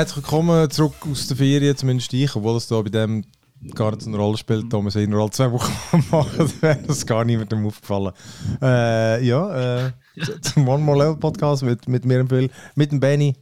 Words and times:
Herzlich 0.00 0.16
willkommen 0.24 0.70
zurück 0.70 0.94
aus 1.12 1.26
der 1.26 1.36
Ferien, 1.36 1.76
zumindest 1.76 2.14
ich, 2.14 2.34
obwohl 2.34 2.56
es 2.56 2.66
da 2.66 2.80
bei 2.80 2.88
dem 2.88 3.22
gar 3.74 3.90
nicht 3.90 4.00
so 4.00 4.08
eine 4.08 4.16
Rolle 4.16 4.38
spielt, 4.38 4.72
da 4.72 4.78
wir 4.78 4.86
es 4.88 4.96
innerhalb 4.96 5.24
alle 5.24 5.30
zwei 5.30 5.52
Wochen 5.52 6.04
machen, 6.10 6.52
wäre 6.62 6.82
das 6.86 7.04
gar 7.04 7.22
niemandem 7.22 7.66
aufgefallen. 7.66 8.14
Äh, 8.62 9.22
ja, 9.26 9.88
äh, 9.88 9.92
zum 10.40 10.66
One 10.66 10.82
More 10.82 10.98
Level 11.00 11.16
Podcast 11.18 11.64
mit, 11.64 11.86
mit 11.86 12.06
mir 12.06 12.20
und 12.20 12.28
Phil, 12.30 12.48
mit 12.76 12.92
dem 12.92 12.98
Benny 12.98 13.36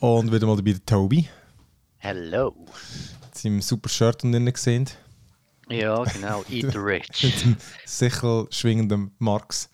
und 0.00 0.30
wieder 0.30 0.46
mal 0.46 0.56
dabei 0.56 0.72
der 0.72 0.84
Toby. 0.84 1.26
Hello. 1.96 2.54
Jetzt 3.24 3.46
im 3.46 3.62
super 3.62 3.88
Shirt 3.88 4.22
und 4.22 4.34
innen 4.34 4.52
gesehen. 4.52 4.84
Ja, 5.70 6.04
genau, 6.04 6.44
Eat 6.50 6.76
Rich. 6.76 7.22
mit 7.22 7.42
dem 7.42 7.56
sichel 7.86 8.48
schwingenden 8.50 9.12
Marx. 9.18 9.70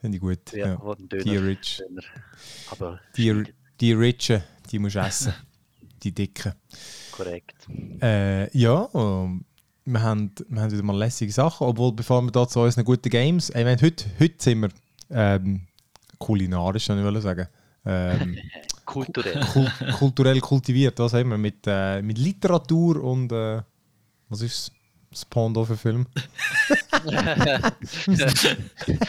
Finde 0.00 0.16
ich 0.16 0.20
gut. 0.20 0.52
Ja, 0.52 0.66
Ja. 0.70 0.94
Döner, 0.98 1.22
Die 1.22 1.36
Rich. 1.36 1.76
Döner. 1.78 2.02
Aber 2.72 2.98
Die, 3.16 3.44
die 3.80 3.92
Richen, 3.92 4.42
die 4.74 4.80
musst 4.80 4.96
du 4.96 5.00
essen. 5.00 5.32
Die 6.02 6.12
Dicken. 6.12 6.52
korrekt. 7.12 7.66
Äh, 8.02 8.50
ja, 8.58 8.88
ähm, 8.92 9.44
wir, 9.86 10.02
haben, 10.02 10.32
wir 10.48 10.60
haben 10.60 10.72
wieder 10.72 10.82
mal 10.82 10.98
lässige 10.98 11.32
Sachen, 11.32 11.66
obwohl 11.66 11.92
bevor 11.92 12.20
wir 12.20 12.30
da 12.30 12.46
zu 12.46 12.60
unseren 12.60 12.84
guten 12.84 13.08
Games, 13.08 13.48
ich 13.48 13.54
meine, 13.54 13.80
heute, 13.80 14.04
heute 14.20 14.34
sind 14.36 14.60
wir 14.60 14.68
ähm, 15.10 15.62
kulinarisch, 16.18 16.88
kann 16.88 17.16
ich 17.16 17.22
sagen. 17.22 17.46
Ähm, 17.86 18.36
Kulturell. 18.84 19.40
kul 19.52 19.70
kulturell 19.98 20.40
kultiviert, 20.40 20.98
was 20.98 21.14
haben 21.14 21.30
wir? 21.30 21.38
Mit, 21.38 21.66
äh, 21.66 22.02
mit 22.02 22.18
Literatur 22.18 23.02
und 23.02 23.32
äh, 23.32 23.62
was 24.28 24.42
ist 24.42 24.72
das 25.14 25.24
Pendant 25.24 25.66
für 25.66 25.76
Film? 25.76 26.06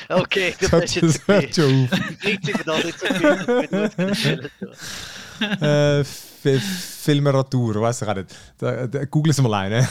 okay, 0.09 0.53
du 0.59 0.67
Das 0.67 0.81
bist 0.81 0.95
jetzt 0.95 1.27
hört 1.27 1.55
schon 1.55 1.89
auf. 1.91 2.23
Nicht 2.23 2.47
über 2.49 2.63
das 2.63 2.83
nicht 2.83 2.99
so 2.99 3.05
viel, 3.07 3.35
das 3.37 3.47
wird 3.47 3.97
gut 3.97 4.07
gestellt. 4.09 4.51
äh, 5.61 5.99
F- 6.01 7.01
Filmeratur, 7.01 7.81
weiß 7.81 8.01
ich 8.03 8.07
auch 8.07 8.15
nicht. 8.15 8.35
Da, 8.57 8.87
da, 8.87 9.05
Google 9.05 9.31
es 9.31 9.41
mal 9.41 9.53
ein. 9.55 9.71
ne? 9.71 9.87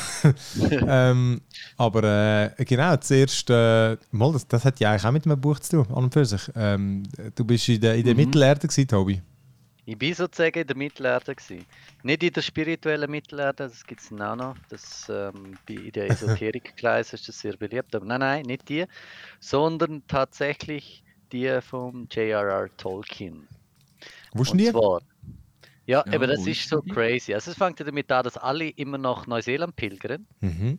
ähm, 0.89 1.41
aber 1.77 2.53
äh, 2.59 2.65
genau, 2.65 2.97
zuerst, 2.97 3.51
äh, 3.51 3.97
mal, 4.13 4.33
das, 4.33 4.47
das 4.47 4.65
hat 4.65 4.79
ja 4.81 4.91
eigentlich 4.93 5.05
auch 5.05 5.11
mit 5.13 5.27
einem 5.27 5.41
Buch 5.41 5.59
zu 5.59 5.83
tun, 5.83 5.87
an 5.95 6.05
und 6.05 6.13
für 6.13 6.25
sich. 6.25 6.43
Ähm, 6.57 7.03
du 7.35 7.45
bist 7.45 7.69
in 7.69 7.81
der, 7.81 7.97
in 7.97 8.05
der 8.05 8.15
Mittelerde 8.15 8.67
gewesen, 8.69 8.89
Tobi. 8.89 9.21
Ich 9.87 9.99
bin 9.99 10.15
sozusagen 10.15 10.61
in 10.61 10.67
der 10.67 10.77
Mittelerde. 10.77 11.35
Gewesen. 11.35 11.67
Nicht 12.03 12.23
in 12.23 12.33
der 12.33 12.43
spirituellen 12.43 13.11
Mittelerde, 13.11 13.65
das 13.69 13.85
gibt 13.85 14.01
es 14.01 14.13
auch 14.13 14.37
noch. 14.37 14.57
Das, 14.69 15.07
ähm, 15.11 15.59
bei- 15.67 15.75
in 15.75 15.93
der 15.93 16.09
Esoterik-Gleis 16.09 17.13
ist 17.15 17.29
das 17.29 17.39
sehr 17.41 17.57
beliebt. 17.57 17.95
Aber 17.95 18.07
nein, 18.07 18.21
nein, 18.21 18.43
nicht 18.47 18.69
die, 18.69 18.87
sondern 19.41 20.07
tatsächlich 20.07 21.05
die 21.33 21.61
von 21.63 22.09
J.R.R. 22.11 22.71
Tolkien. 22.77 23.49
Wussten 24.35 24.59
Und 24.59 24.59
die? 24.59 24.73
zwar, 24.73 25.01
ja, 25.87 26.05
Ja, 26.05 26.13
aber 26.15 26.27
das 26.29 26.47
wo 26.47 26.47
ist 26.47 26.69
so 26.69 26.83
die? 26.83 26.95
crazy. 26.95 27.35
Also 27.35 27.53
es 27.53 27.57
fängt 27.59 27.81
ja 27.81 27.87
damit 27.87 28.11
an, 28.13 28.25
dass 28.25 28.37
alle 28.39 28.71
immer 28.71 28.99
nach 28.99 29.27
Neuseeland 29.27 29.77
pilgern. 29.77 30.27
Mhm. 30.43 30.79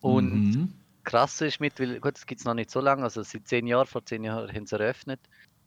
Und 0.00 0.44
Mhm. 0.56 0.86
krass 1.04 1.40
ist 1.40 1.60
mit, 1.60 1.78
weil, 1.80 2.00
gut, 2.00 2.16
das 2.16 2.26
gibt 2.26 2.40
es 2.40 2.44
noch 2.44 2.54
nicht 2.54 2.70
so 2.70 2.80
lange, 2.80 3.02
also 3.04 3.22
seit 3.22 3.46
zehn 3.48 3.66
Jahren, 3.66 3.86
vor 3.86 4.04
zehn 4.04 4.24
Jahren 4.24 4.52
haben 4.52 4.66
sie 4.66 4.76
eröffnet. 4.76 5.20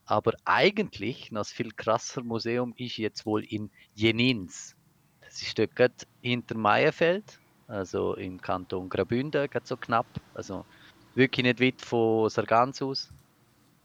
Aber 0.09 0.33
eigentlich, 0.43 1.31
ein 1.31 1.45
viel 1.45 1.71
krasser 1.71 2.23
Museum 2.23 2.73
ist 2.77 2.97
jetzt 2.97 3.27
wohl 3.27 3.43
in 3.43 3.69
Jenins. 3.93 4.75
Das 5.21 5.39
ist 5.43 5.59
dort 5.59 5.75
gerade 5.75 5.93
hinter 6.21 6.57
Meierfeld, 6.57 7.39
also 7.67 8.15
im 8.15 8.41
Kanton 8.41 8.89
Graubünden, 8.89 9.47
gerade 9.47 9.67
so 9.67 9.77
knapp. 9.77 10.07
Also 10.33 10.65
wirklich 11.14 11.43
nicht 11.43 11.61
weit 11.61 11.80
von 11.83 12.27
Sargans 12.27 12.81
aus. 12.81 13.14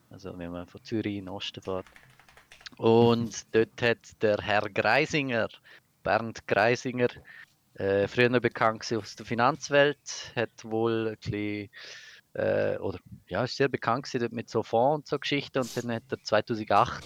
Also 0.09 0.37
wenn 0.39 0.51
man 0.51 0.67
von 0.67 0.83
Zürich 0.83 1.17
in 1.17 1.27
den 1.27 1.29
Osten 1.29 1.61
fährt. 1.61 1.85
Und 2.79 3.45
dort 3.55 3.83
hat 3.83 4.23
der 4.23 4.39
Herr 4.39 4.71
Greisinger, 4.71 5.49
Bernd 6.05 6.49
Greisinger, 6.49 7.09
äh, 7.75 8.09
früher 8.09 8.31
noch 8.31 8.41
bekannt 8.41 8.91
aus 8.95 9.15
der 9.15 9.27
Finanzwelt, 9.27 10.33
hat 10.35 10.65
wohl 10.65 11.09
ein 11.09 11.17
bisschen, 11.19 11.69
äh, 12.35 12.77
oder 12.79 12.99
ja, 13.29 13.45
ist 13.45 13.57
sehr 13.57 13.69
bekannt 13.69 14.05
gewesen 14.05 14.35
mit 14.35 14.49
so 14.49 14.63
Fonds 14.63 14.97
und 14.97 15.09
so 15.09 15.19
Geschichten 15.19 15.59
und 15.59 15.77
dann 15.77 15.93
hat 15.93 16.05
er 16.11 16.23
2008, 16.23 17.05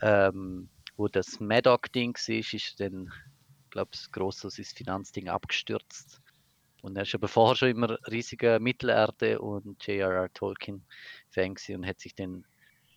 ähm, 0.00 0.68
wo 0.96 1.08
das 1.08 1.40
Maddock-Ding 1.40 2.14
war, 2.14 2.34
ist 2.54 2.80
dann, 2.80 3.12
glaube 3.70 3.90
ich, 3.94 4.10
gross 4.10 4.40
so 4.40 4.48
sein 4.48 4.64
Finanzding 4.64 5.28
abgestürzt. 5.28 6.20
Und 6.82 6.96
er 6.96 7.02
ist 7.04 7.14
aber 7.14 7.28
vorher 7.28 7.56
schon 7.56 7.70
immer 7.70 7.98
riesiger 8.10 8.60
Mittelerde 8.60 9.40
und 9.40 9.82
J.R.R. 9.86 10.30
Tolkien-Fan 10.34 11.56
und 11.70 11.86
hat 11.86 11.98
sich 11.98 12.14
dann 12.14 12.44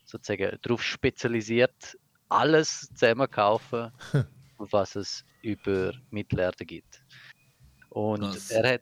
sozusagen 0.04 0.58
darauf 0.62 0.84
spezialisiert, 0.84 1.98
alles 2.30 2.90
zusammenkaufen, 2.94 3.92
was 4.58 4.96
es 4.96 5.24
über 5.42 5.94
Mittelerde 6.10 6.66
gibt. 6.66 7.02
Und 7.90 8.22
Krass. 8.22 8.52
er 8.52 8.74
hat 8.74 8.82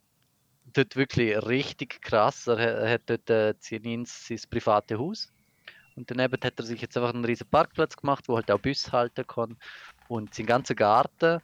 dort 0.78 0.96
wirklich 0.96 1.36
richtig 1.46 2.02
krass, 2.02 2.47
er, 2.47 2.58
ha- 2.58 2.90
hat 2.90 3.03
dort 3.08 3.30
äh, 3.30 3.53
sein 3.59 4.06
privates 4.50 4.97
Haus 4.97 5.31
und 5.96 6.09
daneben 6.12 6.38
hat 6.44 6.59
er 6.59 6.66
sich 6.66 6.81
jetzt 6.81 6.97
einfach 6.97 7.13
einen 7.13 7.25
riesen 7.25 7.47
Parkplatz 7.47 7.96
gemacht, 7.96 8.28
wo 8.28 8.36
halt 8.36 8.52
auch 8.52 8.59
Bus 8.59 8.91
halten 8.91 9.25
kann 9.25 9.58
und 10.08 10.34
sein 10.34 10.46
ganzer 10.46 10.75
Garten 10.75 11.40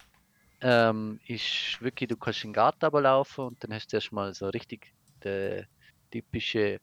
ähm, 0.62 1.20
ist 1.28 1.82
wirklich, 1.82 2.10
du 2.10 2.18
kannst 2.18 2.44
den 2.44 2.54
Garten 2.54 2.86
runterlaufen 2.86 3.46
und 3.46 3.64
dann 3.64 3.74
hast 3.74 3.88
du 3.88 3.98
erstmal 3.98 4.34
so 4.34 4.50
richtig 4.50 4.94
der 5.24 5.66
typische 6.12 6.80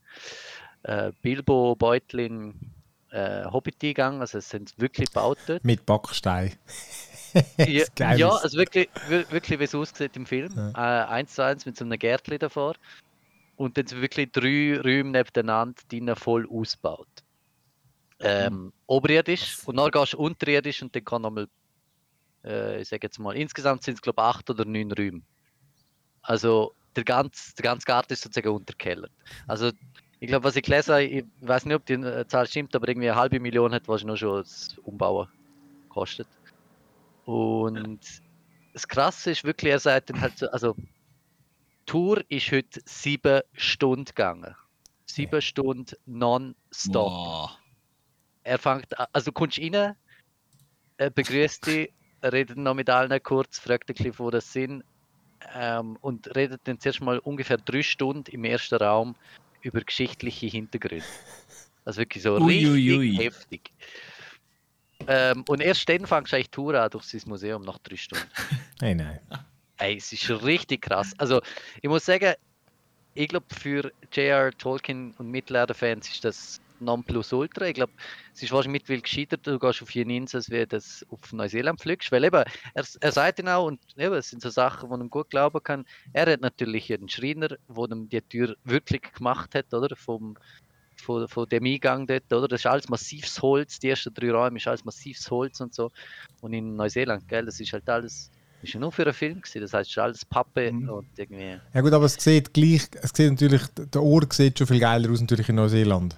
äh, 0.83 1.13
Bilbo-Beutlin 1.23 2.55
äh, 3.11 3.45
Hobbit-Eingang, 3.45 4.21
also 4.21 4.39
es 4.39 4.49
sind 4.49 4.75
wirklich 4.79 5.09
gebaut 5.09 5.39
dort. 5.47 5.65
Mit 5.65 5.87
Backstein. 5.87 6.57
Ja, 7.69 7.85
ja 8.17 8.29
also 8.31 8.57
wirklich, 8.59 8.89
wir- 9.09 9.31
wirklich 9.31 9.59
wie 9.61 9.65
es 9.65 9.75
aussieht 9.75 10.17
im 10.17 10.27
Film. 10.27 10.57
Äh, 10.75 10.81
eins 10.81 11.35
zu 11.35 11.43
eins 11.45 11.67
mit 11.67 11.77
so 11.77 11.85
einem 11.85 11.99
Gärtchen 11.99 12.39
davor. 12.39 12.75
Und 13.57 13.77
dann 13.77 13.87
sind 13.87 14.01
wirklich 14.01 14.31
drei 14.33 14.79
Räume 14.81 15.11
nebeneinander, 15.11 15.83
drinnen 15.89 16.17
voll 16.17 16.49
ausgebaut. 16.49 17.09
Ähm, 18.21 18.73
Oberirdisch 18.87 19.59
und 19.67 19.77
dann 19.77 19.91
gehst 19.91 20.13
du 20.15 20.19
unterirdisch 20.19 20.83
und 20.83 20.95
dann 20.95 21.05
kann 21.05 21.23
nochmal, 21.23 21.47
äh, 22.45 22.81
ich 22.81 22.89
sage 22.89 23.07
jetzt 23.07 23.19
mal, 23.19 23.37
insgesamt 23.37 23.83
sind 23.85 23.95
es 23.95 24.01
glaube 24.01 24.21
ich 24.23 24.27
acht 24.27 24.51
oder 24.51 24.65
neun 24.65 24.91
Räume. 24.93 25.23
Also 26.23 26.75
der 26.97 27.05
ganze, 27.05 27.55
der 27.55 27.63
ganze 27.65 27.85
Garten 27.85 28.13
ist 28.13 28.23
sozusagen 28.23 28.49
unterkellert. 28.55 29.13
Also 29.47 29.71
ich 30.21 30.29
glaube, 30.29 30.45
was 30.45 30.57
ich 30.57 30.63
gelesen 30.63 30.93
habe, 30.95 31.05
ich 31.05 31.25
weiß 31.41 31.65
nicht, 31.65 31.75
ob 31.77 31.87
die 31.87 31.95
äh, 31.95 32.27
Zahl 32.27 32.47
stimmt, 32.47 32.75
aber 32.75 32.89
irgendwie 32.89 33.09
eine 33.11 33.19
halbe 33.21 33.39
Million 33.41 33.73
hat 33.73 33.87
wahrscheinlich 33.87 34.21
noch 34.23 34.29
schon 34.29 34.39
das 34.39 34.77
Umbauen 34.83 35.29
gekostet. 35.89 36.29
Und 37.29 38.23
das 38.73 38.89
Krasse 38.89 39.33
ist 39.33 39.45
wirklich, 39.45 39.73
er 39.73 39.79
sagt 39.79 40.09
dann 40.09 40.19
halt 40.23 40.39
so, 40.39 40.49
also 40.49 40.75
Tour 41.85 42.25
ist 42.31 42.51
heute 42.51 42.81
sieben 42.87 43.43
Stunden 43.53 44.07
gegangen. 44.07 44.57
Sieben 45.05 45.43
Stunden 45.43 45.95
non-stop. 46.07 47.13
Wow. 47.13 47.51
Er 48.45 48.59
fängt 48.59 48.99
also 49.13 49.27
du 49.27 49.33
kommst 49.33 49.59
rein, 49.59 49.95
er 50.97 51.11
begrüßt 51.11 51.67
dich, 51.67 51.93
redet 52.23 52.57
noch 52.57 52.73
mit 52.73 52.89
allen 52.89 53.23
kurz, 53.23 53.59
fragt 53.59 53.91
ein 53.91 53.95
bisschen, 53.95 54.19
wo 54.19 54.31
das 54.31 54.51
sind 54.51 54.83
ähm, 55.53 55.99
und 56.01 56.35
redet 56.35 56.63
dann 56.65 56.81
zuerst 56.81 57.03
mal 57.03 57.19
ungefähr 57.19 57.59
drei 57.59 57.83
Stunden 57.83 58.31
im 58.31 58.45
ersten 58.45 58.77
Raum 58.77 59.15
über 59.61 59.83
geschichtliche 59.83 60.47
Hintergründe. 60.47 61.05
Also 61.85 62.01
wirklich 62.01 62.23
so 62.23 62.37
richtig 62.37 62.69
ui, 62.69 62.97
ui. 62.97 63.17
heftig. 63.19 63.71
Ähm, 65.07 65.45
und 65.49 65.61
erst 65.61 65.89
dann 65.89 66.07
fängst 66.07 66.33
du 66.33 66.37
eigentlich 66.37 66.51
die 66.51 66.57
Tour 66.57 66.75
an 66.75 66.91
durch 66.91 67.05
sein 67.05 67.23
Museum 67.27 67.63
nach 67.63 67.79
drei 67.79 67.97
Stunden. 67.97 68.27
Hey, 68.81 68.95
nein. 68.95 69.19
Ey, 69.79 69.97
es 69.97 70.13
ist 70.13 70.31
richtig 70.45 70.83
krass. 70.83 71.13
Also, 71.19 71.41
ich 71.83 71.89
muss 71.89 72.05
sagen, 72.05 72.35
ich 73.15 73.27
glaube, 73.27 73.47
für 73.53 73.91
J.R. 74.13 74.53
Tolkien 74.53 75.15
und 75.19 75.33
Mittelerde-Fans 75.33 76.09
ist 76.09 76.25
das 76.25 76.61
Nonplusultra. 76.81 77.67
Ich 77.67 77.75
glaube, 77.75 77.93
es 78.35 78.43
ist 78.43 78.53
wahrscheinlich 78.53 78.83
mittlerweile 78.83 79.03
gescheiter, 79.03 79.37
du 79.37 79.59
gehst 79.59 79.83
auf 79.83 79.91
Jenins, 79.91 80.35
als 80.35 80.51
wie 80.51 80.65
das 80.67 81.05
auf 81.11 81.33
Neuseeland 81.33 81.81
fliegst. 81.81 82.13
Weil 82.13 82.25
eben, 82.25 82.45
er, 82.75 82.85
er 83.01 83.13
sagt 83.13 83.41
dann 83.41 83.49
auch, 83.49 83.67
und 83.67 83.81
eben, 83.97 84.15
es 84.15 84.31
sind 84.31 84.43
so 84.43 84.51
Sachen, 84.51 84.91
wo 84.91 84.97
man 84.97 85.11
gut 85.11 85.31
glauben 85.31 85.63
kann. 85.63 85.87
Er 86.13 86.31
hat 86.31 86.41
natürlich 86.41 86.93
einen 86.93 87.09
Schreiner, 87.09 87.49
der 87.49 87.91
ihm 87.91 88.09
die 88.09 88.23
Tür 88.23 88.57
wirklich 88.65 89.03
gemacht 89.13 89.55
hat, 89.55 89.73
oder? 89.75 89.95
Vom, 89.97 90.37
von, 91.01 91.27
von 91.29 91.49
dem 91.49 91.65
Eingang 91.65 92.07
dort, 92.07 92.33
oder? 92.33 92.49
Das 92.49 92.61
ist 92.61 92.67
alles 92.67 92.89
massives 92.89 93.41
Holz, 93.43 93.79
die 93.79 93.89
ersten 93.91 94.13
drei 94.15 94.31
Räume 94.31 94.59
ist 94.59 94.67
alles 94.67 94.85
massives 94.85 95.31
Holz 95.31 95.61
und 95.61 95.75
so. 95.75 95.91
Und 96.41 96.53
in 96.53 96.77
Neuseeland, 96.77 97.27
gell, 97.29 97.45
das 97.47 97.61
ist 97.61 97.73
halt 97.73 97.89
alles, 97.89 98.31
ist 98.63 98.75
ja 98.75 98.81
nur 98.81 98.93
für 98.93 99.05
einen 99.05 99.13
Film 99.15 99.41
gewesen, 99.41 99.61
das 99.63 99.73
heißt, 99.73 99.91
es 99.91 99.97
ist 99.97 100.03
alles 100.03 100.25
Pappe 100.25 100.73
Mhm. 100.73 100.89
und 100.89 101.07
irgendwie. 101.17 101.57
Ja 101.75 101.81
gut, 101.81 101.93
aber 101.93 102.05
es 102.07 102.15
sieht 102.15 102.53
gleich, 102.53 102.89
es 103.01 103.11
sieht 103.15 103.31
natürlich, 103.31 103.63
der 103.77 104.03
Ort 104.03 104.33
sieht 104.33 104.59
schon 104.59 104.67
viel 104.67 104.81
geiler 104.81 105.11
aus 105.11 105.21
natürlich 105.21 105.49
in 105.49 105.57
Neuseeland. 105.57 106.17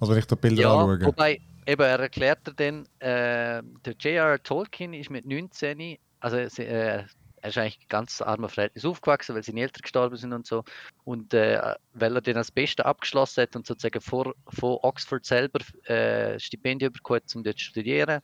Also 0.00 0.12
wenn 0.12 0.20
ich 0.20 0.26
da 0.26 0.34
Bilder 0.36 0.62
Ja, 0.62 0.74
anschaue. 0.74 1.06
wobei, 1.06 1.40
eben, 1.66 1.82
er 1.82 2.00
erklärt 2.00 2.40
er 2.46 2.52
dann, 2.54 2.84
äh, 2.98 3.62
der 3.84 3.94
J.R. 3.98 4.42
Tolkien 4.42 4.92
ist 4.92 5.10
mit 5.10 5.24
19, 5.26 5.96
also 6.20 6.36
äh, 6.36 7.04
er 7.46 7.50
ist 7.50 7.58
eigentlich 7.58 7.88
ganz 7.88 8.20
armer 8.20 8.48
Verhältnis 8.48 8.84
aufgewachsen, 8.84 9.36
weil 9.36 9.42
seine 9.44 9.60
Eltern 9.60 9.82
gestorben 9.82 10.16
sind 10.16 10.32
und 10.32 10.46
so. 10.46 10.64
Und 11.04 11.32
äh, 11.32 11.74
weil 11.92 12.16
er 12.16 12.20
den 12.20 12.36
als 12.36 12.50
Beste 12.50 12.84
abgeschlossen 12.84 13.42
hat 13.42 13.54
und 13.54 13.64
sozusagen 13.64 14.00
vor, 14.00 14.34
von 14.48 14.78
Oxford 14.82 15.24
selber 15.24 15.60
äh, 15.88 16.40
Stipendium 16.40 16.92
bekommen, 16.92 17.20
um 17.36 17.44
dort 17.44 17.58
zu 17.58 17.66
studieren, 17.66 18.20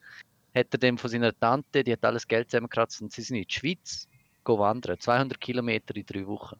hat 0.55 0.67
er 0.73 0.79
dann 0.79 0.99
von 0.99 1.09
seiner 1.09 1.39
Tante, 1.39 1.85
die 1.85 1.93
hat 1.93 2.05
alles 2.05 2.27
Geld 2.27 2.51
zusammengekratzt 2.51 3.01
und 3.01 3.13
sie 3.13 3.23
sind 3.23 3.37
in 3.37 3.45
die 3.47 3.55
Schweiz 3.55 4.09
wandern, 4.45 4.99
200 4.99 5.41
Kilometer 5.41 5.95
in 5.95 6.05
drei 6.05 6.27
Wochen. 6.27 6.57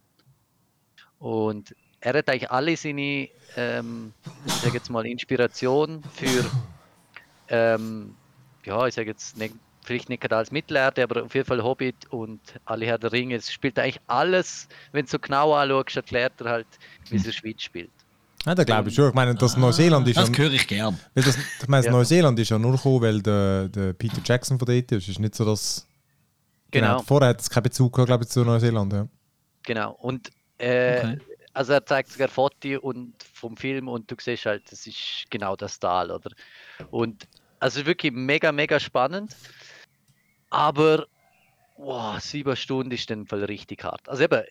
Und 1.19 1.75
er 1.99 2.15
hat 2.15 2.29
eigentlich 2.29 2.51
alle 2.51 2.77
seine, 2.77 3.29
ähm, 3.57 4.15
ich 4.47 4.53
sage 4.53 4.75
jetzt 4.75 4.89
mal, 4.89 5.05
Inspiration 5.05 6.01
für, 6.15 6.49
ähm, 7.49 8.15
ja, 8.65 8.87
ich 8.87 8.95
sage 8.95 9.11
jetzt 9.11 9.37
vielleicht 9.83 10.09
nicht 10.09 10.23
gerade 10.23 10.37
als 10.37 10.51
Mittelerde, 10.51 11.03
aber 11.03 11.25
auf 11.25 11.35
jeden 11.35 11.47
Fall 11.47 11.63
Hobbit 11.63 11.97
und 12.11 12.41
alle 12.65 12.87
Herr 12.87 12.99
der 12.99 13.13
Ringe. 13.13 13.37
Es 13.37 13.53
spielt 13.53 13.79
eigentlich 13.79 14.01
alles, 14.07 14.69
wenn 14.93 15.05
du 15.05 15.11
so 15.11 15.19
genau 15.19 15.55
anschaust, 15.55 15.97
erklärt 15.97 16.41
er 16.41 16.51
halt, 16.51 16.67
wie 17.09 17.17
es 17.17 17.23
in 17.23 17.31
der 17.31 17.33
Schweiz 17.33 17.63
spielt. 17.63 17.91
Ja, 18.45 18.55
da 18.55 18.65
glaube 18.65 18.89
ich 18.89 18.95
schon. 18.95 19.09
Ich 19.09 19.15
meine, 19.15 19.35
das 19.35 19.55
ah, 19.55 19.61
Neuseeland 19.61 20.07
ist 20.09 20.17
Das 20.17 20.29
ja, 20.29 20.37
höre 20.37 20.53
ich 20.53 20.67
gern. 20.67 20.99
Weil 21.15 21.25
das, 21.25 21.37
ich 21.37 21.69
meine, 21.69 21.87
ja. 21.87 21.93
Neuseeland 21.93 22.39
ist 22.39 22.51
ja 22.51 22.59
nur 22.59 22.73
gekommen, 22.73 23.01
weil 23.03 23.23
der, 23.23 23.69
der 23.69 23.93
Peter 23.93 24.21
Jackson 24.25 24.59
von 24.59 24.67
dort 24.67 24.91
ist. 24.93 25.05
Es 25.05 25.09
ist 25.09 25.21
nicht 25.21 25.35
so, 25.35 25.45
dass. 25.45 25.87
Genau. 26.71 26.89
genau 26.89 27.03
vorher 27.03 27.29
hat 27.31 27.41
es 27.41 27.51
keinen 27.51 27.65
Bezug 27.65 27.93
gehabt, 27.93 28.09
glaube 28.09 28.25
ich, 28.25 28.31
zu 28.31 28.45
Neuseeland. 28.45 28.93
Ja. 28.93 29.07
Genau. 29.63 29.93
Und 29.93 30.31
äh, 30.59 30.99
okay. 30.99 31.19
also 31.53 31.73
er 31.75 31.87
zeigt 31.87 32.11
sogar 32.11 32.29
Foto 32.29 32.81
und 32.81 33.15
vom 33.33 33.57
Film 33.57 33.89
und 33.89 34.11
du 34.11 34.17
siehst 34.19 34.47
halt, 34.47 34.63
das 34.71 34.87
ist 34.87 35.25
genau 35.31 35.55
das 35.55 35.79
Tal, 35.79 36.11
oder? 36.11 36.31
Und 36.91 37.29
also 37.61 37.87
wirklich 37.87 38.13
mega, 38.13 38.51
mega 38.51 38.81
spannend. 38.81 39.37
Aber 40.53 41.07
wow, 41.79 42.21
sieben 42.21 42.55
Stunden 42.57 42.93
ist 42.93 43.09
dann 43.09 43.27
voll 43.27 43.45
richtig 43.45 43.83
hart. 43.85 44.07
Also 44.07 44.25
eben, 44.25 44.43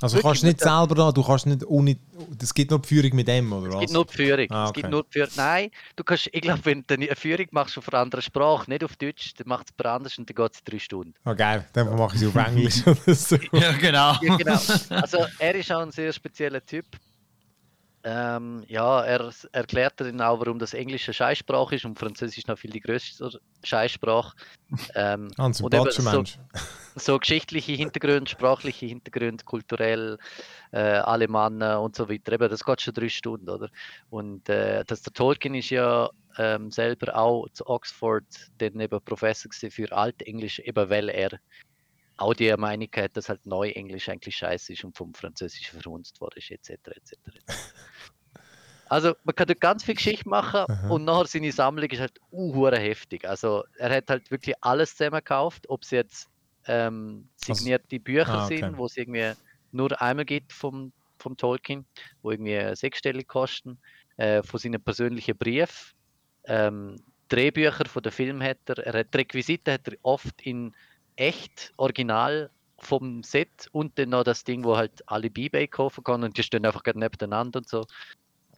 also 0.00 0.16
du 0.16 0.22
kannst 0.24 0.42
nicht 0.42 0.60
selber 0.60 0.96
da, 0.96 1.12
du 1.12 1.22
kannst 1.22 1.46
nicht 1.46 1.64
ohne, 1.64 1.96
es 2.42 2.52
gibt 2.52 2.72
nur 2.72 2.80
die 2.80 2.88
Führung 2.88 3.14
mit 3.14 3.28
dem, 3.28 3.52
oder 3.52 3.68
was? 3.68 3.74
Es 3.74 3.80
gibt 3.82 3.92
nur 3.92 4.04
die 4.04 4.12
Führung. 4.12 4.46
Ah, 4.50 4.64
okay. 4.64 4.66
Es 4.66 4.72
gibt 4.74 4.90
nur 4.90 5.04
die 5.04 5.12
Führung. 5.12 5.30
Nein, 5.36 5.70
du 5.94 6.02
kannst, 6.02 6.28
ich 6.32 6.40
glaube, 6.40 6.60
wenn 6.64 6.84
du 6.84 6.94
eine 6.94 7.14
Führung 7.14 7.46
machst 7.52 7.78
auf 7.78 7.88
einer 7.88 8.02
anderen 8.02 8.22
Sprache, 8.22 8.68
nicht 8.68 8.82
auf 8.82 8.96
Deutsch, 8.96 9.32
dann 9.36 9.46
macht 9.46 9.68
es 9.68 9.72
per 9.72 9.92
anders 9.92 10.18
und 10.18 10.28
dann 10.28 10.34
geht 10.34 10.54
es 10.54 10.64
drei 10.64 10.78
Stunden. 10.80 11.14
Oh 11.24 11.34
geil, 11.36 11.64
dann 11.72 11.96
mache 11.96 12.16
ich 12.16 12.20
sie 12.20 12.26
auf 12.26 12.34
Englisch 12.34 12.82
so. 13.06 13.36
Ja, 13.52 13.70
genau. 13.72 14.14
Ja, 14.20 14.36
genau. 14.36 14.60
Also 14.90 15.18
er 15.38 15.54
ist 15.54 15.70
auch 15.70 15.82
ein 15.82 15.92
sehr 15.92 16.12
spezieller 16.12 16.66
Typ. 16.66 16.86
Ähm, 18.06 18.62
ja, 18.68 19.00
er 19.02 19.30
erklärt 19.52 19.98
dann 19.98 20.20
auch, 20.20 20.38
warum 20.38 20.58
das 20.58 20.74
Englische 20.74 21.14
Scheißsprache 21.14 21.76
ist 21.76 21.86
und 21.86 21.98
Französisch 21.98 22.46
noch 22.46 22.58
viel 22.58 22.70
die 22.70 22.80
größte 22.80 23.40
Scheißsprache. 23.62 24.36
Ähm, 24.94 25.30
ah, 25.38 25.46
ein 25.46 25.54
sympathischer 25.54 26.02
so. 26.02 26.24
So 26.96 27.18
geschichtliche 27.18 27.72
Hintergründe, 27.72 28.30
sprachliche 28.30 28.86
Hintergründe, 28.86 29.42
kulturell, 29.44 30.16
äh, 30.70 30.78
Alemannen 30.78 31.78
und 31.78 31.96
so 31.96 32.08
weiter. 32.08 32.32
Eben, 32.32 32.48
das 32.48 32.64
geht 32.64 32.82
schon 32.82 32.94
drei 32.94 33.08
Stunden, 33.08 33.48
oder? 33.48 33.68
Und 34.10 34.48
äh, 34.48 34.84
das, 34.84 35.02
der 35.02 35.12
Tolkien 35.12 35.54
ist 35.54 35.70
ja 35.70 36.10
ähm, 36.38 36.70
selber 36.70 37.16
auch 37.16 37.48
zu 37.52 37.66
Oxford 37.66 38.24
dann 38.58 38.78
eben 38.78 39.00
Professor 39.00 39.50
für 39.70 39.90
Altenglisch, 39.90 40.60
eben 40.60 40.88
weil 40.88 41.08
er 41.08 41.30
auch 42.16 42.34
die 42.34 42.54
Meinung 42.56 42.88
hat, 42.96 43.16
dass 43.16 43.28
halt 43.28 43.44
Neuenglisch 43.46 44.08
eigentlich 44.08 44.36
scheiße 44.36 44.72
ist 44.72 44.84
und 44.84 44.96
vom 44.96 45.14
Französischen 45.14 45.80
verhunzt 45.80 46.20
worden 46.20 46.38
ist, 46.38 46.50
etc. 46.50 46.70
etc. 46.70 47.18
also 48.88 49.14
man 49.24 49.34
kann 49.34 49.46
dort 49.48 49.60
ganz 49.60 49.84
viel 49.84 49.96
Geschichte 49.96 50.28
machen 50.28 50.64
Aha. 50.68 50.88
und 50.88 51.04
nachher 51.04 51.26
seine 51.26 51.52
Sammlung 51.52 51.90
ist 51.90 52.00
halt 52.00 52.18
uh, 52.30 52.70
heftig. 52.70 53.28
Also 53.28 53.64
er 53.78 53.96
hat 53.96 54.08
halt 54.08 54.30
wirklich 54.30 54.54
alles 54.60 54.96
zusammen 54.96 55.18
gekauft, 55.18 55.68
ob 55.68 55.82
es 55.82 55.90
jetzt 55.90 56.28
ähm, 56.66 57.28
signierte 57.36 57.98
Bücher 57.98 58.28
ah, 58.28 58.44
okay. 58.44 58.58
sind, 58.58 58.78
wo 58.78 58.86
es 58.86 58.96
irgendwie 58.96 59.32
nur 59.72 60.00
einmal 60.00 60.24
gibt 60.24 60.52
vom, 60.52 60.92
vom 61.18 61.36
Tolkien, 61.36 61.84
wo 62.22 62.30
irgendwie 62.30 62.74
sechsstellig 62.76 63.26
kosten, 63.26 63.78
äh, 64.16 64.42
von 64.42 64.60
seinen 64.60 64.80
persönlichen 64.80 65.36
Briefen, 65.36 65.94
ähm, 66.44 66.96
Drehbücher 67.28 67.86
von 67.86 68.02
den 68.02 68.12
Film 68.12 68.42
hat 68.42 68.58
er, 68.66 68.78
er 68.78 69.00
hat 69.00 69.16
Requisiten 69.16 69.72
hat 69.72 69.88
er 69.88 69.96
oft 70.02 70.42
in 70.42 70.74
echt 71.16 71.72
original 71.76 72.50
vom 72.78 73.22
Set 73.22 73.68
und 73.72 73.98
dann 73.98 74.10
noch 74.10 74.24
das 74.24 74.44
Ding, 74.44 74.64
wo 74.64 74.76
halt 74.76 75.02
alle 75.08 75.30
B-Bay 75.30 75.68
kaufen 75.68 76.04
kann 76.04 76.22
und 76.22 76.36
die 76.36 76.42
stehen 76.42 76.66
einfach 76.66 76.82
gerade 76.82 76.98
nebeneinander 76.98 77.58
und 77.58 77.68
so. 77.68 77.86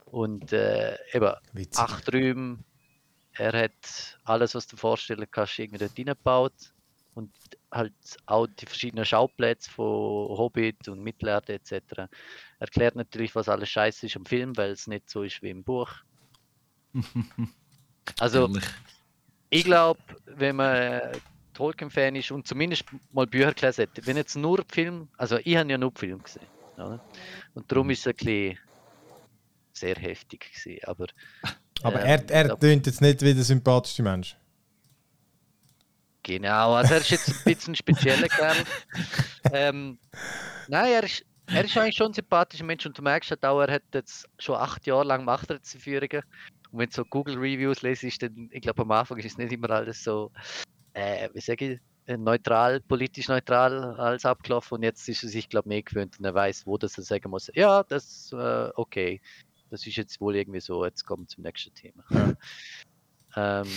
Und 0.05 0.53
äh, 0.53 0.97
eben 1.13 1.33
Witzig. 1.53 1.83
acht 1.83 2.13
Räume. 2.13 2.59
Er 3.33 3.53
hat 3.53 4.17
alles, 4.23 4.55
was 4.55 4.67
du 4.67 4.77
vorstellen 4.77 5.27
kannst, 5.29 5.59
irgendwie 5.59 5.79
dort 5.79 5.97
reingebaut. 5.97 6.73
Und 7.13 7.31
halt 7.71 7.93
auch 8.27 8.45
die 8.45 8.67
verschiedenen 8.67 9.03
Schauplätze 9.03 9.71
von 9.71 10.37
Hobbit 10.37 10.87
und 10.87 11.01
Mittelerde 11.01 11.53
etc. 11.53 12.03
Erklärt 12.59 12.95
natürlich, 12.95 13.35
was 13.35 13.49
alles 13.49 13.69
scheiße 13.69 14.05
ist 14.05 14.15
im 14.15 14.25
Film, 14.25 14.55
weil 14.55 14.71
es 14.71 14.87
nicht 14.87 15.09
so 15.09 15.23
ist 15.23 15.41
wie 15.41 15.49
im 15.49 15.63
Buch. 15.63 15.91
also, 18.19 18.49
ich 19.49 19.63
glaube, 19.63 19.99
wenn 20.25 20.57
man 20.57 21.01
Tolkien-Fan 21.57 22.15
ist 22.15 22.31
und 22.31 22.47
zumindest 22.47 22.85
mal 23.11 23.25
Bücher 23.25 23.53
gelesen 23.53 23.83
hat, 23.83 24.05
wenn 24.05 24.15
jetzt 24.15 24.35
nur 24.35 24.63
Film, 24.69 25.09
also 25.17 25.37
ich 25.43 25.57
habe 25.57 25.69
ja 25.69 25.77
nur 25.77 25.91
Film 25.95 26.21
gesehen. 26.21 26.47
Oder? 26.75 27.03
Und 27.55 27.71
darum 27.71 27.89
ist 27.89 28.01
es 28.01 28.07
ein 28.07 28.15
bisschen 28.15 28.59
sehr 29.73 29.95
heftig 29.95 30.51
gewesen, 30.51 30.79
aber... 30.85 31.07
Aber 31.83 32.01
ähm, 32.03 32.25
er, 32.29 32.29
er 32.29 32.59
tönt 32.59 32.85
jetzt 32.85 33.01
nicht 33.01 33.21
wie 33.21 33.33
der 33.33 33.43
sympathischste 33.43 34.03
Mensch. 34.03 34.35
Genau, 36.23 36.73
also 36.73 36.95
er 36.95 37.01
ist 37.01 37.09
jetzt 37.09 37.29
ein 37.29 37.43
bisschen 37.43 37.75
spezieller 37.75 38.27
Kerl. 38.27 38.57
Ähm, 39.51 39.97
nein, 40.67 40.91
er 40.91 41.03
ist, 41.03 41.23
er 41.47 41.63
ist 41.63 41.77
eigentlich 41.77 41.95
schon 41.95 42.07
ein 42.07 42.13
sympathischer 42.13 42.65
Mensch 42.65 42.85
und 42.85 42.97
du 42.97 43.01
merkst 43.01 43.31
halt 43.31 43.45
auch, 43.45 43.61
er 43.61 43.73
hat 43.73 43.83
jetzt 43.93 44.27
schon 44.37 44.55
acht 44.55 44.85
Jahre 44.85 45.05
lang 45.05 45.23
macht 45.23 45.49
er 45.49 45.55
jetzt 45.55 45.75
Führungen. 45.81 46.23
Und 46.71 46.79
wenn 46.79 46.89
du 46.89 46.95
so 46.95 47.05
Google-Reviews 47.05 47.81
lesest, 47.81 48.21
dann, 48.23 48.49
ich 48.51 48.61
glaube 48.61 48.81
am 48.81 48.91
Anfang 48.91 49.17
ist 49.19 49.25
es 49.25 49.37
nicht 49.37 49.53
immer 49.53 49.69
alles 49.69 50.03
so 50.03 50.31
äh, 50.97 51.29
wie 51.33 51.41
sage 51.41 51.73
ich, 51.73 51.79
äh, 52.07 52.17
neutral, 52.17 52.79
politisch 52.81 53.27
neutral 53.27 53.95
als 53.99 54.25
abgelaufen 54.25 54.75
und 54.75 54.83
jetzt 54.83 55.07
ist 55.07 55.23
er 55.23 55.29
sich, 55.29 55.47
glaube 55.49 55.67
ich, 55.67 55.69
mehr 55.69 55.81
gewöhnt 55.83 56.17
und 56.17 56.25
er 56.25 56.33
weiß, 56.33 56.65
wo 56.65 56.77
das 56.77 56.97
er 56.97 57.03
sagen 57.03 57.29
muss. 57.29 57.51
Ja, 57.53 57.83
das, 57.83 58.31
äh, 58.33 58.69
okay, 58.75 59.21
das 59.69 59.85
ist 59.85 59.97
jetzt 59.97 60.19
wohl 60.19 60.35
irgendwie 60.35 60.59
so, 60.59 60.83
jetzt 60.85 61.05
kommen 61.05 61.23
wir 61.23 61.27
zum 61.27 61.43
nächsten 61.43 61.73
Thema. 61.73 62.03
Ja. 62.09 62.33
ähm, 63.61 63.67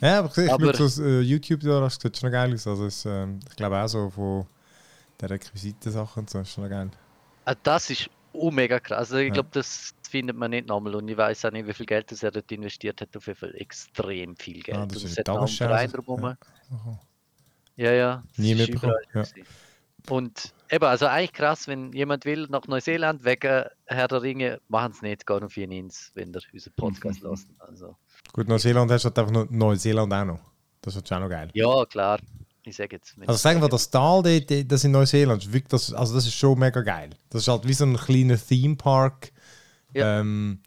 ja, 0.00 0.18
aber 0.18 0.38
ich 0.38 0.50
aber, 0.50 0.88
so 0.88 1.02
uh, 1.02 1.20
YouTube 1.20 1.60
da, 1.60 1.80
das 1.80 1.96
sieht 2.00 2.16
schon 2.16 2.32
geil 2.32 2.52
aus. 2.52 2.66
Also 2.66 2.86
es, 2.86 3.04
ähm, 3.04 3.38
ich 3.48 3.56
glaube 3.56 3.78
auch 3.80 3.88
so 3.88 4.10
von 4.10 4.46
der 5.20 5.30
Requisiten-Sachen 5.30 6.20
und 6.20 6.30
so 6.30 6.40
ist 6.40 6.50
schon 6.50 6.68
geil. 6.68 6.90
Ah, 7.44 7.54
das 7.62 7.90
ist 7.90 8.10
oh, 8.32 8.50
mega 8.50 8.80
krass. 8.80 8.98
Also 8.98 9.16
ich 9.18 9.32
glaube, 9.32 9.50
das 9.52 9.94
findet 10.12 10.36
man 10.36 10.50
nicht 10.50 10.68
nochmal 10.68 10.94
und 10.94 11.08
ich 11.08 11.16
weiß 11.16 11.46
auch 11.46 11.50
nicht, 11.50 11.66
wie 11.66 11.72
viel 11.72 11.86
Geld 11.86 12.12
das 12.12 12.22
er 12.22 12.30
dort 12.30 12.52
investiert 12.52 13.00
hat. 13.00 13.16
Auf 13.16 13.26
jeden 13.26 13.38
Fall 13.38 13.54
extrem 13.56 14.36
viel 14.36 14.62
Geld. 14.62 14.76
Ah, 14.76 14.86
das, 14.86 15.02
ist 15.02 15.18
hat 15.18 15.26
noch 15.26 15.60
einen 15.60 15.92
drumherum. 15.92 16.36
Ja. 17.76 17.84
ja, 17.84 17.92
ja. 17.92 18.22
Nie 18.36 18.54
mitbekommen. 18.54 18.94
Ja. 19.14 19.24
Und 20.10 20.52
eben, 20.70 20.84
also 20.84 21.06
eigentlich 21.06 21.32
krass, 21.32 21.66
wenn 21.66 21.92
jemand 21.92 22.26
will 22.26 22.46
nach 22.50 22.66
Neuseeland 22.66 23.24
wegen 23.24 23.64
Herr 23.86 24.08
der 24.08 24.22
Ringe, 24.22 24.60
machen 24.68 24.92
es 24.92 25.00
nicht, 25.00 25.26
gehen 25.26 25.44
auf 25.44 25.56
ihn 25.56 25.72
ins, 25.72 26.10
wenn 26.14 26.32
der 26.32 26.42
unseren 26.52 26.74
Podcast 26.74 27.22
mhm. 27.22 27.30
lassen. 27.30 27.56
Also. 27.58 27.96
Gut, 28.32 28.48
Neuseeland 28.48 28.90
hast 28.90 29.04
du 29.04 29.08
halt 29.08 29.18
einfach 29.18 29.32
noch 29.32 29.50
Neuseeland 29.50 30.12
auch 30.12 30.24
noch. 30.24 30.40
Das 30.82 30.94
ist 30.94 31.10
auch 31.10 31.20
noch 31.20 31.28
geil. 31.30 31.48
Ja, 31.54 31.86
klar. 31.86 32.18
Ich 32.64 32.76
sage 32.76 32.96
jetzt. 32.96 33.16
Also 33.26 33.38
sagen 33.38 33.60
wir, 33.60 33.68
das 33.68 33.90
Tal, 33.90 34.22
das 34.22 34.84
in 34.84 34.92
Neuseeland, 34.92 35.42
ist 35.42 35.52
wirklich, 35.52 35.70
das, 35.70 35.92
also 35.92 36.14
das 36.14 36.26
ist 36.26 36.34
schon 36.34 36.58
mega 36.58 36.80
geil. 36.82 37.10
Das 37.30 37.42
ist 37.42 37.48
halt 37.48 37.66
wie 37.66 37.72
so 37.72 37.84
ein 37.84 37.96
kleiner 37.96 38.36
Theme 38.36 38.76
Park. 38.76 39.32
Ja. 39.94 40.20
Ähm, 40.20 40.60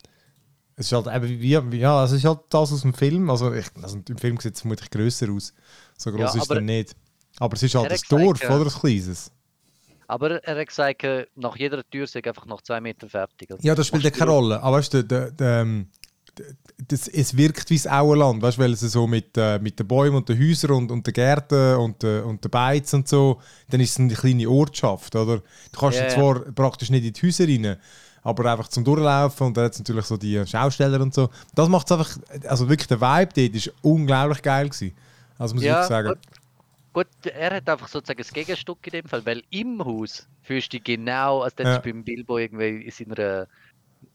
es 0.75 0.87
ist 0.87 0.91
halt 0.91 1.07
eben 1.07 1.71
wie, 1.71 1.77
ja, 1.77 2.03
es 2.03 2.11
ist 2.11 2.25
halt 2.25 2.39
das 2.49 2.73
aus 2.73 2.81
dem 2.81 2.93
Film. 2.93 3.29
Also, 3.29 3.53
ich, 3.53 3.67
also 3.81 3.99
im 4.07 4.17
Film 4.17 4.37
sieht 4.37 4.55
es 4.55 4.61
vermutlich 4.61 4.89
grösser 4.89 5.31
aus. 5.31 5.53
So 5.97 6.11
groß 6.11 6.35
ja, 6.35 6.41
ist 6.41 6.51
es 6.51 6.61
nicht. 6.61 6.95
Aber 7.39 7.55
es 7.55 7.63
ist 7.63 7.75
halt 7.75 7.91
ein 7.91 7.99
Dorf, 8.09 8.39
gesagt, 8.39 8.61
oder? 8.61 8.71
Ein 8.71 8.79
kleines. 8.79 9.31
Aber 10.07 10.43
er 10.43 10.59
hat 10.59 10.67
gesagt, 10.67 11.03
äh, 11.03 11.25
nach 11.35 11.55
jeder 11.57 11.83
Tür 11.89 12.07
sei 12.07 12.23
einfach 12.23 12.45
noch 12.45 12.61
zwei 12.61 12.79
Meter 12.79 13.09
fertig. 13.09 13.51
Also 13.51 13.65
ja, 13.65 13.73
das 13.73 13.87
spielt 13.87 14.03
ja 14.03 14.11
keine 14.11 14.31
Rolle. 14.31 14.61
Aber 14.61 14.77
weißt 14.77 14.93
du, 14.93 15.03
der, 15.03 15.31
der, 15.31 15.61
ähm, 15.61 15.87
das, 16.87 17.07
es 17.07 17.35
wirkt 17.35 17.69
wie 17.69 17.77
das 17.77 17.87
Auenland, 17.87 18.41
weißt, 18.41 18.59
weil 18.59 18.73
es 18.73 18.81
so 18.81 19.07
mit, 19.07 19.37
äh, 19.37 19.57
mit 19.59 19.79
den 19.79 19.87
Bäumen 19.87 20.17
und 20.17 20.29
den 20.29 20.39
Häusern 20.39 20.71
und, 20.71 20.91
und 20.91 21.07
den 21.07 21.13
Gärten 21.13 21.75
und, 21.77 22.03
äh, 22.03 22.19
und 22.19 22.43
den 22.43 22.51
Beiz 22.51 22.93
und 22.93 23.07
so, 23.07 23.41
dann 23.69 23.79
ist 23.79 23.91
es 23.91 23.99
eine 23.99 24.13
kleine 24.13 24.49
Ortschaft, 24.49 25.15
oder? 25.15 25.37
Du 25.37 25.79
kannst 25.79 25.99
yeah. 25.99 26.09
zwar 26.09 26.39
praktisch 26.51 26.89
nicht 26.89 27.05
in 27.05 27.13
die 27.13 27.21
Häuser 27.21 27.47
rein, 27.47 27.77
aber 28.25 28.51
einfach 28.51 28.67
zum 28.69 28.83
Durchlaufen 28.83 29.47
und 29.47 29.55
dann 29.55 29.65
hat 29.65 29.77
natürlich 29.77 30.05
so 30.05 30.17
die 30.17 30.45
Schausteller 30.47 30.99
und 30.99 31.13
so. 31.13 31.29
Das 31.53 31.69
macht 31.69 31.85
es 31.85 31.91
einfach, 31.91 32.17
also 32.49 32.67
wirklich 32.67 32.87
der 32.87 32.99
Vibe 32.99 33.49
dort 33.49 33.67
war 33.67 33.73
unglaublich 33.83 34.41
geil 34.41 34.67
gewesen. 34.67 34.95
Also 35.37 35.53
muss 35.53 35.63
ja, 35.63 35.83
ich 35.83 35.87
sagen. 35.87 36.07
Gut, 36.91 37.07
gut, 37.21 37.31
er 37.31 37.57
hat 37.57 37.69
einfach 37.69 37.87
sozusagen 37.87 38.17
das 38.17 38.33
Gegenstück 38.33 38.79
in 38.87 38.91
dem 38.93 39.05
Fall, 39.05 39.23
weil 39.27 39.43
im 39.51 39.85
Haus 39.85 40.27
fühlst 40.41 40.73
du 40.73 40.79
genau, 40.79 41.43
als 41.43 41.53
ja. 41.59 41.77
beim 41.77 42.03
Bilbo 42.03 42.39
irgendwie 42.39 42.85
in 42.85 42.91
seiner 42.91 43.47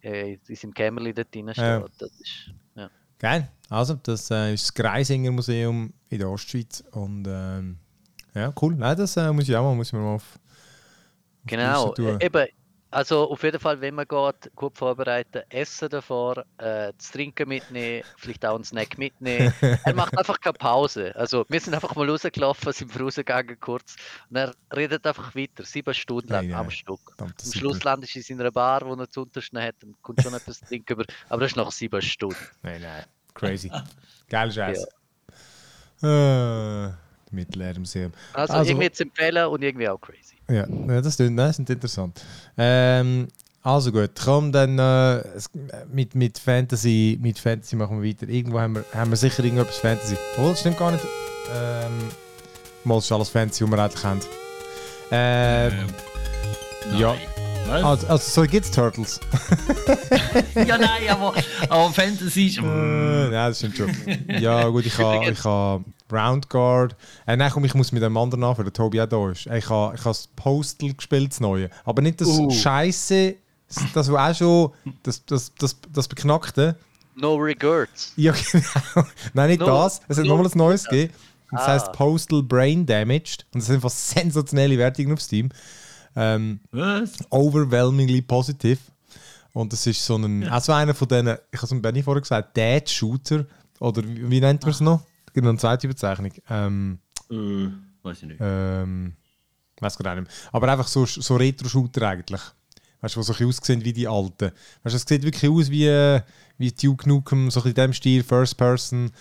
äh, 0.03 0.33
in 0.49 0.57
seinem 0.57 0.75
Kämmerli 0.75 1.15
dort 1.15 1.33
drin 1.33 1.49
steht. 1.53 1.65
Ja. 1.65 1.85
Das 1.99 2.11
ist, 2.11 2.51
ja. 2.75 2.91
Geil. 3.21 3.49
Also, 3.69 3.95
das 3.95 4.29
äh, 4.33 4.55
ist 4.55 4.65
das 4.65 4.75
Greisinger 4.75 5.31
Museum 5.31 5.93
in 6.09 6.19
der 6.19 6.29
Ostschweiz. 6.29 6.83
Und 6.91 7.29
ähm, 7.29 7.79
ja, 8.35 8.53
cool. 8.61 8.75
Nein, 8.75 8.97
das 8.97 9.17
äh, 9.17 9.33
muss 9.33 9.49
ich 9.49 9.55
auch 9.55 9.63
mal, 9.63 9.77
muss 9.77 9.87
ich 9.87 9.93
mal 9.93 10.15
auf. 10.15 10.41
Genau. 11.47 11.95
Äh, 11.95 12.27
eben, 12.27 12.47
Also 12.93 13.31
auf 13.31 13.43
jeden 13.45 13.61
Fall, 13.61 13.81
wenn 13.81 13.95
man 13.95 14.07
geht, 14.07 14.51
gut 14.57 14.77
vorbereiten, 14.77 15.43
Essen 15.49 15.89
davor, 15.89 16.39
äh, 16.59 16.93
das 16.97 17.13
Trinken 17.13 17.49
mitnehmen, 17.49 18.03
vielleicht 18.17 18.45
auch 18.45 18.57
einen 18.57 18.65
Snack 18.65 18.99
mitnehmen. 18.99 19.53
er 19.85 19.95
macht 19.95 20.19
einfach 20.19 20.41
keine 20.41 20.55
Pause. 20.55 21.15
Also 21.15 21.45
wir 21.49 21.61
sind 21.61 21.73
einfach 21.75 21.95
mal 21.95 22.11
rausgelaufen, 22.11 22.73
sind 22.73 22.99
rausgegangen 22.99 23.61
kurz 23.61 23.95
und 24.29 24.37
er 24.37 24.53
redet 24.75 25.07
einfach 25.07 25.35
weiter, 25.37 25.65
sieben 25.65 25.95
Stunden 25.95 26.33
lang 26.33 26.49
Nein, 26.49 26.57
am 26.57 26.67
nein. 26.67 26.71
Stück. 26.73 27.01
Am. 27.19 27.33
Schluss 27.41 27.85
landest 27.85 28.15
du 28.17 28.19
in 28.19 28.39
seiner 28.39 28.51
Bar, 28.51 28.83
wo 28.85 28.95
er 28.95 29.09
zu 29.09 29.23
unterstehen 29.23 29.63
hat 29.63 29.77
und 29.85 30.03
kommt 30.03 30.21
schon 30.23 30.35
etwas 30.35 30.61
trinken 30.61 30.93
über. 30.95 31.05
Aber 31.29 31.43
das 31.43 31.53
ist 31.53 31.57
nach 31.57 31.71
sieben 31.71 32.03
Stunden. 32.03 32.37
Nein, 32.63 32.83
nein. 32.83 33.05
Crazy. 33.35 33.71
Geil 34.29 34.51
Scheiß. 34.51 34.85
Äh, 36.03 36.89
Mittelerde 37.31 37.79
Museum. 37.79 38.13
Also, 38.33 38.55
Also- 38.55 38.71
irgendwie 38.71 38.91
zu 38.91 39.05
empfehlen 39.05 39.47
und 39.47 39.63
irgendwie 39.63 39.89
auch 39.89 40.01
crazy. 40.01 40.40
Ja, 40.51 40.67
das 41.01 41.15
stimmt, 41.15 41.39
das 41.39 41.57
sind 41.57 41.71
interessant. 41.71 42.21
Ähm, 42.59 43.29
also 43.63 43.93
gut, 43.93 44.11
komm 44.25 44.53
dann 44.53 44.79
äh, 44.79 45.19
es- 45.37 45.51
mit, 45.93 46.15
mit 46.15 46.39
Fantasy, 46.39 47.19
mit 47.21 47.39
Fantasy 47.39 47.77
machen 47.77 48.01
wir 48.03 48.09
weiter. 48.09 48.29
Irgendwo 48.29 48.59
haben 48.59 48.75
wir, 48.77 48.85
haben 48.95 49.11
wir 49.11 49.17
sicher 49.17 49.45
irgendetwas 49.45 49.77
Fantasy. 49.79 50.17
Oh, 50.39 50.49
das 50.49 50.61
stimmt 50.61 50.79
gar 50.79 50.93
nicht. 50.93 51.05
Ähm, 51.55 52.09
mal 52.85 52.99
ist 52.99 53.13
alles 53.13 53.29
Fantasy, 53.29 53.65
was 53.65 53.71
wir 53.71 53.79
eigentlich 53.79 54.05
haben. 54.05 54.21
Ähm, 55.13 55.73
ja. 56.99 57.15
Was? 57.69 57.85
also, 57.85 58.07
also 58.09 58.43
so 58.43 58.49
gibt's 58.49 58.71
Turtles. 58.71 59.21
ja, 60.55 60.79
nein, 60.79 61.09
aber, 61.11 61.35
aber 61.69 61.91
Fantasy 61.93 62.47
ist. 62.47 62.59
Äh, 62.59 62.63
nein, 62.63 63.31
das 63.33 63.59
stimmt 63.59 63.77
schon. 63.77 63.95
Ja, 64.41 64.67
gut, 64.69 64.87
ich 64.87 64.97
habe 64.99 65.31
ich 65.31 65.45
ha 65.45 65.81
Round 66.13 66.49
Guard. 66.49 66.97
Äh, 67.27 67.37
nein, 67.37 67.51
komm, 67.53 67.65
ich 67.65 67.75
muss 67.75 67.93
mit 67.93 68.03
dem 68.03 68.17
anderen 68.17 68.45
anfangen, 68.45 68.67
der 68.67 68.73
Tobi 68.73 69.01
auch 69.01 69.07
da 69.07 69.31
ist. 69.31 69.47
Ich 69.47 69.69
habe 69.69 69.95
ich 69.97 70.03
das 70.03 70.27
Postal 70.29 70.93
gespielt, 70.95 71.31
das 71.33 71.41
neue. 71.41 71.71
Aber 71.85 72.03
nicht 72.03 72.21
das 72.21 72.29
Uh. 72.29 72.51
Scheiße, 72.51 73.35
das 73.95 74.11
war 74.11 74.31
auch 74.31 74.35
schon 74.35 74.71
das, 75.03 75.25
das, 75.27 75.53
das, 75.59 75.77
das 75.93 76.09
Beknackte. 76.09 76.77
No 77.17 77.35
regrets. 77.37 78.13
Ja, 78.17 78.33
genau. 78.53 79.07
Nein, 79.35 79.51
nicht 79.51 79.61
No. 79.61 79.67
das. 79.67 80.01
Es 80.09 80.17
hat 80.19 80.25
No. 80.25 80.37
nochmal 80.37 80.51
ein 80.53 80.59
neues 80.59 80.85
gegeben. 80.85 81.13
Und 81.51 81.59
Das 81.59 81.67
Ah. 81.69 81.73
heißt 81.73 81.93
Postal 81.93 82.43
Brain 82.43 82.87
Damaged. 82.87 83.45
Und 83.53 83.61
das 83.61 83.67
sind 83.67 83.77
einfach 83.77 83.91
sensationelle 83.91 84.79
Wertungen 84.79 85.13
auf 85.13 85.21
Steam. 85.21 85.49
Ähm, 86.17 86.61
Was? 86.71 87.11
overwhelmingly 87.31 88.23
positiv. 88.23 88.79
Und 89.53 89.73
das 89.73 89.85
ist 89.87 90.05
so 90.05 90.17
ein, 90.17 90.47
also 90.49 90.73
einer 90.73 90.95
von 90.95 91.09
denen, 91.09 91.37
ich 91.51 91.59
habe 91.59 91.67
es 91.67 91.73
mit 91.73 91.83
Benny 91.83 92.03
vorher 92.03 92.21
gesagt, 92.21 92.57
Dad-Shooter. 92.57 93.45
Oder 93.81 94.03
wie, 94.05 94.31
wie 94.31 94.41
nennt 94.41 94.63
man 94.63 94.71
es 94.71 94.81
noch? 94.81 95.03
Es 95.31 95.35
gibt 95.35 95.45
noch 95.45 95.51
eine 95.51 95.59
zweite 95.59 95.87
Bezeichnung. 95.87 96.33
Ähm, 96.51 96.99
Äh, 97.31 97.69
weiß 98.03 98.23
ich 98.23 98.29
nicht. 98.29 98.39
ähm, 98.41 99.13
weiß 99.79 99.97
gar 99.97 100.17
nicht 100.17 100.27
mehr. 100.27 100.37
Aber 100.51 100.73
einfach 100.73 100.89
so, 100.89 101.07
so 101.07 101.37
Retro-Shooter 101.37 102.03
eigentlich. 102.09 102.41
Weißt 103.01 103.15
du, 103.15 103.21
die 103.21 103.27
so 103.27 103.33
ein 103.33 103.47
aussehen 103.47 103.85
wie 103.85 103.93
die 103.93 104.09
alten. 104.09 104.51
Weißt 104.83 104.93
du, 104.93 104.97
es 104.97 105.05
sieht 105.07 105.23
wirklich 105.23 105.49
aus 105.49 105.71
wie, 105.71 105.87
äh, 105.87 106.21
wie 106.59 106.73
Duke 106.73 107.09
Nukem, 107.09 107.49
so 107.49 107.61
ein 107.63 107.69
in 107.69 107.75
dem 107.75 107.93
Stil, 107.93 108.25
First 108.25 108.57
Person. 108.57 109.13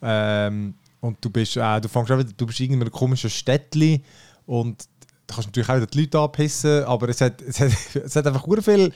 Ähm, 0.00 0.74
und 1.00 1.22
du 1.22 1.28
bist, 1.28 1.58
äh, 1.58 1.80
du 1.82 1.88
fängst 1.88 2.08
wieder, 2.10 2.24
du 2.24 2.46
bist 2.46 2.60
in 2.60 2.72
einem 2.72 2.90
komischen 2.90 3.28
Städtli 3.28 4.02
und 4.46 4.88
da 5.26 5.34
kannst 5.34 5.54
du 5.54 5.60
natürlich 5.60 5.84
auch 5.84 5.90
die 5.90 6.00
Leute 6.00 6.18
anpissen, 6.18 6.84
aber 6.84 7.08
es 7.10 7.20
hat, 7.20 7.42
es 7.46 7.60
hat, 7.60 7.72
es 7.94 8.16
hat 8.16 8.26
einfach 8.26 8.46
sehr 8.48 8.62
viel 8.62 8.92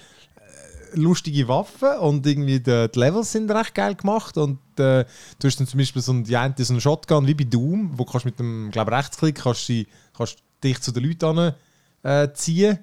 lustige 0.94 1.48
Waffen 1.48 1.98
und 2.00 2.26
irgendwie 2.26 2.60
die, 2.60 2.88
die 2.88 2.98
Levels 2.98 3.32
sind 3.32 3.50
recht 3.50 3.74
geil 3.74 3.94
gemacht 3.94 4.36
und 4.36 4.58
äh, 4.78 5.04
du 5.38 5.46
hast 5.46 5.60
dann 5.60 5.66
zum 5.66 5.78
Beispiel 5.78 6.02
so 6.02 6.12
ein, 6.12 6.24
die 6.24 6.36
eine, 6.36 6.54
so 6.58 6.72
einen 6.72 6.80
Shotgun 6.80 7.26
wie 7.26 7.34
bei 7.34 7.44
Doom, 7.44 7.92
wo 7.96 8.04
kannst 8.04 8.24
mit 8.24 8.38
dem 8.38 8.70
glaub, 8.70 8.90
Rechtsklick 8.90 9.36
kannst, 9.36 9.66
sie, 9.66 9.86
kannst 10.16 10.38
dich 10.62 10.80
zu 10.80 10.92
den 10.92 11.04
Leuten 11.04 11.54
äh, 12.02 12.32
ziehen 12.34 12.78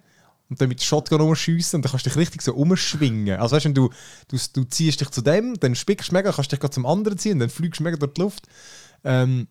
und 0.50 0.60
dann 0.60 0.70
mit 0.70 0.80
der 0.80 0.86
Shotgun 0.86 1.22
umschiessen 1.22 1.77
und 1.77 1.86
dann 1.86 1.91
kannst 1.91 2.06
du 2.06 2.10
dich 2.10 2.18
richtig 2.18 2.41
so 2.41 2.53
umschwingen. 2.53 3.39
Also 3.39 3.56
weißt 3.56 3.65
wenn 3.65 3.74
du, 3.74 3.89
du, 4.27 4.38
du 4.53 4.63
ziehst 4.65 5.01
dich 5.01 5.10
zu 5.10 5.22
dem, 5.22 5.60
dann 5.60 5.75
spickst 5.75 6.12
du 6.12 6.15
mega, 6.15 6.32
kannst 6.32 6.51
dich 6.51 6.60
zum 6.60 6.86
anderen 6.86 7.18
ziehen 7.18 7.34
und 7.34 7.39
dann 7.39 7.50
fliegst 7.50 7.80
du 7.80 7.84
mega 7.84 7.98
durch 7.98 8.13
die 8.13 8.22
Luft. 8.22 8.48
Ähm, 9.03 9.48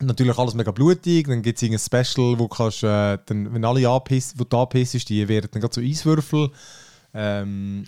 Natürlich 0.00 0.36
alles 0.36 0.54
mega 0.54 0.72
blutig, 0.72 1.28
dann 1.28 1.42
gibt 1.42 1.62
es 1.62 1.70
ein 1.70 1.78
Special, 1.78 2.38
wo 2.38 2.48
kannst, 2.48 2.82
äh, 2.82 3.18
dann, 3.26 3.54
wenn 3.54 3.64
alle 3.64 3.88
anpissen, 3.88 4.38
wo 4.40 4.44
du 4.44 4.58
anpissst, 4.58 5.08
die 5.08 5.28
werden 5.28 5.48
dann 5.52 5.60
gerade 5.60 5.74
so 5.74 5.80
Eiswürfel. 5.80 6.50
Ähm, 7.14 7.84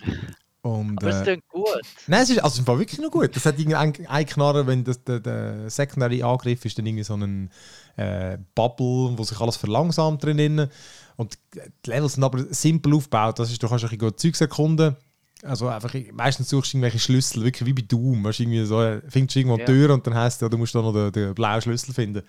und, 0.61 0.97
Aber 1.01 1.09
es 1.11 1.21
äh, 1.21 1.23
klingt 1.23 1.47
gut. 1.49 1.81
Nein, 2.07 2.23
es 2.23 2.29
ist 2.29 2.39
also 2.39 2.65
war 2.67 2.79
wirklich 2.79 2.99
noch 2.99 3.11
gut. 3.11 3.35
Das 3.35 3.45
hat 3.45 3.57
irgendwie 3.59 3.75
ein, 3.75 3.93
ein 4.07 4.25
Knarre, 4.25 4.67
wenn 4.67 4.83
das, 4.83 5.03
der, 5.03 5.19
der 5.19 5.69
Secondary 5.69 6.23
Angriff 6.23 6.65
ist, 6.65 6.77
dann 6.77 6.85
irgendwie 6.85 7.03
so 7.03 7.15
ein 7.15 7.49
äh, 7.95 8.37
Bubble, 8.55 9.17
wo 9.17 9.23
sich 9.23 9.39
alles 9.39 9.57
verlangsamt 9.57 10.23
drinnen. 10.23 10.69
Und 11.15 11.37
die 11.85 11.89
Levels 11.89 12.13
sind 12.13 12.23
aber 12.23 12.43
simpel 12.53 12.93
aufgebaut. 12.95 13.39
Das 13.39 13.51
ist, 13.51 13.61
du 13.61 13.67
kannst 13.67 13.85
ein 13.85 13.97
bisschen 13.97 14.17
Zeugs 14.17 14.41
erkunden. 14.41 14.95
Also 15.43 15.67
einfach, 15.67 15.93
meistens 16.13 16.49
suchst 16.49 16.73
du 16.73 16.77
irgendwelche 16.77 16.99
Schlüssel, 16.99 17.43
wirklich 17.43 17.67
wie 17.67 17.73
bei 17.73 17.83
Doom. 17.83 18.23
Weißt, 18.23 18.39
du, 18.39 18.43
irgendwie 18.43 18.65
so, 18.65 18.81
äh, 18.81 19.01
findest 19.07 19.35
du 19.35 19.39
irgendwo 19.39 19.55
eine 19.55 19.63
Ja. 19.63 19.67
Tür 19.67 19.93
und 19.93 20.05
dann 20.05 20.15
heisst 20.15 20.37
es, 20.37 20.41
ja, 20.41 20.49
du 20.49 20.57
musst 20.57 20.73
da 20.73 20.81
noch 20.81 20.93
den, 20.93 21.11
den 21.11 21.35
blauen 21.35 21.61
Schlüssel 21.61 21.93
finden. 21.93 22.23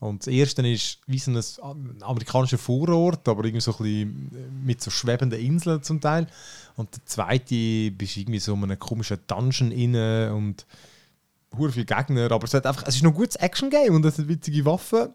Und 0.00 0.22
das 0.22 0.28
erste 0.32 0.66
ist 0.68 0.98
wie 1.06 1.18
so 1.18 1.30
ein 1.32 1.42
am- 1.62 1.96
amerikanischer 2.02 2.58
Vorort, 2.58 3.28
aber 3.28 3.44
irgendwie 3.44 3.60
so 3.60 3.72
ein 3.72 3.78
bisschen 3.78 4.62
mit 4.64 4.80
so 4.80 4.90
schwebenden 4.90 5.40
Inseln 5.40 5.82
zum 5.82 6.00
Teil. 6.00 6.26
Und 6.76 6.94
der 6.94 7.04
zweite 7.04 7.90
bist 7.90 8.16
irgendwie 8.16 8.38
so 8.38 8.54
in 8.54 8.62
einem 8.62 8.78
komischen 8.78 9.18
Dungeon 9.26 9.72
inne 9.72 10.32
und 10.34 10.66
hure 11.56 11.72
viele 11.72 11.86
Gegner, 11.86 12.30
aber 12.30 12.44
es, 12.44 12.54
hat 12.54 12.66
einfach, 12.66 12.84
es 12.86 12.96
ist 12.96 13.02
noch 13.02 13.10
ein 13.10 13.16
gutes 13.16 13.36
Action-Game 13.36 13.94
und 13.94 14.04
es 14.04 14.18
hat 14.18 14.28
witzige 14.28 14.64
Waffen. 14.64 15.08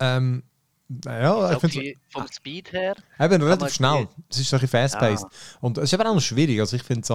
Ähm, 0.00 0.42
naja, 0.88 1.52
ich 1.52 1.58
finde 1.60 1.78
Okay, 1.78 1.98
vom 2.10 2.26
Speed 2.30 2.72
her. 2.72 2.94
Eben, 3.18 3.42
relativ 3.42 3.72
schnell. 3.72 4.08
Es 4.28 4.38
ist 4.40 4.50
so 4.50 4.56
ein 4.56 4.60
bisschen 4.60 4.80
fast-paced. 4.80 5.24
Ah. 5.24 5.30
Und 5.60 5.78
es 5.78 5.84
ist 5.84 5.94
aber 5.94 6.10
auch 6.10 6.14
noch 6.14 6.20
schwierig. 6.20 6.60
Also 6.60 6.76
ich 6.76 6.82
finde 6.82 7.02
es 7.02 7.10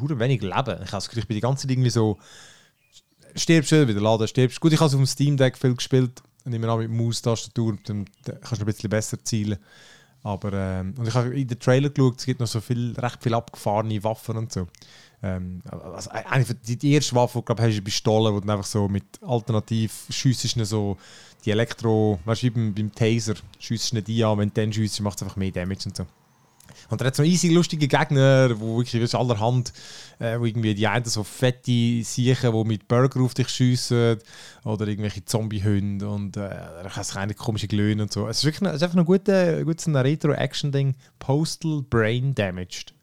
hast 0.00 0.18
wenig 0.18 0.40
Leben. 0.40 0.52
Ich 0.54 0.64
habe 0.64 0.90
das 0.90 1.08
Gefühl, 1.08 1.22
ich 1.22 1.28
bin 1.28 1.36
die 1.36 1.40
ganze 1.40 1.62
Zeit 1.62 1.70
irgendwie 1.70 1.90
so 1.90 2.18
stirbst 3.36 3.72
du, 3.72 3.88
wieder 3.88 4.00
laden, 4.00 4.28
stirbst. 4.28 4.60
Gut, 4.60 4.72
ich 4.72 4.80
habe 4.80 4.88
es 4.88 4.94
auf 4.94 5.00
dem 5.00 5.06
Steam 5.06 5.36
Deck 5.36 5.56
viel 5.56 5.74
gespielt. 5.74 6.22
Und 6.44 6.54
immer 6.54 6.74
mit 6.78 6.90
Maustastatur, 6.90 7.76
dann 7.84 8.06
kannst 8.24 8.62
du 8.62 8.64
ein 8.64 8.66
bisschen 8.66 8.88
besser 8.88 9.22
zielen. 9.22 9.58
Aber 10.22 10.52
ähm, 10.52 10.94
und 10.98 11.06
ich 11.06 11.14
habe 11.14 11.38
in 11.38 11.46
den 11.48 11.58
Trailer 11.58 11.90
geschaut, 11.90 12.18
es 12.18 12.26
gibt 12.26 12.40
noch 12.40 12.46
so 12.46 12.60
viel, 12.60 12.94
recht 12.98 13.22
viel 13.22 13.34
abgefahrene 13.34 14.02
Waffen 14.04 14.36
und 14.36 14.52
so. 14.52 14.66
Ähm, 15.22 15.62
also 15.70 16.10
eine 16.10 16.44
von- 16.44 16.56
die, 16.66 16.76
die 16.76 16.92
erste 16.92 17.14
Waffe, 17.14 17.38
die 17.38 17.40
du 17.40 17.44
glaub, 17.44 17.60
hast, 17.60 17.72
eine 17.72 17.82
Pistole, 17.82 18.32
wo 18.32 18.40
du 18.40 18.50
einfach 18.50 18.66
so 18.66 18.88
mit 18.88 19.04
alternativ 19.22 20.06
schiessest 20.08 20.56
du 20.56 20.64
so 20.64 20.96
die 21.44 21.50
Elektro, 21.50 22.18
weißt 22.24 22.42
du, 22.42 22.50
beim, 22.50 22.74
beim 22.74 22.92
Taser, 22.94 23.34
schiessest 23.58 23.94
du 23.94 24.02
die 24.02 24.24
an, 24.24 24.38
wenn 24.38 24.48
du 24.48 24.54
dann 24.54 24.72
schiessest, 24.72 25.00
macht 25.02 25.16
es 25.16 25.22
einfach 25.22 25.36
mehr 25.36 25.52
Damage 25.52 25.86
und 25.86 25.96
so. 25.96 26.06
Und 26.88 27.00
er 27.00 27.08
hat 27.08 27.16
so 27.16 27.22
easy 27.22 27.48
lustige 27.48 27.86
Gegner, 27.88 28.58
wo 28.58 28.78
wirklich 28.78 29.02
weißt, 29.02 29.14
du, 29.14 29.18
allerhand, 29.18 29.72
äh, 30.18 30.38
wo 30.38 30.44
irgendwie 30.44 30.74
die 30.74 30.86
einen 30.86 31.04
so 31.04 31.22
fette 31.22 32.02
Siechen, 32.02 32.52
die 32.52 32.64
mit 32.64 32.88
Burger 32.88 33.20
auf 33.20 33.34
dich 33.34 33.48
schiessen 33.48 34.18
oder 34.64 34.86
irgendwelche 34.86 35.24
Zombie-Hunde 35.24 36.08
und 36.08 36.36
äh, 36.36 36.40
da 36.40 36.90
hast 36.90 37.14
keine 37.14 37.34
komische 37.34 37.68
Glöhne 37.68 38.02
und 38.02 38.12
so. 38.12 38.26
Es 38.28 38.38
ist 38.38 38.44
wirklich 38.44 38.62
ein, 38.62 38.66
es 38.68 38.76
ist 38.76 38.82
einfach 38.82 38.98
ein 38.98 39.04
guter, 39.04 39.64
gutes 39.64 39.86
Retro-Action-Ding. 39.88 40.94
Postal 41.18 41.82
Brain 41.88 42.34
Damaged. 42.34 42.94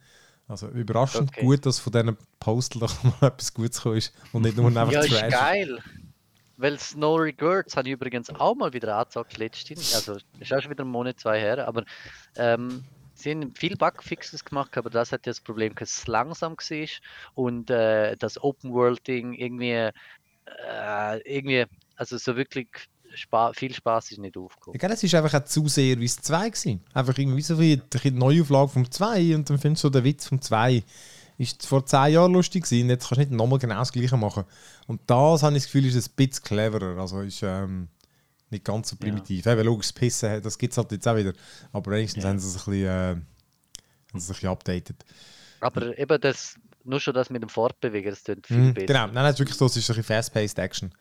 Also 0.47 0.67
überraschend 0.69 1.29
Okay. 1.31 1.45
gut, 1.45 1.65
dass 1.65 1.79
von 1.79 1.91
diesen 1.91 2.17
Postal 2.39 2.79
doch 2.81 3.03
mal 3.21 3.27
etwas 3.27 3.53
Gutes 3.53 3.77
gekommen 3.77 3.97
ist 3.97 4.13
und 4.31 4.43
nicht 4.43 4.55
nur 4.57 4.67
einfach 4.67 4.91
Ja, 4.91 5.01
ist 5.01 5.09
Trash. 5.09 5.33
geil. 5.33 5.79
Weil 6.59 6.77
No 6.95 7.15
Regrets 7.15 7.77
habe 7.77 7.87
ich 7.87 7.93
übrigens 7.93 8.29
auch 8.31 8.55
mal 8.55 8.73
wieder 8.73 8.97
angezockt 8.97 9.37
letztens. 9.37 9.93
Also, 9.93 10.17
ist 10.39 10.51
auch 10.51 10.61
schon 10.61 10.71
wieder 10.71 10.83
einen 10.83 10.91
Monat, 10.91 11.19
zwei 11.19 11.39
her. 11.39 11.67
Aber 11.67 11.83
ähm, 12.35 12.83
sie 13.17 13.31
haben 13.31 13.53
viel 13.55 13.75
Bugfixes 13.75 14.45
gemacht, 14.45 14.77
aber 14.77 14.89
das 14.89 15.11
hat 15.11 15.25
ja 15.25 15.31
das 15.31 15.41
Problem, 15.41 15.73
dass 15.75 15.97
es 15.97 16.07
langsam 16.07 16.53
war 16.53 16.87
und 17.35 17.69
äh, 17.69 18.15
das 18.17 18.41
Open-World-Ding 18.41 19.33
irgendwie, 19.33 19.89
äh, 20.69 21.17
irgendwie, 21.25 21.65
also 21.95 22.17
so 22.17 22.35
wirklich 22.35 22.67
spa 23.13 23.51
viel 23.53 23.73
Spaß 23.73 24.11
ist 24.11 24.19
nicht 24.19 24.37
aufgekommen. 24.37 24.79
Ja, 24.79 24.89
es 24.89 25.03
ist 25.03 25.15
einfach 25.15 25.33
auch 25.39 25.45
zu 25.45 25.67
sehr 25.67 25.99
wie 25.99 26.05
es 26.05 26.17
2 26.17 26.49
gewesen. 26.49 26.83
Einfach 26.93 27.17
irgendwie 27.17 27.41
so 27.41 27.59
wie 27.59 27.77
die 27.77 28.11
Neuauflage 28.11 28.69
vom 28.69 28.91
2 28.91 29.35
und 29.35 29.49
dann 29.49 29.57
findest 29.57 29.83
du 29.83 29.87
so 29.87 29.91
den 29.91 30.03
Witz 30.03 30.27
vom 30.27 30.41
2 30.41 30.83
ist 31.37 31.65
vor 31.65 31.85
10 31.85 32.13
Jahren 32.13 32.33
lustig 32.33 32.63
gewesen, 32.63 32.89
jetzt 32.89 33.07
kannst 33.07 33.17
du 33.17 33.19
nicht 33.19 33.31
nochmal 33.31 33.59
genau 33.59 33.79
das 33.79 33.91
gleiche 33.91 34.17
machen. 34.17 34.43
Und 34.87 35.01
das, 35.05 35.43
habe 35.43 35.55
ich 35.55 35.63
das 35.63 35.71
Gefühl, 35.71 35.85
ist 35.85 35.95
ein 35.95 36.15
bisschen 36.15 36.43
cleverer, 36.43 36.99
also 36.99 37.21
ist 37.21 37.43
ähm, 37.43 37.89
nicht 38.49 38.63
ganz 38.65 38.89
so 38.89 38.95
primitiv. 38.95 39.45
Eben, 39.45 39.65
logisch, 39.65 39.91
Pissen, 39.91 40.41
das 40.41 40.57
gibt 40.57 40.71
es 40.71 40.77
halt 40.77 40.91
jetzt 40.91 41.07
auch 41.07 41.15
wieder, 41.15 41.33
aber 41.73 41.91
wenigstens 41.91 42.23
haben 42.23 42.39
sie 42.39 42.47
es 42.47 42.55
ein 42.55 42.71
bisschen, 42.71 42.85
äh, 42.85 42.89
haben 43.09 43.25
sie 44.13 44.17
es 44.17 44.29
ein 44.29 44.33
bisschen 44.33 44.49
updated. 44.49 44.95
Aber 45.59 45.97
eben 45.97 46.21
das, 46.21 46.55
nur 46.83 46.99
schon 46.99 47.13
das 47.13 47.29
mit 47.29 47.41
dem 47.41 47.49
Fortbewegen, 47.49 48.09
das 48.11 48.23
klingt 48.23 48.47
viel 48.47 48.57
Mhm, 48.57 48.73
besser. 48.73 48.85
genau, 48.87 49.05
nein, 49.07 49.13
nein, 49.15 49.25
es 49.25 49.31
ist 49.33 49.39
wirklich 49.39 49.57
so, 49.57 49.65
es 49.65 49.75
ist 49.77 49.89
ein 49.89 49.95
bisschen 49.95 50.03
fast-paced 50.15 50.59
Action. 50.59 50.91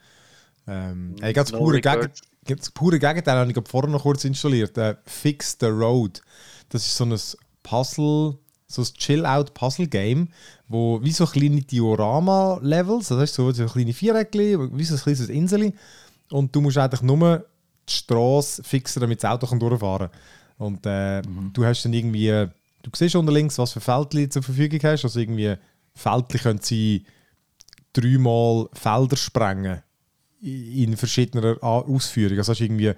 Ähm, 0.67 1.15
ey, 1.21 1.33
ganz 1.33 1.53
No 1.53 1.59
pure, 1.59 1.81
Gegen 1.81 1.95
regrets. 1.95 2.23
das 2.45 2.71
pure 2.71 2.99
Gegenteil 2.99 3.37
habe 3.39 3.51
ich 3.51 3.69
vorher 3.69 3.91
noch 3.91 4.03
kurz 4.03 4.25
installiert. 4.25 4.77
Äh, 4.79 4.97
Fix 5.05 5.57
the 5.61 5.67
Road. 5.67 6.23
Das 6.71 6.85
ist 6.85 6.97
so 6.97 7.05
ein 7.05 7.17
Puzzle, 7.63 8.39
so 8.67 8.83
ein 8.83 8.89
Chill-Out-Puzzle-Game, 8.99 10.29
wo 10.67 11.01
wie 11.03 11.13
so 11.13 11.25
kleine 11.27 11.61
Diorama-Levels, 11.61 13.13
also 13.13 13.21
das 13.21 13.31
ist 13.31 13.37
so, 13.37 13.53
so 13.53 13.67
kleine 13.67 13.93
Viereckli, 13.93 14.59
wie 14.77 14.85
so 14.85 14.95
ein 14.95 15.01
kleines 15.01 15.29
Insel. 15.29 15.73
Und 16.31 16.55
du 16.55 16.61
musst 16.61 16.79
eigentlich 16.79 17.03
nur 17.03 17.47
die 17.89 17.93
Straße 17.93 18.65
fixen, 18.65 19.01
damit 19.01 19.23
das 19.23 19.31
Auto 19.31 19.47
kann 19.47 19.61
durchfahren 19.61 20.09
kann. 20.09 20.67
Und 20.67 20.87
äh, 20.87 21.23
du 21.53 21.65
hast 21.65 21.85
dann 21.85 21.93
irgendwie, 21.93 22.29
du 22.83 22.91
siehst 22.95 23.15
unter 23.17 23.33
links, 23.33 23.59
was 23.59 23.73
für 23.73 23.81
Feldchen 23.81 24.31
zur 24.31 24.43
Verfügung 24.43 24.81
hast. 24.83 25.05
Also 25.05 25.21
irgendwie 25.21 25.55
Feldchen 25.95 26.41
können 26.41 26.61
sie 26.61 27.05
dreimal 27.93 28.69
Felder 28.73 29.17
sprengen 29.17 29.83
in 30.41 30.97
verschiedener 30.97 31.57
Ausführung. 31.63 32.39
Also 32.39 32.53
hast 32.53 32.61
du 32.61 32.65
irgendwie 32.65 32.93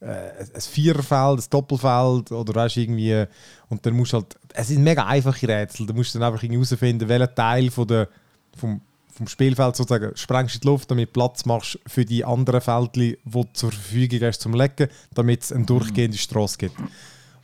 äh, 0.00 0.44
ein 0.54 0.60
Viererfeld, 0.60 1.40
ein 1.40 1.50
Doppelfeld 1.50 2.32
oder 2.32 2.54
weißt 2.54 2.76
irgendwie 2.76 3.24
und 3.68 3.84
dann 3.84 3.94
musst 3.94 4.12
du 4.12 4.18
halt, 4.18 4.38
es 4.54 4.68
sind 4.68 4.82
mega 4.82 5.06
einfache 5.06 5.48
Rätsel, 5.48 5.86
da 5.86 5.92
musst 5.92 6.14
du 6.14 6.18
dann 6.18 6.28
einfach 6.28 6.42
irgendwie 6.42 6.64
herausfinden, 6.64 7.08
welcher 7.08 7.34
Teil 7.34 7.70
von 7.70 7.88
der, 7.88 8.08
vom, 8.56 8.80
vom 9.14 9.28
Spielfeld 9.28 9.76
sozusagen 9.76 10.16
sprengst 10.16 10.54
du 10.54 10.58
in 10.58 10.60
die 10.62 10.66
Luft, 10.66 10.90
damit 10.90 11.08
du 11.08 11.12
Platz 11.12 11.44
machst 11.44 11.78
für 11.86 12.04
die 12.04 12.24
anderen 12.24 12.60
Feldchen, 12.60 13.16
die 13.24 13.30
du 13.30 13.44
zur 13.52 13.70
Verfügung 13.70 14.20
hast 14.22 14.40
zum 14.40 14.54
Lecken, 14.54 14.88
damit 15.14 15.42
es 15.42 15.52
eine 15.52 15.64
durchgehende 15.64 16.18
Straße 16.18 16.58
gibt. 16.58 16.76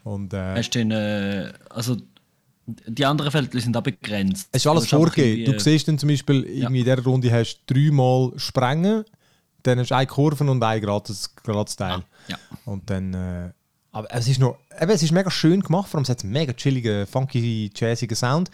Und 0.03 0.35
äh, 0.35 0.57
Hast 0.57 0.75
du 0.75 0.81
äh, 0.81 1.53
also 1.71 1.97
die 2.67 3.05
anderen 3.05 3.31
Felder 3.31 3.61
sind 3.61 3.77
auch 3.77 3.83
begrenzt. 3.83 4.49
Es 4.53 4.63
ist 4.63 4.67
alles 4.67 4.85
einfach 4.85 4.99
vorgegeben. 4.99 5.53
Du 5.53 5.59
siehst 5.59 5.89
dann 5.89 5.99
zum 5.99 6.09
Beispiel, 6.09 6.45
irgendwie 6.45 6.81
in 6.81 6.85
dieser 6.85 7.03
Runde 7.03 7.33
hast 7.33 7.63
du 7.67 7.75
dreimal 7.75 8.33
Sprengen, 8.37 9.05
dann 9.63 9.79
hast 9.79 9.91
du 9.91 9.97
eine 9.97 10.07
Kurve 10.07 10.45
und 10.45 10.63
ein 10.63 10.81
gratis, 10.81 11.35
gratis 11.35 11.77
Teil. 11.77 12.03
Ja. 12.29 12.39
Und 12.65 12.89
dann. 12.89 13.15
Äh, 13.15 13.53
aber 13.93 14.09
es 14.15 14.29
ist 14.29 14.39
noch. 14.39 14.59
Eben, 14.81 14.91
es 14.91 15.03
ist 15.03 15.13
mega 15.13 15.31
schön 15.31 15.61
gemacht, 15.61 15.89
vor 15.89 15.99
allem 15.99 16.05
es 16.05 16.09
hat 16.11 16.23
einen 16.23 16.33
mega 16.33 16.53
chilligen, 16.53 17.07
funky, 17.07 17.71
jazzigen 17.75 18.17
Sound. 18.17 18.51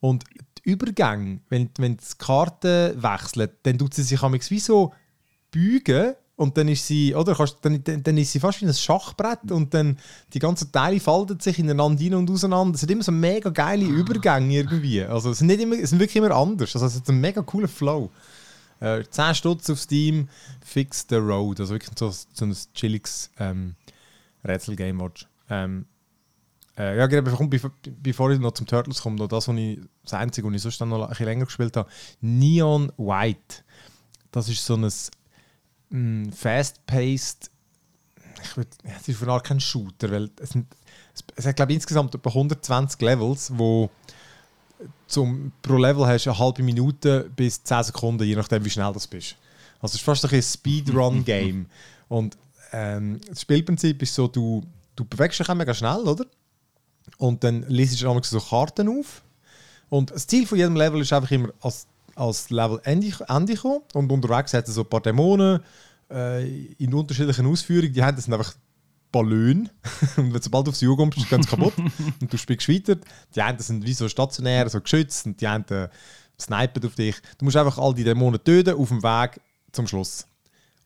Und 0.00 0.24
die 0.64 0.70
Übergänge, 0.70 1.40
wenn, 1.48 1.70
wenn 1.78 1.96
die 1.96 2.04
Karten 2.18 3.02
wechseln, 3.02 3.50
dann 3.62 3.78
tut 3.78 3.94
sie 3.94 4.02
sich 4.02 4.20
wie 4.22 4.60
so 4.60 4.92
beugen 5.52 6.14
und 6.40 6.56
dann 6.56 6.68
ist 6.68 6.86
sie, 6.86 7.14
oder, 7.14 7.34
kannst, 7.34 7.58
dann, 7.60 7.84
dann, 7.84 8.02
dann 8.02 8.16
ist 8.16 8.32
sie 8.32 8.40
fast 8.40 8.62
wie 8.62 8.66
ein 8.66 8.72
Schachbrett 8.72 9.52
und 9.52 9.74
dann 9.74 9.98
die 10.32 10.38
ganzen 10.38 10.72
Teile 10.72 10.98
falten 10.98 11.38
sich 11.38 11.58
ineinander 11.58 12.02
rein 12.02 12.14
und 12.14 12.30
auseinander. 12.30 12.76
Es 12.76 12.80
sind 12.80 12.90
immer 12.90 13.02
so 13.02 13.12
mega 13.12 13.50
geile 13.50 13.84
Übergänge 13.84 14.54
irgendwie. 14.54 15.02
Also 15.02 15.32
es 15.32 15.38
sind, 15.40 15.48
nicht 15.48 15.60
immer, 15.60 15.76
es 15.78 15.90
sind 15.90 15.98
wirklich 15.98 16.16
immer 16.16 16.34
anders. 16.34 16.74
Also 16.74 16.86
es 16.86 16.96
hat 16.96 17.08
einen 17.10 17.20
mega 17.20 17.42
coolen 17.42 17.68
Flow. 17.68 18.10
Äh, 18.80 19.04
10 19.10 19.34
Stutz 19.34 19.68
auf 19.68 19.78
Steam, 19.78 20.30
Fix 20.64 21.04
the 21.10 21.16
Road. 21.16 21.60
Also 21.60 21.74
wirklich 21.74 21.90
so, 21.98 22.10
so 22.10 22.44
ein 22.46 22.56
chilliges 22.72 23.30
ähm, 23.38 23.74
Rätsel-Game 24.42 24.98
Watch. 24.98 25.26
Ähm, 25.50 25.84
äh, 26.80 26.96
ja, 26.96 27.06
gerade 27.06 27.22
bevor, 28.00 28.30
ich 28.30 28.38
noch 28.38 28.52
zum 28.52 28.66
Turtles 28.66 29.02
komme, 29.02 29.16
noch 29.16 29.28
das, 29.28 29.48
was 29.48 29.56
ich, 29.56 29.80
das 30.02 30.14
Einzige, 30.14 30.48
was 30.48 30.54
ich 30.54 30.62
sonst 30.62 30.80
noch 30.80 31.02
ein 31.02 31.08
bisschen 31.10 31.26
länger 31.26 31.44
gespielt 31.44 31.76
habe, 31.76 31.90
Neon 32.22 32.90
White. 32.96 33.64
Das 34.30 34.48
ist 34.48 34.64
so 34.64 34.76
ein 34.76 34.90
mm, 35.90 36.30
fast-paced, 36.32 37.50
ich 38.42 38.56
würd, 38.56 38.68
ja, 38.84 38.92
es 38.98 39.08
ist 39.08 39.18
von 39.18 39.28
Art 39.28 39.44
kein 39.44 39.60
Shooter, 39.60 40.10
weil 40.10 40.30
es, 40.40 40.50
sind, 40.50 40.68
es, 41.36 41.44
hat 41.44 41.56
glaube 41.56 41.72
ich 41.72 41.76
insgesamt 41.76 42.14
etwa 42.14 42.30
120 42.30 42.98
Levels, 43.02 43.52
wo 43.54 43.90
zum, 45.06 45.52
pro 45.60 45.76
Level 45.76 46.06
hast 46.06 46.24
du 46.24 46.30
eine 46.30 46.38
halbe 46.38 46.62
Minute 46.62 47.30
bis 47.36 47.62
10 47.62 47.84
Sekunden, 47.84 48.24
je 48.24 48.36
nachdem 48.36 48.64
wie 48.64 48.70
schnell 48.70 48.90
du 48.90 49.00
bist. 49.10 49.36
Also 49.80 49.92
es 49.92 49.94
ist 49.96 50.02
fast 50.02 50.24
ein 50.32 50.42
Speedrun-Game. 50.42 51.66
Und 52.08 52.38
ähm, 52.72 53.20
das 53.28 53.42
Spielprinzip 53.42 54.00
ist 54.02 54.14
so, 54.14 54.28
du, 54.28 54.62
du 54.96 55.04
bewegst 55.04 55.40
dich 55.40 55.48
auch 55.48 55.54
mega 55.54 55.74
schnell, 55.74 56.00
oder? 56.00 56.24
Und 57.18 57.44
dann 57.44 57.64
liest 57.68 58.00
du 58.00 58.06
manchmal 58.06 58.40
so 58.40 58.40
Karten 58.40 58.88
auf. 58.88 59.22
Und 59.88 60.10
das 60.10 60.26
Ziel 60.26 60.46
von 60.46 60.58
jedem 60.58 60.76
Level 60.76 61.00
ist 61.00 61.12
einfach 61.12 61.30
immer 61.30 61.50
als, 61.60 61.86
als 62.14 62.50
Level 62.50 62.80
Ende, 62.84 63.12
Ende 63.28 63.56
kommen. 63.56 63.82
Und 63.94 64.10
unterwegs 64.10 64.54
hat 64.54 64.68
es 64.68 64.74
so 64.74 64.82
ein 64.82 64.88
paar 64.88 65.00
Dämonen 65.00 65.60
äh, 66.10 66.72
in 66.74 66.94
unterschiedlichen 66.94 67.46
Ausführungen. 67.46 67.92
Die 67.92 68.02
haben 68.02 68.16
das 68.16 68.30
einfach 68.30 68.54
Ballon. 69.10 69.68
und 70.16 70.32
wenn 70.32 70.42
sobald 70.42 70.66
du 70.66 70.70
auf 70.70 70.76
sie 70.76 70.86
kommst, 70.86 71.28
gehen 71.28 71.42
sie 71.42 71.48
kaputt. 71.48 71.74
und 72.20 72.32
du 72.32 72.38
spielst 72.38 72.68
weiter. 72.68 72.96
Die 73.34 73.42
einen 73.42 73.58
sind 73.58 73.84
wie 73.84 73.92
so 73.92 74.08
stationär, 74.08 74.68
so 74.68 74.80
geschützt. 74.80 75.26
Und 75.26 75.40
die 75.40 75.46
anderen 75.46 75.88
snipen 76.40 76.84
auf 76.86 76.94
dich. 76.94 77.16
Du 77.38 77.44
musst 77.44 77.56
einfach 77.56 77.78
all 77.78 77.94
die 77.94 78.04
Dämonen 78.04 78.42
töten 78.42 78.74
auf 78.74 78.88
dem 78.88 79.02
Weg 79.02 79.40
zum 79.72 79.86
Schluss. 79.86 80.26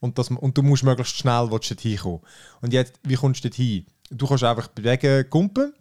Und, 0.00 0.18
das, 0.18 0.31
und 0.31 0.57
du 0.57 0.62
musst 0.62 0.83
möglichst 0.83 1.16
schnell 1.16 1.50
willst 1.50 1.70
du 1.70 1.74
dorthin 1.74 1.98
kommen. 1.98 2.20
Und 2.61 2.72
jetzt, 2.72 2.94
wie 3.05 3.14
kommst 3.14 3.44
du 3.44 3.48
dorthin? 3.48 3.87
Du 4.11 4.27
kannst 4.27 4.44
einfach 4.44 4.68
bewegen, 4.68 5.29
kumpen. 5.31 5.72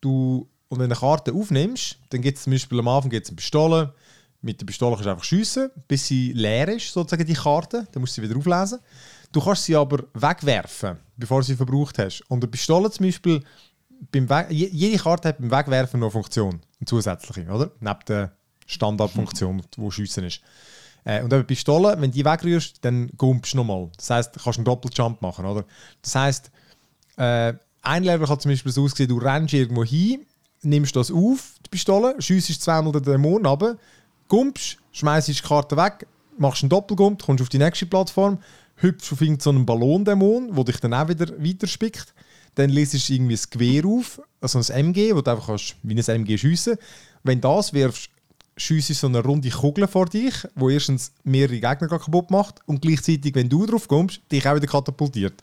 Du, 0.00 0.48
und 0.68 0.78
wenn 0.78 0.88
du 0.88 0.94
eine 0.94 1.00
Karte 1.00 1.32
aufnimmst, 1.32 1.98
dann 2.10 2.20
gibt 2.22 2.38
es 2.38 2.44
zum 2.44 2.52
Beispiel 2.52 2.78
am 2.80 2.88
Anfang 2.88 3.10
gibt's 3.10 3.28
eine 3.30 3.36
Pistole. 3.36 3.94
Mit 4.42 4.60
der 4.60 4.66
Pistole 4.66 4.94
kannst 4.94 5.06
du 5.06 5.10
einfach 5.10 5.24
schiessen, 5.24 5.70
bis 5.88 6.06
sie 6.06 6.32
leer 6.32 6.68
ist, 6.68 6.92
sozusagen 6.92 7.26
die 7.26 7.34
Karte. 7.34 7.86
Dann 7.92 8.00
musst 8.00 8.16
du 8.16 8.22
sie 8.22 8.28
wieder 8.28 8.38
auflesen. 8.38 8.78
Du 9.32 9.40
kannst 9.40 9.64
sie 9.64 9.74
aber 9.74 10.04
wegwerfen, 10.14 10.98
bevor 11.16 11.40
du 11.40 11.46
sie 11.46 11.56
verbraucht 11.56 11.98
hast. 11.98 12.22
Und 12.28 12.42
eine 12.44 12.50
Pistole 12.50 12.90
zum 12.90 13.06
Beispiel, 13.06 13.42
beim 14.12 14.28
We 14.28 14.46
je- 14.50 14.68
jede 14.70 14.98
Karte 15.02 15.28
hat 15.28 15.38
beim 15.38 15.50
Wegwerfen 15.50 16.00
noch 16.00 16.06
eine 16.06 16.12
Funktion, 16.12 16.60
eine 16.78 16.86
zusätzliche, 16.86 17.50
oder? 17.50 17.70
Neben 17.80 17.98
der 18.06 18.32
Standardfunktion, 18.66 19.62
die 19.76 19.90
schiessen 19.90 20.24
ist. 20.24 20.40
Äh, 21.04 21.22
und 21.22 21.32
eben 21.32 21.46
Pistole, 21.46 21.96
wenn 22.00 22.10
die 22.10 22.24
wegrührst, 22.24 22.84
dann 22.84 23.08
gumpst 23.16 23.54
du 23.54 23.58
nochmal. 23.58 23.88
Das 23.96 24.10
heisst, 24.10 24.36
du 24.36 24.40
kannst 24.40 24.58
einen 24.58 24.64
Doppeljump 24.64 25.22
machen, 25.22 25.44
oder? 25.46 25.64
Das 26.02 26.14
heisst, 26.14 26.50
äh, 27.16 27.54
ein 27.86 28.04
Level 28.04 28.26
kann 28.26 28.40
zum 28.40 28.50
Beispiel 28.50 28.72
so 28.72 28.84
aussehen, 28.84 29.08
du 29.08 29.18
rennst 29.18 29.54
irgendwo 29.54 29.84
hin, 29.84 30.26
nimmst 30.62 30.96
das 30.96 31.10
auf, 31.10 31.54
die 31.64 31.70
Pistole, 31.70 32.16
schiessest 32.18 32.62
zweimal 32.62 32.92
den 32.92 33.02
Dämon 33.02 33.46
runter, 33.46 33.76
gumpst, 34.28 34.78
schmeißt 34.92 35.28
die 35.28 35.34
Karte 35.34 35.76
weg, 35.76 36.06
machst 36.38 36.62
einen 36.62 36.70
Doppelgump, 36.70 37.22
kommst 37.22 37.42
auf 37.42 37.48
die 37.48 37.58
nächste 37.58 37.86
Plattform, 37.86 38.38
hüpfst 38.76 39.12
auf 39.12 39.20
irgendeinen 39.20 39.58
so 39.58 39.64
Ballondämon, 39.64 40.54
der 40.54 40.64
dich 40.64 40.80
dann 40.80 40.94
auch 40.94 41.08
wieder 41.08 41.28
weiterspickt. 41.38 42.12
Dann 42.56 42.70
liest 42.70 42.94
du 42.94 43.12
irgendwie 43.12 43.36
ein 43.36 43.50
Gewehr 43.50 43.84
auf, 43.84 44.20
also 44.40 44.58
ein 44.58 44.86
MG, 44.86 45.14
wo 45.14 45.20
du 45.20 45.30
einfach 45.30 45.46
kannst, 45.46 45.76
wie 45.82 45.94
ein 45.94 46.22
MG 46.22 46.38
schiessen 46.38 46.78
Wenn 47.22 47.40
du 47.40 47.48
das 47.48 47.72
wirfst, 47.72 48.10
schiessest 48.56 49.00
so 49.00 49.06
eine 49.06 49.22
runde 49.22 49.50
Kugel 49.50 49.86
vor 49.86 50.06
dich, 50.06 50.34
wo 50.54 50.70
erstens 50.70 51.12
mehrere 51.24 51.60
Gegner 51.60 51.88
kaputt 51.88 52.30
macht 52.30 52.60
und 52.66 52.80
gleichzeitig, 52.80 53.34
wenn 53.34 53.48
du 53.48 53.66
drauf 53.66 53.86
kommst, 53.86 54.20
dich 54.32 54.46
auch 54.48 54.56
wieder 54.56 54.66
katapultiert. 54.66 55.34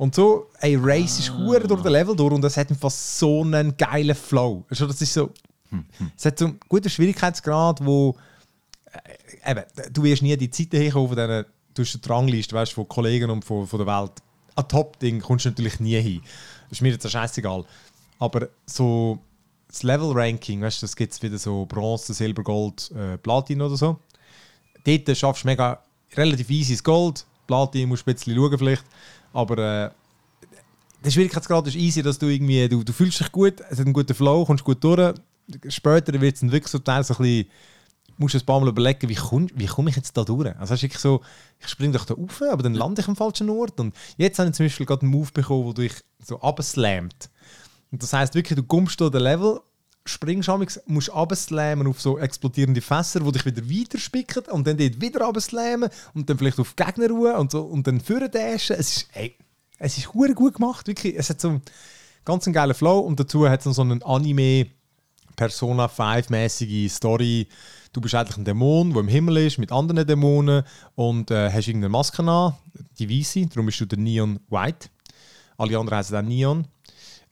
Und 0.00 0.14
so, 0.14 0.46
ey, 0.60 0.78
Race 0.80 1.18
ist 1.18 1.30
hure 1.30 1.68
durch 1.68 1.82
den 1.82 1.92
Level 1.92 2.16
durch 2.16 2.32
und 2.32 2.40
das 2.40 2.56
hat 2.56 2.70
einfach 2.70 2.90
so 2.90 3.42
einen 3.42 3.76
geilen 3.76 4.14
Flow. 4.14 4.64
Also 4.70 4.86
das 4.86 5.02
ist 5.02 5.12
so, 5.12 5.28
es 6.16 6.24
hat 6.24 6.38
so 6.38 6.46
einen 6.46 6.60
guten 6.70 6.88
Schwierigkeitsgrad, 6.88 7.84
wo 7.84 8.16
äh, 9.44 9.50
eben, 9.50 9.62
du 9.92 10.02
wirst 10.02 10.22
nie 10.22 10.34
die 10.38 10.50
Zeiten 10.50 10.78
herkommen 10.78 11.08
von 11.08 11.16
diesen, 11.18 11.44
du 11.74 11.82
hast 11.82 12.02
eine 12.02 12.16
Rangliste, 12.16 12.56
weißt, 12.56 12.72
von 12.72 12.88
Kollegen 12.88 13.28
und 13.28 13.44
von, 13.44 13.66
von 13.66 13.78
der 13.78 13.86
Welt. 13.86 14.12
Ein 14.56 14.68
Top-Ding 14.68 15.20
kommst 15.20 15.44
du 15.44 15.50
natürlich 15.50 15.78
nie 15.80 16.00
hin. 16.00 16.22
Das 16.70 16.78
ist 16.78 16.80
mir 16.80 16.92
jetzt 16.92 17.04
auch 17.04 17.10
scheißegal. 17.10 17.66
Aber 18.20 18.48
so 18.64 19.18
das 19.68 19.82
Level-Ranking, 19.82 20.62
weißt 20.62 20.80
du, 20.80 20.86
das 20.86 20.96
gibt 20.96 21.12
es 21.12 21.20
wieder 21.20 21.36
so 21.36 21.66
Bronze, 21.66 22.14
Silber, 22.14 22.42
Gold, 22.42 22.90
äh, 22.92 23.18
Platin 23.18 23.60
oder 23.60 23.76
so. 23.76 23.98
Dort 24.82 25.14
schaffst 25.14 25.44
du 25.44 25.48
mega 25.48 25.78
relativ 26.14 26.48
easy 26.48 26.72
das 26.72 26.82
Gold. 26.82 27.26
Platin 27.46 27.86
musst 27.86 28.06
du 28.06 28.10
ein 28.10 28.14
bisschen 28.14 28.34
schauen 28.34 28.56
vielleicht. 28.56 28.84
Aber 29.32 29.58
äh, 29.58 29.90
der 31.04 31.10
Schwierigkeitsgrad 31.10 31.66
ist 31.66 31.76
easy, 31.76 32.02
dass 32.02 32.18
du 32.18 32.26
irgendwie, 32.26 32.68
du, 32.68 32.84
du 32.84 32.92
fühlst 32.92 33.20
dich 33.20 33.32
gut, 33.32 33.60
es 33.70 33.78
hat 33.78 33.86
einen 33.86 33.92
guten 33.92 34.14
Flow, 34.14 34.44
kommst 34.44 34.64
gut 34.64 34.82
durch. 34.82 35.14
Später 35.68 36.20
wird 36.20 36.34
es 36.34 36.40
dann 36.40 36.52
wirklich 36.52 36.70
so 36.70 36.78
so 36.84 36.92
ein 36.92 36.98
bisschen, 37.02 37.46
musst 38.18 38.34
du 38.34 38.38
ein 38.38 38.46
paar 38.46 38.60
Mal 38.60 38.68
überlegen, 38.68 39.08
wie 39.08 39.14
komme 39.14 39.48
wie 39.54 39.66
komm 39.66 39.88
ich 39.88 39.96
jetzt 39.96 40.16
da 40.16 40.24
durch? 40.24 40.54
Also 40.58 40.74
hast 40.74 40.82
du 40.82 40.98
so, 40.98 41.20
ich 41.58 41.68
springe 41.68 41.94
doch 41.94 42.04
da 42.04 42.14
rauf, 42.14 42.42
aber 42.42 42.62
dann 42.62 42.74
lande 42.74 43.00
ich 43.00 43.08
am 43.08 43.16
falschen 43.16 43.48
Ort. 43.48 43.80
Und 43.80 43.94
jetzt 44.18 44.38
habe 44.38 44.50
ich 44.50 44.54
zum 44.54 44.66
Beispiel 44.66 44.86
gerade 44.86 45.02
einen 45.02 45.10
Move 45.10 45.30
bekommen, 45.32 45.64
wo 45.64 45.72
du 45.72 45.82
dich 45.82 45.94
so 46.24 46.40
abslammt. 46.40 47.30
Und 47.90 48.02
das 48.02 48.12
heisst 48.12 48.34
wirklich, 48.34 48.56
du 48.56 48.62
kommst 48.62 49.00
da 49.00 49.08
den 49.08 49.22
Level, 49.22 49.60
springst 50.06 50.48
amigs, 50.48 50.80
musst 50.86 51.10
abslammen 51.10 51.86
auf 51.86 52.00
so 52.00 52.18
explodierende 52.18 52.80
Fässer, 52.80 53.20
die 53.20 53.32
dich 53.32 53.44
wieder 53.44 53.62
weiterspicken 53.62 54.44
und 54.50 54.66
dann 54.66 54.76
dort 54.76 55.00
wieder 55.00 55.26
abslammen 55.26 55.90
und 56.14 56.28
dann 56.28 56.38
vielleicht 56.38 56.58
auf 56.58 56.76
Gegner 56.76 57.08
ruhen 57.08 57.36
und 57.36 57.50
so 57.50 57.62
und 57.62 57.86
dann 57.86 58.00
führen 58.00 58.30
dashen. 58.30 58.76
Es 58.78 58.96
ist, 58.96 59.08
ey, 59.12 59.36
es 59.78 59.98
ist 59.98 60.08
gut 60.08 60.54
gemacht, 60.54 60.86
wirklich. 60.86 61.16
Es 61.16 61.30
hat 61.30 61.40
so 61.40 61.48
einen 61.48 61.62
ganz 62.24 62.46
einen 62.46 62.54
geilen 62.54 62.74
Flow 62.74 63.00
und 63.00 63.20
dazu 63.20 63.48
hat 63.48 63.64
es 63.64 63.76
so 63.76 63.82
einen 63.82 64.02
Anime 64.02 64.66
Persona 65.36 65.86
5-mäßige 65.86 66.90
Story. 66.90 67.48
Du 67.92 68.00
bist 68.00 68.14
eigentlich 68.14 68.36
ein 68.36 68.44
Dämon, 68.44 68.92
der 68.92 69.00
im 69.00 69.08
Himmel 69.08 69.38
ist, 69.38 69.58
mit 69.58 69.72
anderen 69.72 70.06
Dämonen 70.06 70.64
und 70.94 71.30
äh, 71.30 71.50
hast 71.50 71.66
irgendeine 71.66 71.90
Maske 71.90 72.22
an, 72.22 72.54
die 72.98 73.08
weiße, 73.08 73.46
darum 73.46 73.66
bist 73.66 73.80
du 73.80 73.86
der 73.86 73.98
Neon 73.98 74.38
White. 74.48 74.88
Alle 75.56 75.78
anderen 75.78 75.98
heißen 75.98 76.14
dann 76.14 76.28
Neon. 76.28 76.66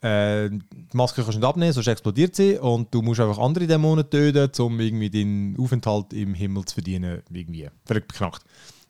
Äh, 0.00 0.48
die 0.50 0.60
Maske 0.96 1.22
kannst 1.22 1.34
du 1.34 1.40
nicht 1.40 1.48
abnehmen, 1.48 1.72
sonst 1.72 1.88
explodiert 1.88 2.36
sie 2.36 2.56
und 2.58 2.94
du 2.94 3.02
musst 3.02 3.20
einfach 3.20 3.38
andere 3.38 3.66
Dämonen 3.66 4.08
töten, 4.08 4.50
um 4.62 4.78
irgendwie 4.78 5.10
deinen 5.10 5.58
Aufenthalt 5.58 6.12
im 6.12 6.34
Himmel 6.34 6.64
zu 6.66 6.74
verdienen, 6.74 7.22
irgendwie. 7.30 7.68
Völlig 7.84 8.06
beknackt. 8.06 8.44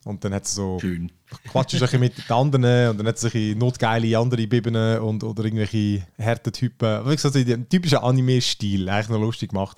Und 0.04 0.24
dann 0.24 0.32
hat 0.32 0.44
es 0.44 0.54
so 0.54 0.78
Schön. 0.80 1.10
quatschst 1.48 1.74
ein 1.76 1.80
bisschen 1.80 2.00
mit 2.00 2.16
den 2.16 2.30
anderen 2.32 2.90
und 2.90 2.98
dann 2.98 3.06
hat 3.06 3.16
es 3.16 3.22
solche 3.22 3.54
notgeile 3.56 4.16
andere 4.18 4.46
Bibben 4.46 4.76
und, 5.00 5.24
oder 5.24 5.44
irgendwelche 5.44 6.06
harten 6.18 6.52
Typen. 6.52 7.04
Wirklich 7.04 7.20
so 7.20 7.30
in 7.30 7.44
dem 7.46 7.68
typischen 7.68 7.98
Anime-Stil, 7.98 8.88
eigentlich 8.88 9.08
noch 9.08 9.20
lustig 9.20 9.50
gemacht. 9.50 9.76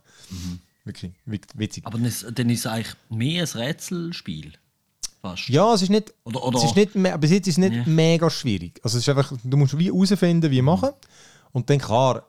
Wirklich 0.85 1.13
wick- 1.27 1.47
witzig. 1.55 1.87
Aber 1.87 1.97
dann 1.99 2.07
ist, 2.07 2.27
dann 2.35 2.51
ist 2.51 2.61
es 2.61 2.67
eigentlich 2.67 2.95
mehr 3.09 3.43
ein 3.45 3.61
Rätselspiel. 3.61 4.53
Fast. 5.23 5.49
Ja, 5.49 5.75
es 5.75 5.83
ist 5.83 5.91
nicht, 5.91 6.15
Oder- 6.25 6.43
oder- 6.45 6.59
es 6.59 6.65
ist 6.65 6.77
nicht 6.77 6.93
bis 7.21 7.31
jetzt 7.31 7.47
ist 7.47 7.55
es 7.55 7.59
nicht 7.59 7.75
Ja. 7.75 7.83
mega 7.87 8.31
schwierig. 8.31 8.81
Also 8.83 8.97
es 8.99 9.05
ist 9.07 9.09
einfach, 9.11 9.33
du 9.43 9.57
musst 9.57 9.77
wie 9.79 9.87
herausfinden, 9.93 10.51
wie 10.51 10.63
machen. 10.63 10.91
Und 11.53 11.69
dann 11.69 11.79
klar, 11.79 12.25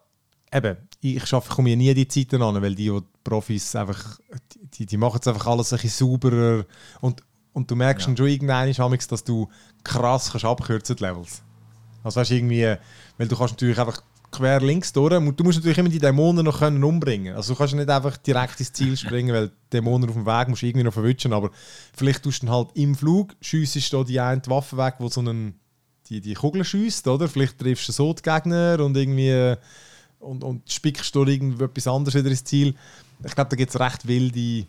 eben, 0.51 0.77
ich 0.99 1.25
schaffe, 1.25 1.53
komme 1.53 1.69
ja 1.69 1.75
nie 1.77 1.93
die 1.93 2.07
Zeiten 2.07 2.41
an, 2.41 2.61
weil 2.61 2.75
die, 2.75 2.89
die 2.89 3.01
Profis 3.23 3.75
einfach, 3.75 4.19
die, 4.73 4.85
die 4.85 4.97
machen 4.97 5.19
es 5.21 5.27
einfach 5.27 5.47
alles 5.47 5.71
ein 5.71 5.79
bisschen 5.79 6.07
sauberer 6.07 6.65
und, 6.99 7.23
und 7.53 7.71
du 7.71 7.75
merkst 7.75 8.07
Ja. 8.07 8.15
schon 8.17 8.27
irgendwann, 8.27 8.73
dass 9.09 9.23
du 9.23 9.47
krass 9.83 10.29
kannst 10.31 10.45
abkürzen 10.45 10.95
die 10.97 11.03
Levels. 11.03 11.41
Also 12.03 12.19
weißt 12.19 12.31
irgendwie, 12.31 12.75
weil 13.17 13.27
du 13.27 13.37
kannst 13.37 13.53
natürlich 13.53 13.79
einfach 13.79 14.01
quer 14.31 14.61
links 14.61 14.93
durch, 14.93 15.13
du 15.13 15.43
musst 15.43 15.57
natürlich 15.57 15.77
immer 15.77 15.89
die 15.89 15.99
Dämonen 15.99 16.45
noch 16.45 16.59
können 16.59 16.83
umbringen. 16.83 17.35
Also 17.35 17.53
du 17.53 17.57
kannst 17.57 17.75
nicht 17.75 17.89
einfach 17.89 18.17
direkt 18.17 18.59
ins 18.59 18.71
Ziel 18.71 18.95
springen, 18.95 19.33
weil 19.33 19.51
Dämonen 19.71 20.09
auf 20.09 20.15
dem 20.15 20.25
Weg 20.25 20.47
musst 20.47 20.61
du 20.61 20.67
irgendwie 20.67 20.85
noch 20.85 20.93
verwischen, 20.93 21.33
aber 21.33 21.51
vielleicht 21.93 22.23
tust 22.23 22.41
du 22.41 22.47
dann 22.47 22.55
halt 22.55 22.69
im 22.75 22.95
Flug, 22.95 23.35
schiessest 23.41 23.91
du 23.93 24.03
die 24.03 24.19
eine 24.19 24.41
Waffe 24.47 24.77
weg, 24.77 24.95
wo 24.99 25.09
so 25.09 25.21
einen, 25.21 25.59
die, 26.07 26.21
die 26.21 26.33
Kugel 26.33 26.63
schiesst, 26.63 27.07
oder? 27.07 27.27
Vielleicht 27.27 27.59
triffst 27.59 27.89
du 27.89 27.91
so 27.91 28.13
die 28.13 28.21
Gegner 28.21 28.79
und 28.79 28.95
irgendwie 28.95 29.55
und, 30.19 30.43
und 30.43 30.71
spickst 30.71 31.13
du 31.13 31.25
irgendetwas 31.25 31.87
anderes 31.87 32.15
wieder 32.15 32.29
ins 32.29 32.43
Ziel. 32.43 32.75
Ich 33.25 33.35
glaube, 33.35 33.49
da 33.49 33.55
gibt 33.55 33.73
es 33.73 33.79
recht 33.79 34.07
wilde 34.07 34.65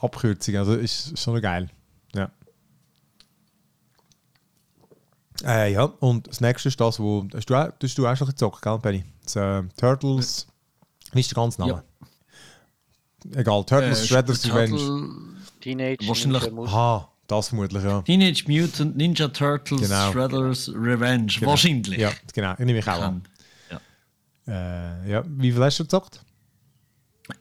Abkürzungen, 0.00 0.58
also 0.58 0.74
ist 0.74 1.18
schon 1.18 1.40
geil. 1.40 1.70
Ja. 2.14 2.30
Äh, 5.42 5.72
ja, 5.72 5.84
und 5.84 6.28
das 6.28 6.40
nächste 6.40 6.68
ist 6.68 6.80
das, 6.80 7.00
wo. 7.00 7.26
Hast 7.34 7.50
du 7.50 7.54
auch, 7.56 7.70
das 7.78 7.90
hast 7.90 7.98
du 7.98 8.06
auch 8.06 8.16
schon 8.16 8.28
gezockt, 8.28 8.62
gell, 8.62 8.78
Benny? 8.78 9.04
Das, 9.24 9.36
äh, 9.36 9.62
Turtles. 9.76 10.46
Wie 11.12 11.20
ist 11.20 11.30
der 11.30 11.36
ganze 11.42 11.60
Name? 11.60 11.82
Egal, 13.34 13.64
Turtles 13.64 14.02
Äh, 14.02 14.06
Shredder's 14.06 14.46
Revenge. 14.48 14.76
Turtle, 14.76 15.10
Teenage 15.60 16.06
Wahrscheinlich- 16.08 16.42
Ninja 16.42 16.54
Mutant- 16.54 16.68
Aha, 16.74 17.08
das 17.26 17.48
vermutlich, 17.48 17.82
ja. 17.82 18.02
Teenage 18.02 18.44
Mutant 18.46 18.96
Ninja 18.96 19.28
Turtles 19.28 19.80
Genau. 19.80 20.12
Shredder's 20.12 20.68
Revenge. 20.74 21.26
Genau. 21.38 21.50
Wahrscheinlich. 21.50 21.98
Ja, 21.98 22.12
genau, 22.34 22.52
ich 22.52 22.58
nehme 22.58 22.74
mich 22.74 22.88
auch 22.88 23.00
an. 23.02 23.22
Ja. 23.70 23.80
Äh, 25.04 25.10
ja, 25.10 25.24
wie 25.26 25.50
viel 25.52 25.62
hast 25.64 25.78
du 25.78 25.84
gezockt? 25.84 26.20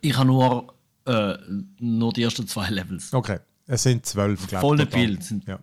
Ich 0.01 0.15
habe 0.15 0.27
nur, 0.27 0.73
äh, 1.05 1.35
nur 1.79 2.13
die 2.13 2.23
ersten 2.23 2.47
zwei 2.47 2.69
Levels. 2.69 3.13
Okay, 3.13 3.39
es 3.67 3.83
sind 3.83 4.05
zwölf, 4.05 4.47
glaube 4.47 4.55
ich. 4.55 4.61
Volle 4.61 4.85
total. 4.85 5.05
Bild 5.05 5.23
sind- 5.23 5.45
Ja. 5.47 5.59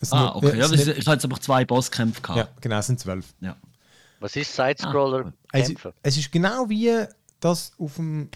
Es 0.00 0.12
Ah, 0.12 0.20
nur- 0.22 0.36
okay. 0.36 0.58
Ja, 0.58 0.64
es 0.64 0.70
das, 0.72 0.84
sind- 0.84 0.98
ich 0.98 1.06
habe 1.06 1.14
jetzt 1.16 1.24
aber 1.24 1.40
zwei 1.40 1.64
Bosskämpfe 1.64 2.20
gehabt. 2.22 2.38
ja, 2.38 2.48
genau, 2.60 2.78
es 2.78 2.86
sind 2.86 2.98
zwölf. 3.00 3.26
Ja. 3.40 3.56
Was 4.20 4.34
ist 4.36 4.54
Sidescroller? 4.54 5.32
Es, 5.52 5.66
Kämpfer. 5.68 5.92
es 6.02 6.16
ist 6.16 6.30
genau 6.32 6.68
wie 6.68 6.90
das 7.40 7.72
auf 7.78 7.96
dem 7.96 8.28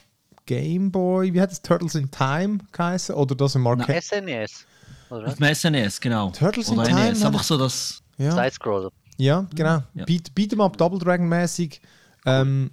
Game 0.47 0.91
Boy, 0.91 1.33
wie 1.33 1.41
hat 1.41 1.53
es 1.53 1.61
Turtles 1.63 1.95
in 1.95 2.11
Time 2.11 2.59
geheißen? 2.73 3.15
Oder 3.15 3.35
das 3.35 3.55
im 3.55 3.67
Arcade? 3.67 4.01
SNES. 4.01 4.67
Oder? 5.11 5.27
Auf 5.29 5.37
dem 5.37 5.55
SNES, 5.55 6.01
genau. 6.01 6.31
Turtles 6.31 6.69
in 6.69 6.79
Oder 6.79 6.89
Time, 6.89 7.11
NES, 7.13 7.25
einfach 7.25 7.43
so 7.43 7.57
das. 7.59 8.03
Ja. 8.19 8.33
Sidescroller. 8.33 8.91
Ja, 9.17 9.47
genau. 9.55 9.83
Ja. 9.95 10.05
Beat, 10.05 10.31
Beat'em 10.35 10.63
Up, 10.63 10.77
Double 10.77 10.99
Dragon 10.99 11.29
mäßig. 11.29 11.81
Ähm, 12.27 12.71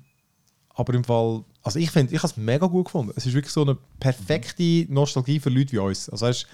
aber 0.73 0.93
im 0.93 1.03
Fall, 1.03 1.43
also 1.63 1.79
ich 1.79 1.91
finde, 1.91 2.13
ich 2.13 2.19
habe 2.19 2.27
es 2.31 2.37
mega 2.37 2.65
gut 2.67 2.85
gefunden. 2.85 3.13
Es 3.15 3.25
ist 3.25 3.33
wirklich 3.33 3.53
so 3.53 3.61
eine 3.61 3.77
perfekte 3.99 4.85
Nostalgie 4.91 5.39
für 5.39 5.49
Leute 5.49 5.73
wie 5.73 5.77
uns. 5.79 6.09
Also 6.09 6.25
weißt, 6.25 6.47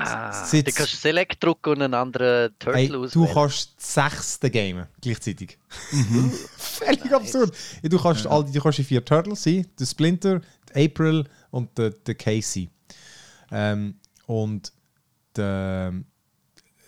Ah, 0.00 0.44
Sitz- 0.44 0.64
du 0.66 0.72
kannst 0.72 1.00
Select 1.02 1.42
drücken 1.42 1.70
und 1.70 1.82
einen 1.82 1.94
anderen 1.94 2.54
Turtle 2.58 2.80
ey, 2.80 2.88
du 2.88 3.04
auswählen. 3.04 3.30
kannst 3.34 3.74
das 3.76 3.94
sechste 3.94 4.50
gamen 4.50 4.86
gleichzeitig. 5.00 5.58
Völlig 6.56 7.12
absurd. 7.12 7.54
Ja, 7.82 7.88
du, 7.88 7.98
kannst 7.98 8.26
all 8.26 8.44
die, 8.44 8.52
du 8.52 8.60
kannst 8.60 8.78
die 8.78 8.84
vier 8.84 9.04
Turtles 9.04 9.42
sein, 9.42 9.66
der 9.78 9.86
Splinter, 9.86 10.40
der 10.74 10.84
April 10.84 11.24
und 11.50 11.76
der, 11.76 11.90
der 11.90 12.14
Casey. 12.14 12.70
Ähm, 13.50 13.96
und 14.26 14.72
der, 15.36 15.92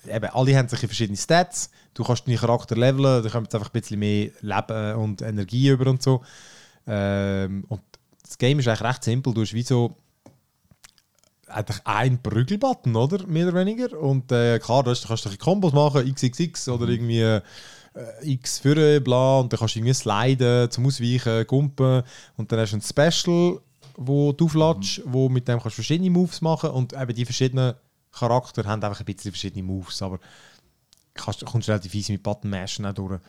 eben, 0.08 0.30
alle 0.32 0.56
haben 0.56 0.68
sich 0.68 0.78
verschiedene 0.80 1.16
Stats. 1.16 1.70
Du 1.94 2.04
kannst 2.04 2.26
deinen 2.26 2.36
Charakter 2.38 2.76
leveln, 2.76 3.22
da 3.22 3.28
kommt 3.28 3.54
einfach 3.54 3.68
ein 3.68 3.80
bisschen 3.80 3.98
mehr 3.98 4.30
Leben 4.40 4.94
und 4.96 5.22
Energie 5.22 5.68
über 5.68 5.90
und 5.90 6.02
so. 6.02 6.22
Ähm, 6.86 7.64
und 7.68 7.82
das 8.22 8.38
Game 8.38 8.58
ist 8.60 8.68
eigentlich 8.68 8.82
recht 8.88 9.04
simpel. 9.04 9.34
Du 9.34 9.42
hast 9.42 9.52
wie 9.54 9.62
so 9.62 9.96
eigentlich 11.50 11.80
ein 11.84 12.22
Prügelbutton, 12.22 12.96
oder? 12.96 13.26
Mehr 13.26 13.48
oder 13.48 13.56
weniger. 13.58 13.98
Und 13.98 14.30
äh, 14.32 14.58
klar, 14.58 14.82
du 14.82 14.94
kannst 14.94 15.24
du 15.26 15.36
Kombos 15.38 15.72
machen, 15.72 16.04
XXX 16.12 16.68
oder 16.68 16.88
irgendwie 16.88 17.20
äh, 17.20 17.40
X 18.22 18.58
für 18.58 19.00
bla. 19.00 19.40
Und 19.40 19.52
dann 19.52 19.58
kannst 19.58 19.74
du 19.74 19.78
irgendwie 19.80 19.94
sliden, 19.94 20.70
zum 20.70 20.86
Ausweichen, 20.86 21.46
gumpen. 21.46 22.02
Und 22.36 22.50
dann 22.52 22.60
hast 22.60 22.72
du 22.72 22.76
ein 22.76 22.82
Special, 22.82 23.60
wo 23.96 24.32
du 24.32 24.46
aufladest, 24.46 25.02
wo 25.04 25.28
mit 25.28 25.46
dem 25.48 25.58
kannst 25.58 25.76
du 25.76 25.82
verschiedene 25.82 26.10
Moves 26.10 26.40
machen. 26.40 26.70
Und 26.70 26.92
eben 26.92 27.14
die 27.14 27.24
verschiedenen 27.24 27.74
Charakter 28.12 28.64
haben 28.64 28.82
einfach 28.82 29.00
ein 29.00 29.06
bisschen 29.06 29.32
verschiedene 29.32 29.62
Moves. 29.62 30.00
Aber 30.02 30.18
kannst, 31.14 31.44
kommst 31.44 31.68
relativ 31.68 31.94
easy 31.94 32.12
mit 32.12 32.22
Button 32.22 32.50
mashen 32.50 32.86
auch 32.86 32.94
durch. 32.94 33.20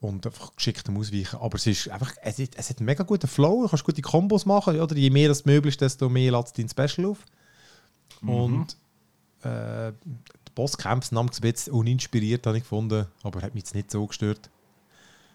Und 0.00 0.26
einfach 0.26 0.54
geschickt 0.54 0.86
Ausweichen. 0.90 1.38
Aber 1.38 1.56
es 1.56 1.66
ist 1.66 1.88
einfach, 1.88 2.12
es, 2.22 2.38
hat- 2.38 2.56
es 2.56 2.68
hat 2.68 2.78
einen 2.78 2.86
mega 2.86 3.04
guten 3.04 3.26
Flow, 3.26 3.62
du 3.62 3.68
kannst 3.68 3.84
gute 3.84 4.02
Kombos 4.02 4.44
machen. 4.44 4.78
Oder? 4.78 4.94
Je 4.96 5.08
mehr 5.08 5.28
das 5.28 5.46
möglich 5.46 5.74
ist, 5.74 5.80
desto 5.80 6.08
mehr 6.10 6.32
lässt 6.32 6.58
dein 6.58 6.68
Special 6.68 7.08
auf. 7.10 7.24
Und 8.26 8.76
äh, 9.42 9.92
der 9.92 9.94
Bosskampf 10.54 11.06
sind 11.06 11.16
manchmal 11.16 11.36
ein 11.48 11.52
bisschen 11.52 11.72
uninspiriert, 11.72 12.46
habe 12.46 12.56
ich 12.56 12.62
gefunden, 12.62 13.06
aber 13.22 13.42
hat 13.42 13.54
mich 13.54 13.64
jetzt 13.64 13.74
nicht 13.74 13.90
so 13.90 14.06
gestört. 14.06 14.50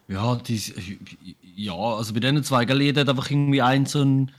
Ja, 0.08 0.34
die, 0.36 0.60
ja, 1.54 1.74
also 1.74 2.12
bei 2.12 2.20
diesen 2.20 2.42
zwei 2.42 2.64
Galeeren 2.64 2.98
hat 2.98 3.08
einfach 3.08 3.30
irgendwie 3.30 3.62
ein 3.62 3.86
so 3.86 4.02
ein, 4.02 4.32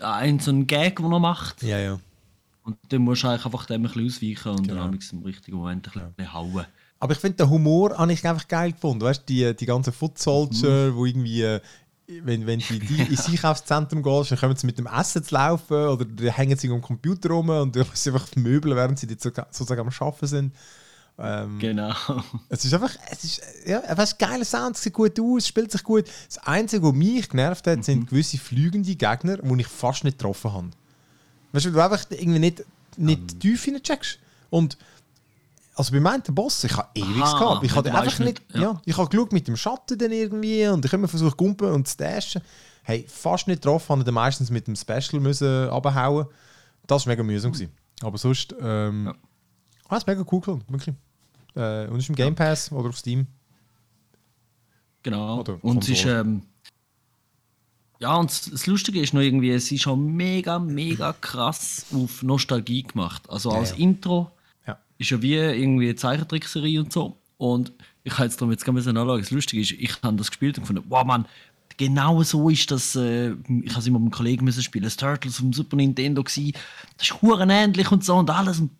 ein 0.00 0.38
so 0.38 0.50
ein 0.50 0.66
Gag, 0.66 0.96
den 0.96 1.12
er 1.12 1.18
macht. 1.20 1.62
Ja, 1.62 1.78
ja. 1.78 1.98
Und 2.62 2.78
dann 2.88 3.02
musst 3.02 3.24
du 3.24 3.28
einfach 3.28 3.66
dem 3.66 3.84
ein 3.84 3.92
bisschen 3.92 4.06
ausweichen 4.06 4.52
und 4.52 4.68
Genau. 4.68 4.84
dann 4.84 4.98
im 5.12 5.22
richtigen 5.22 5.56
Moment 5.58 5.86
ein 5.96 6.12
bisschen 6.14 6.32
hauen. 6.32 6.66
Aber 7.00 7.12
ich 7.12 7.18
finde 7.18 7.36
den 7.36 7.50
Humor 7.50 7.96
habe 7.96 8.12
ich 8.12 8.26
einfach 8.26 8.48
geil 8.48 8.72
gefunden. 8.72 9.04
Weißt 9.04 9.20
du, 9.20 9.32
die, 9.32 9.54
die 9.56 9.66
ganzen 9.66 9.92
Foot 9.92 10.18
Soldier, 10.18 10.94
wo 10.94 11.04
irgendwie, 11.06 11.42
äh, 11.42 11.60
wenn, 12.22 12.46
wenn 12.46 12.58
die, 12.60 12.78
die 12.78 13.02
ins 13.02 13.28
Einkaufszentrum 13.28 14.02
gehst, 14.02 14.30
dann 14.30 14.38
kommen 14.38 14.56
sie 14.56 14.66
mit 14.66 14.78
dem 14.78 14.86
Essen 14.86 15.22
zu 15.22 15.34
laufen 15.34 15.74
oder 15.88 16.04
dann 16.04 16.28
hängen 16.28 16.56
sie 16.56 16.70
am 16.70 16.80
Computer 16.80 17.28
rum 17.30 17.50
und 17.50 17.76
du 17.76 17.84
sie 17.92 18.10
einfach 18.10 18.34
möbeln, 18.36 18.76
während 18.76 18.98
sie 18.98 19.06
sozusagen 19.08 19.80
am 19.80 19.88
Arbeiten 19.88 20.26
sind. 20.26 20.54
Ähm, 21.18 21.58
Genau. 21.58 21.92
Es 22.48 22.64
ist 22.64 22.72
einfach, 22.72 22.94
es 23.10 23.24
ist, 23.24 23.42
ja, 23.66 23.80
es 23.80 23.98
ist 23.98 24.18
geiler 24.18 24.44
Sound, 24.44 24.76
es 24.76 24.82
sieht 24.82 24.92
gut 24.92 25.18
aus, 25.20 25.46
spielt 25.48 25.70
sich 25.70 25.82
gut. 25.82 26.06
Das 26.26 26.38
Einzige, 26.38 26.82
was 26.84 26.94
mich 26.94 27.28
genervt 27.28 27.66
hat, 27.66 27.84
sind 27.84 28.08
gewisse 28.08 28.38
fliegende 28.38 28.94
Gegner, 28.94 29.36
die 29.38 29.60
ich 29.60 29.66
fast 29.66 30.04
nicht 30.04 30.16
getroffen 30.18 30.52
habe. 30.52 30.70
Weißt 31.52 31.66
du, 31.66 31.74
weil 31.74 31.88
du 31.88 31.94
einfach 31.94 32.10
irgendwie 32.10 32.38
nicht, 32.38 32.64
nicht 32.96 33.32
Ähm. 33.32 33.40
tief 33.40 33.64
hineincheckst. 33.64 34.18
Und 34.50 34.78
also 35.78 35.92
bei 35.92 36.00
meinem 36.00 36.22
Boss, 36.34 36.64
ich 36.64 36.76
habe 36.76 36.88
ewig 36.94 37.14
gehabt. 37.22 37.62
Ich 37.64 37.74
habe 37.74 37.94
einfach 37.94 38.18
nicht, 38.18 38.42
ja. 38.52 38.60
ja. 38.60 38.82
ich 38.84 38.96
habe 38.96 39.08
geschaut 39.08 39.32
mit 39.32 39.46
dem 39.46 39.56
Schatten 39.56 39.96
dann 39.96 40.10
irgendwie 40.10 40.66
und 40.66 40.84
ich 40.84 40.90
habe 40.90 40.98
immer 41.00 41.08
versucht, 41.08 41.36
gumpen 41.36 41.70
und 41.70 41.86
zu 41.86 41.96
dashen. 41.96 42.42
Hey, 42.82 43.04
fast 43.08 43.46
nicht 43.46 43.62
getroffen, 43.62 43.88
habe 43.90 44.00
ich 44.00 44.04
dann 44.04 44.14
meistens 44.14 44.50
mit 44.50 44.66
dem 44.66 44.74
Special 44.74 45.20
müssen 45.20 45.68
abhauen. 45.68 46.26
Das 46.86 47.06
war 47.06 47.12
mega 47.12 47.22
mühsam. 47.22 47.52
gewesen. 47.52 47.70
Aber 48.02 48.18
sonst, 48.18 48.54
ähm, 48.60 49.06
Ja. 49.06 49.14
ah, 49.88 49.96
es 49.96 50.02
ist 50.02 50.06
mega 50.06 50.24
cool 50.32 50.40
gewesen, 50.40 50.64
wirklich. 50.68 50.94
Äh, 51.54 51.86
und 51.86 51.98
ist 51.98 52.08
im 52.08 52.14
Game 52.14 52.34
Pass 52.34 52.72
oder 52.72 52.88
auf 52.88 52.96
Steam. 52.96 53.26
Genau. 55.02 55.40
Oder 55.40 55.58
und 55.62 55.82
es 55.84 55.90
ist, 55.90 56.04
ähm, 56.06 56.42
ja, 58.00 58.16
und 58.16 58.30
das- 58.30 58.66
Lustige 58.66 59.00
ist 59.00 59.14
noch 59.14 59.20
irgendwie, 59.20 59.50
es 59.50 59.70
ist 59.70 59.82
schon 59.82 60.12
mega, 60.16 60.58
mega 60.58 61.12
krass 61.12 61.86
auf 61.94 62.22
Nostalgie 62.22 62.82
gemacht. 62.82 63.28
Also 63.28 63.50
als 63.50 63.70
ja. 63.70 63.76
Intro. 63.76 64.32
Ist 64.98 65.10
ja 65.10 65.22
wie 65.22 65.34
irgendwie 65.34 65.86
eine 65.86 65.96
Zeichentrickserie 65.96 66.80
und 66.80 66.92
so. 66.92 67.16
Und 67.36 67.72
ich 68.04 68.12
habe 68.14 68.24
jetzt 68.24 68.40
darum 68.40 68.50
jetzt 68.52 68.66
nicht 68.66 68.84
nachschauen. 68.86 69.20
Das 69.20 69.30
Lustige 69.30 69.62
ist, 69.62 69.70
ich 69.72 70.02
habe 70.02 70.16
das 70.16 70.28
gespielt 70.28 70.58
und 70.58 70.64
gefunden, 70.64 70.84
wow, 70.88 71.04
Mann, 71.04 71.26
genau 71.76 72.22
so 72.22 72.48
ist 72.48 72.70
das. 72.70 72.96
Äh, 72.96 73.30
ich 73.62 73.70
habe 73.70 73.80
es 73.80 73.86
immer 73.86 73.98
mit 73.98 74.06
einem 74.06 74.10
Kollegen 74.10 74.44
müssen 74.44 74.62
spielen. 74.62 74.84
Das 74.84 74.96
Turtles 74.96 75.36
vom 75.36 75.52
Super 75.52 75.76
Nintendo 75.76 76.22
gsi. 76.24 76.52
Das 76.96 77.08
ist 77.08 77.22
huren 77.22 77.50
ähnlich 77.50 77.90
und 77.92 78.04
so 78.04 78.16
und 78.16 78.28
alles. 78.30 78.58
Und 78.60 78.70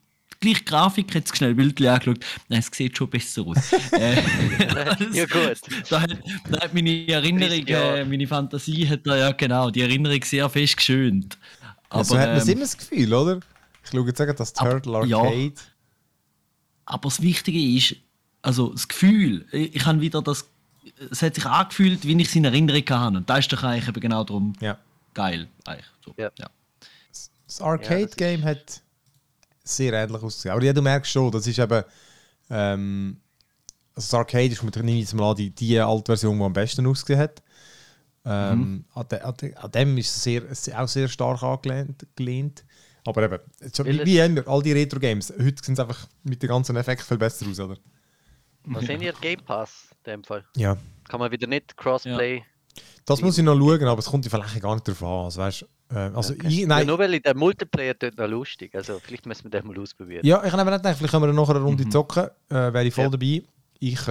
die 0.42 0.48
gleiche 0.50 0.64
Grafik 0.64 1.14
jetzt 1.14 1.36
schnell 1.36 1.54
Bildchen 1.54 1.86
angeschaut. 1.88 2.18
Nein, 2.48 2.60
es 2.60 2.76
sieht 2.76 2.96
schon 2.96 3.10
besser 3.10 3.42
aus. 3.46 3.72
äh, 3.92 4.16
Ja, 5.12 5.26
gut. 5.26 5.58
da 5.90 6.00
hat, 6.02 6.18
da 6.50 6.60
hat 6.60 6.74
meine 6.74 7.08
Erinnerung, 7.08 7.48
30 7.50 7.68
Jahre. 7.68 8.00
äh, 8.00 8.04
meine 8.04 8.26
Fantasie 8.26 8.88
hat 8.88 9.00
da 9.06 9.16
ja 9.16 9.32
genau 9.32 9.70
die 9.70 9.80
Erinnerung 9.82 10.22
sehr 10.24 10.48
fest 10.48 10.76
geschönt. 10.76 11.38
Aber, 11.90 12.00
Ja, 12.00 12.04
so 12.04 12.18
hat 12.18 12.28
man 12.36 12.40
ähm, 12.42 12.48
immer 12.48 12.60
das 12.62 12.76
Gefühl, 12.76 13.12
oder? 13.14 13.40
Ich 13.84 13.90
schaue 13.90 14.06
jetzt 14.06 14.18
sagen, 14.18 14.34
das 14.36 14.54
Aber- 14.56 14.80
Turtle 14.82 15.06
ja. 15.08 15.22
Aber 16.88 17.08
das 17.08 17.20
Wichtige 17.20 17.60
ist, 17.76 17.96
also 18.42 18.72
das 18.72 18.88
Gefühl, 18.88 19.46
ich, 19.52 19.76
ich 19.76 19.86
habe 19.86 20.00
wieder 20.00 20.22
das, 20.22 20.46
es 21.10 21.22
hat 21.22 21.34
sich 21.34 21.44
angefühlt, 21.44 22.06
wie 22.06 22.20
ich 22.20 22.28
es 22.28 22.34
in 22.36 22.44
Erinnerung 22.44 22.82
hatte. 22.88 23.16
Und 23.18 23.28
da 23.28 23.36
ist 23.38 23.52
doch 23.52 23.62
eigentlich 23.62 23.88
eben 23.88 24.00
genau 24.00 24.24
darum 24.24 24.54
Ja. 24.60 24.78
geil. 25.12 25.48
Eigentlich. 25.66 25.86
So, 26.04 26.14
Ja. 26.16 26.30
ja. 26.38 26.48
Das 27.46 27.60
Arcade-Game 27.60 28.42
hat 28.44 28.82
sehr 29.64 29.92
ähnlich 29.92 30.22
ausgesehen. 30.22 30.54
Aber 30.54 30.64
ja, 30.64 30.72
du 30.72 30.82
merkst 30.82 31.12
schon, 31.12 31.30
das 31.30 31.46
ist 31.46 31.58
eben. 31.58 31.82
Ähm, 32.50 33.18
also 33.94 34.06
das 34.06 34.14
Arcade 34.14 34.46
ist, 34.46 34.62
nehme 34.62 34.92
ich 34.92 35.00
jetzt 35.00 35.14
mal 35.14 35.30
an, 35.30 35.36
die, 35.36 35.50
die 35.50 35.78
alte 35.78 36.06
Version, 36.06 36.38
die 36.38 36.44
am 36.44 36.52
besten 36.52 36.86
ausgesehen 36.86 37.20
hat. 37.20 37.42
Ähm, 38.24 38.84
an, 38.94 39.08
de, 39.08 39.20
an, 39.20 39.34
de, 39.36 39.54
an 39.54 39.70
dem 39.72 39.98
ist 39.98 40.14
es 40.14 40.22
sehr, 40.22 40.80
auch 40.80 40.88
sehr 40.88 41.08
stark 41.08 41.42
angelehnt. 41.42 42.04
Aber 43.08 43.22
eben, 43.22 43.38
schon, 43.74 43.86
wie, 43.86 44.04
wie 44.04 44.18
immer, 44.18 44.46
all 44.46 44.62
die 44.62 44.72
Retro-Games, 44.72 45.32
heute 45.40 45.64
sehen 45.64 45.74
sie 45.76 45.82
einfach 45.82 46.06
mit 46.24 46.42
den 46.42 46.48
ganzen 46.48 46.76
Effekten 46.76 47.06
viel 47.06 47.16
besser 47.18 47.46
aus, 47.48 47.58
oder? 47.60 47.76
Was 48.64 48.84
sind 48.84 49.00
ihr 49.02 49.12
Game 49.14 49.40
Pass 49.40 49.88
in 50.04 50.12
dem 50.12 50.24
Fall? 50.24 50.44
Ja. 50.56 50.76
Kann 51.08 51.20
man 51.20 51.30
wieder 51.30 51.46
nicht 51.46 51.76
Crossplay. 51.76 52.42
Das 53.06 53.22
muss 53.22 53.38
ich 53.38 53.44
noch 53.44 53.56
schauen, 53.58 53.84
aber 53.84 53.98
es 54.00 54.04
kommt 54.06 54.24
die 54.24 54.28
vielleicht 54.30 54.60
gar 54.60 54.74
nicht 54.74 54.86
drauf 54.86 55.02
an. 55.02 55.24
Also, 55.24 55.40
weißt, 55.40 55.62
äh, 55.90 55.94
also 55.94 56.34
Okay. 56.34 56.48
ich, 56.48 56.58
Ja, 56.58 56.66
nein, 56.66 56.86
nur 56.86 56.98
weil 56.98 57.18
der 57.18 57.34
Multiplayer 57.34 57.94
dort 57.94 58.18
noch 58.18 58.28
lustig. 58.28 58.74
Also 58.74 59.00
vielleicht 59.02 59.24
müssen 59.24 59.44
wir 59.44 59.50
den 59.50 59.66
mal 59.66 59.78
ausprobieren. 59.80 60.24
Ja, 60.26 60.44
ich 60.44 60.52
habe 60.52 60.60
eben 60.60 60.70
gedacht, 60.70 60.96
vielleicht 60.98 61.12
können 61.12 61.24
wir 61.26 61.32
noch 61.32 61.48
eine 61.48 61.60
Runde 61.60 61.84
Mhm. 61.86 61.90
zocken. 61.90 62.24
Äh, 62.50 62.54
Wäre 62.54 62.84
ich 62.84 62.92
voll 62.94 63.04
Ja. 63.04 63.10
dabei. 63.10 63.42
Ich, 63.80 64.02
äh, 64.02 64.06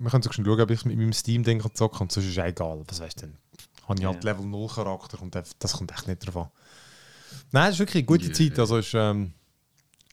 wir 0.00 0.10
können 0.10 0.22
sogar 0.22 0.32
schon 0.32 0.44
schauen, 0.44 0.60
ob 0.60 0.70
ich 0.70 0.84
mit 0.84 0.96
meinem 0.96 1.12
Steam-Ding 1.12 1.60
kann 1.60 1.74
zocken 1.74 1.98
kann. 1.98 2.04
Und 2.06 2.12
sonst 2.12 2.26
ist 2.26 2.36
es 2.36 2.44
egal. 2.44 2.82
Was 2.88 3.00
weißt 3.00 3.22
du 3.22 3.26
denn? 3.26 3.36
Habe 3.88 4.00
ich 4.00 4.04
halt 4.06 4.24
Ja. 4.24 4.32
Level 4.32 4.46
0 4.46 4.68
Charakter 4.68 5.22
und 5.22 5.34
das 5.34 5.72
kommt 5.72 5.92
echt 5.92 6.08
nicht 6.08 6.26
drauf 6.26 6.36
an. 6.36 6.48
Nein, 7.52 7.68
es 7.68 7.74
ist 7.74 7.78
wirklich 7.80 7.96
eine 8.02 8.06
gute 8.06 8.26
Ja. 8.26 8.32
Zeit. 8.32 8.58
Also, 8.58 8.78
es 8.78 8.86
ist, 8.88 8.94
ähm, 8.94 9.32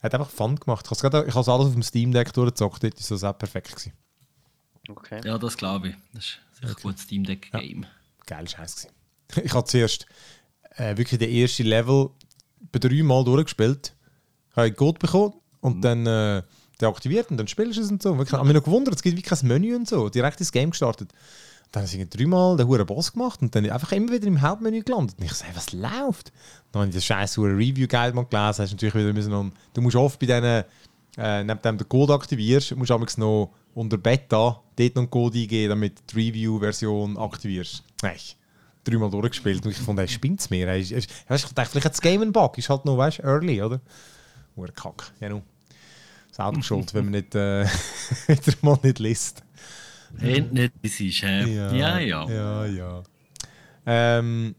hat 0.01 0.13
einfach 0.13 0.29
Fun 0.29 0.55
gemacht. 0.55 0.85
Ich 0.91 1.03
habe 1.03 1.25
es 1.27 1.35
alles 1.35 1.47
auf 1.67 1.73
dem 1.73 1.83
Steam-Deck 1.83 2.33
durchgezockt. 2.33 2.83
Dort 2.83 2.99
ist 2.99 3.11
es 3.11 3.23
auch 3.23 3.37
perfekt 3.37 3.69
gewesen. 3.71 3.93
Okay. 4.87 5.21
Ja, 5.23 5.37
das 5.37 5.55
glaube 5.57 5.89
ich. 5.89 5.95
Das 6.13 6.23
ist 6.23 6.39
sicher 6.59 6.69
ein 6.69 6.81
gutes 6.81 7.03
Steam 7.03 7.23
Deck 7.23 7.51
Game. 7.51 7.85
Geil 8.25 8.47
Scheiß 8.47 8.75
gewesen. 8.75 8.95
Ich 9.45 9.53
habe 9.53 9.65
zuerst 9.67 10.07
äh, 10.77 10.97
wirklich 10.97 11.19
den 11.19 11.29
ersten 11.29 11.63
Level 11.67 12.09
bei 12.71 12.79
drei 12.79 13.03
Mal 13.03 13.23
durchgespielt. 13.23 13.93
Ich 14.49 14.55
habe 14.55 14.65
einen 14.67 14.75
Code 14.75 14.97
bekommen 14.97 15.33
und 15.61 15.81
dann 15.81 16.07
äh, 16.07 16.41
deaktiviert 16.81 17.29
und 17.29 17.37
dann 17.37 17.47
spielst 17.47 17.77
du 17.77 17.81
es 17.81 17.91
und 17.91 18.01
so. 18.01 18.19
Ich 18.23 18.31
habe 18.31 18.45
mich 18.45 18.55
noch 18.55 18.63
gewundert, 18.63 18.95
es 18.95 19.03
gibt 19.03 19.17
wie 19.17 19.21
kein 19.21 19.47
Menü 19.47 19.75
und 19.75 19.87
so. 19.87 20.09
Direkt 20.09 20.39
ins 20.39 20.51
Game 20.51 20.71
gestartet. 20.71 21.11
Dann 21.71 21.85
habe 21.87 21.97
ich 22.01 22.09
dreimal 22.09 22.57
den 22.57 22.67
hohen 22.67 22.85
Boss 22.85 23.13
gemacht 23.13 23.41
und 23.43 23.53
dann 23.53 23.69
einfach 23.69 23.91
immer 23.91 24.11
wieder 24.11 24.25
im 24.25 24.41
Hauptmenü 24.41 24.81
gelandet. 24.81 25.17
Und 25.19 25.25
ich 25.25 25.31
hey, 25.43 25.51
was 25.53 25.71
läuft? 25.71 26.31
Dann 26.71 26.81
habe 26.81 26.89
ich 26.89 26.95
das 26.95 27.05
scheiß 27.05 27.37
Review-Guide 27.37 28.13
mal 28.15 28.25
gelesen. 28.25 28.63
Hast 28.63 28.71
natürlich 28.71 28.95
wieder 28.95 29.13
müssen 29.13 29.51
du 29.73 29.81
musst 29.81 29.95
oft 29.95 30.19
bei 30.19 30.25
diesen, 30.25 30.43
äh, 30.43 31.43
neben 31.43 31.61
dem 31.61 31.77
du 31.77 31.83
den 31.83 31.89
Code 31.89 32.13
aktivierst, 32.13 32.75
musst 32.75 32.89
du 32.89 33.19
noch 33.19 33.51
unter 33.75 33.97
Beta 33.97 34.61
dort 34.75 34.95
noch 34.95 35.01
einen 35.03 35.09
Code 35.11 35.37
eingeben, 35.39 35.69
damit 35.69 35.99
du 35.99 36.15
die 36.15 36.27
Review-Version 36.29 37.17
aktivierst. 37.17 37.83
Nein, 38.01 38.15
dreimal 38.83 39.11
durchgespielt 39.11 39.63
und 39.63 39.71
ich 39.71 39.77
fand, 39.77 39.99
er 39.99 40.07
spinnt 40.07 40.39
es 40.39 40.49
mir. 40.49 40.67
Er 40.67 40.77
ist- 40.77 40.91
ich 40.91 41.05
dachte, 41.27 41.65
vielleicht 41.69 41.85
hat 41.85 41.93
das 41.93 42.01
Game 42.01 42.21
einen 42.23 42.31
Bug. 42.33 42.57
Ist 42.57 42.69
halt 42.69 42.85
noch, 42.85 42.97
weißt 42.97 43.19
early, 43.19 43.61
oder? 43.61 43.79
Hure 44.55 44.71
Kack. 44.71 45.11
Ja, 45.19 45.29
nu. 45.29 45.43
Selber 46.31 46.63
schuld, 46.63 46.93
wenn 46.95 47.05
man 47.05 47.11
nicht, 47.11 47.35
äh, 47.35 47.65
wieder 48.27 48.53
mal 48.61 48.79
nicht 48.81 48.97
liest. 48.99 49.43
Wenn 50.13 50.49
nicht, 50.49 50.73
das 50.81 50.99
ist, 50.99 51.23
äh, 51.23 51.45
ja, 51.45 51.99
ja. 51.99 52.29
Ja, 52.29 52.65
ja. 52.65 53.03
Ähm, 53.85 54.55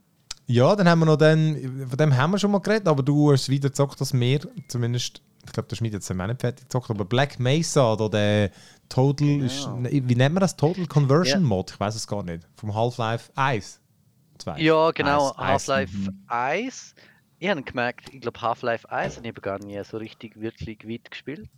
ja, 0.47 0.75
dann 0.75 0.89
haben 0.89 0.99
wir 1.01 1.07
noch 1.07 1.17
den, 1.17 1.87
von 1.89 1.97
dem 1.97 2.17
haben 2.17 2.33
wir 2.33 2.39
schon 2.39 2.51
mal 2.51 2.59
geredet, 2.59 2.89
aber 2.89 3.03
du 3.03 3.33
hast 3.33 3.49
wieder 3.49 3.69
gezockt 3.69 4.01
als 4.01 4.13
mehr, 4.13 4.41
zumindest, 4.69 5.23
ich 5.47 5.53
glaube, 5.53 5.69
der 5.69 5.77
Schmied 5.77 5.95
hat 5.95 6.03
es 6.03 6.11
auch 6.11 6.15
nicht 6.15 6.41
fertig 6.41 6.65
gezockt, 6.65 6.91
aber 6.91 7.05
Black 7.05 7.39
Mesa 7.39 7.93
oder 7.93 8.09
der 8.09 8.51
Total, 8.89 9.43
ist, 9.43 9.69
wie 9.85 10.17
nennt 10.17 10.35
man 10.35 10.41
das? 10.41 10.57
Total 10.57 10.85
Conversion 10.87 11.43
Ja. 11.43 11.47
Mod? 11.47 11.71
Ich 11.71 11.79
weiß 11.79 11.95
es 11.95 12.07
gar 12.09 12.25
nicht. 12.25 12.47
Vom 12.57 12.75
Half-Life 12.75 13.31
1. 13.37 13.81
2. 14.39 14.59
Ja, 14.61 14.91
genau. 14.91 15.37
Half-Life 15.37 15.97
1. 16.27 16.95
Ich 17.39 17.49
habe 17.49 17.63
gemerkt, 17.63 18.13
ich 18.13 18.21
glaube 18.21 18.41
Half-Life 18.41 18.91
1 18.91 19.19
habe 19.19 19.29
ich 19.29 19.35
gar 19.37 19.61
nie 19.61 19.81
so 19.85 19.97
richtig 19.99 20.41
wirklich 20.41 20.87
weit 20.89 21.09
gespielt. 21.09 21.49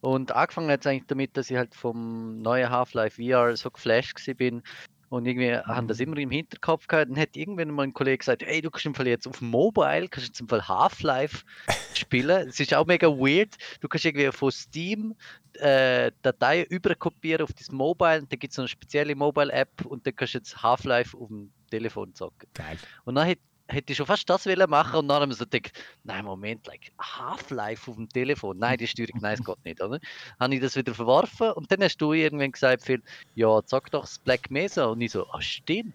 Und 0.00 0.32
angefangen 0.32 0.70
hat 0.70 0.80
es 0.80 0.86
eigentlich 0.86 1.06
damit, 1.06 1.36
dass 1.36 1.50
ich 1.50 1.56
halt 1.56 1.74
vom 1.74 2.40
neuen 2.40 2.70
Half-Life 2.70 3.22
VR 3.22 3.56
so 3.56 3.70
geflasht 3.70 4.18
bin 4.36 4.62
und 5.10 5.26
irgendwie 5.26 5.56
haben 5.56 5.88
das 5.88 5.98
immer 5.98 6.16
im 6.18 6.30
Hinterkopf 6.30 6.86
gehabt. 6.86 7.10
Dann 7.10 7.18
hat 7.18 7.36
irgendwann 7.36 7.72
mal 7.72 7.82
ein 7.82 7.92
Kollege 7.92 8.18
gesagt, 8.18 8.44
hey, 8.44 8.62
du 8.62 8.70
kannst 8.70 8.86
im 8.86 8.94
Fall 8.94 9.08
jetzt 9.08 9.26
auf 9.26 9.40
dem 9.40 9.50
Mobile, 9.50 10.08
kannst 10.08 10.28
jetzt 10.28 10.40
im 10.40 10.48
Fall 10.48 10.66
Half-Life 10.68 11.44
spielen. 11.94 12.48
Es 12.48 12.60
ist 12.60 12.72
auch 12.72 12.86
mega 12.86 13.08
weird. 13.08 13.56
Du 13.80 13.88
kannst 13.88 14.04
irgendwie 14.04 14.30
von 14.30 14.52
Steam 14.52 15.16
äh, 15.54 16.12
Dateien 16.22 16.66
überkopieren 16.66 17.42
auf 17.42 17.52
das 17.52 17.72
Mobile 17.72 18.20
und 18.20 18.30
dann 18.30 18.38
gibt 18.38 18.52
es 18.52 18.56
so 18.56 18.62
eine 18.62 18.68
spezielle 18.68 19.16
Mobile-App 19.16 19.84
und 19.84 20.06
dann 20.06 20.14
kannst 20.14 20.34
du 20.34 20.38
jetzt 20.38 20.62
Half-Life 20.62 21.18
auf 21.18 21.26
dem 21.26 21.50
Telefon 21.72 22.14
zocken. 22.14 22.48
Geil. 22.54 22.78
Und 23.04 23.16
dann 23.16 23.26
hätte 23.26 23.42
hätte 23.72 23.92
ich 23.92 23.96
schon 23.96 24.06
fast 24.06 24.28
das 24.28 24.46
wollen 24.46 24.70
machen 24.70 24.96
und 24.96 25.08
dann 25.08 25.22
haben 25.22 25.30
wir 25.30 25.36
so 25.36 25.44
gedacht, 25.44 25.72
nein, 26.04 26.24
Moment, 26.24 26.66
like 26.66 26.92
Half-Life 27.00 27.90
auf 27.90 27.96
dem 27.96 28.08
Telefon, 28.08 28.58
nein, 28.58 28.78
die 28.78 28.86
Steuerung, 28.86 29.20
nein, 29.20 29.38
es 29.38 29.44
geht 29.44 29.64
nicht, 29.64 29.80
oder? 29.80 29.98
Habe 30.40 30.54
ich 30.54 30.60
das 30.60 30.76
wieder 30.76 30.94
verworfen 30.94 31.52
und 31.52 31.70
dann 31.70 31.82
hast 31.82 31.98
du 31.98 32.12
irgendwann 32.12 32.52
gesagt, 32.52 32.84
Phil, 32.84 33.02
ja, 33.34 33.60
sag 33.66 33.90
doch 33.90 34.02
das 34.02 34.18
Black 34.18 34.50
Mesa 34.50 34.86
und 34.86 35.00
ich 35.00 35.12
so, 35.12 35.26
ah, 35.30 35.40
stimmt, 35.40 35.94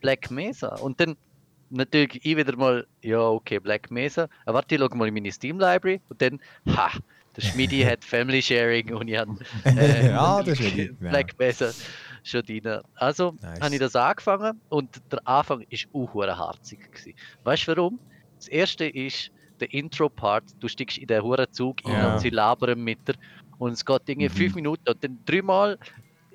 Black 0.00 0.30
Mesa 0.30 0.74
und 0.76 1.00
dann 1.00 1.16
natürlich 1.70 2.24
ich 2.24 2.36
wieder 2.36 2.56
mal, 2.56 2.86
ja, 3.02 3.20
okay, 3.20 3.58
Black 3.58 3.90
Mesa, 3.90 4.28
aber 4.44 4.58
warte, 4.58 4.74
ich 4.74 4.80
schau 4.80 4.94
mal 4.94 5.08
in 5.08 5.14
meine 5.14 5.32
Steam 5.32 5.58
Library 5.58 6.00
und 6.08 6.20
dann, 6.20 6.40
ha, 6.68 6.90
der 7.36 7.42
Schmidi 7.42 7.82
hat 7.84 8.04
Family 8.04 8.42
Sharing 8.42 8.94
und 8.94 9.08
ich 9.08 9.18
habe 9.18 9.36
äh, 9.64 10.08
ja. 10.08 10.42
Black 11.00 11.38
Mesa 11.38 11.72
schon 12.24 12.42
drin. 12.42 12.80
Also 12.96 13.34
Nice. 13.40 13.60
habe 13.60 13.74
ich 13.74 13.80
das 13.80 13.94
angefangen 13.96 14.60
und 14.68 15.00
der 15.12 15.20
Anfang 15.26 15.60
war 15.60 16.28
auch 16.34 16.38
harzig. 16.38 16.80
gewesen. 16.90 17.14
Weißt 17.44 17.68
du 17.68 17.76
warum? 17.76 18.00
Das 18.38 18.48
erste 18.48 18.86
ist 18.86 19.30
der 19.60 19.72
Intro-Part. 19.72 20.44
Du 20.60 20.68
steigst 20.68 20.98
in 20.98 21.06
den 21.06 21.22
hohen 21.22 21.46
Zug 21.52 21.76
Ja. 21.86 22.14
und 22.14 22.20
sie 22.20 22.30
labern 22.30 22.82
mit 22.82 23.06
dir. 23.06 23.14
Und 23.58 23.72
es 23.72 23.84
geht 23.84 24.02
irgendwie 24.06 24.28
Mhm. 24.28 24.32
fünf 24.32 24.54
Minuten. 24.56 24.88
Und 24.88 25.04
dann 25.04 25.18
dreimal 25.24 25.78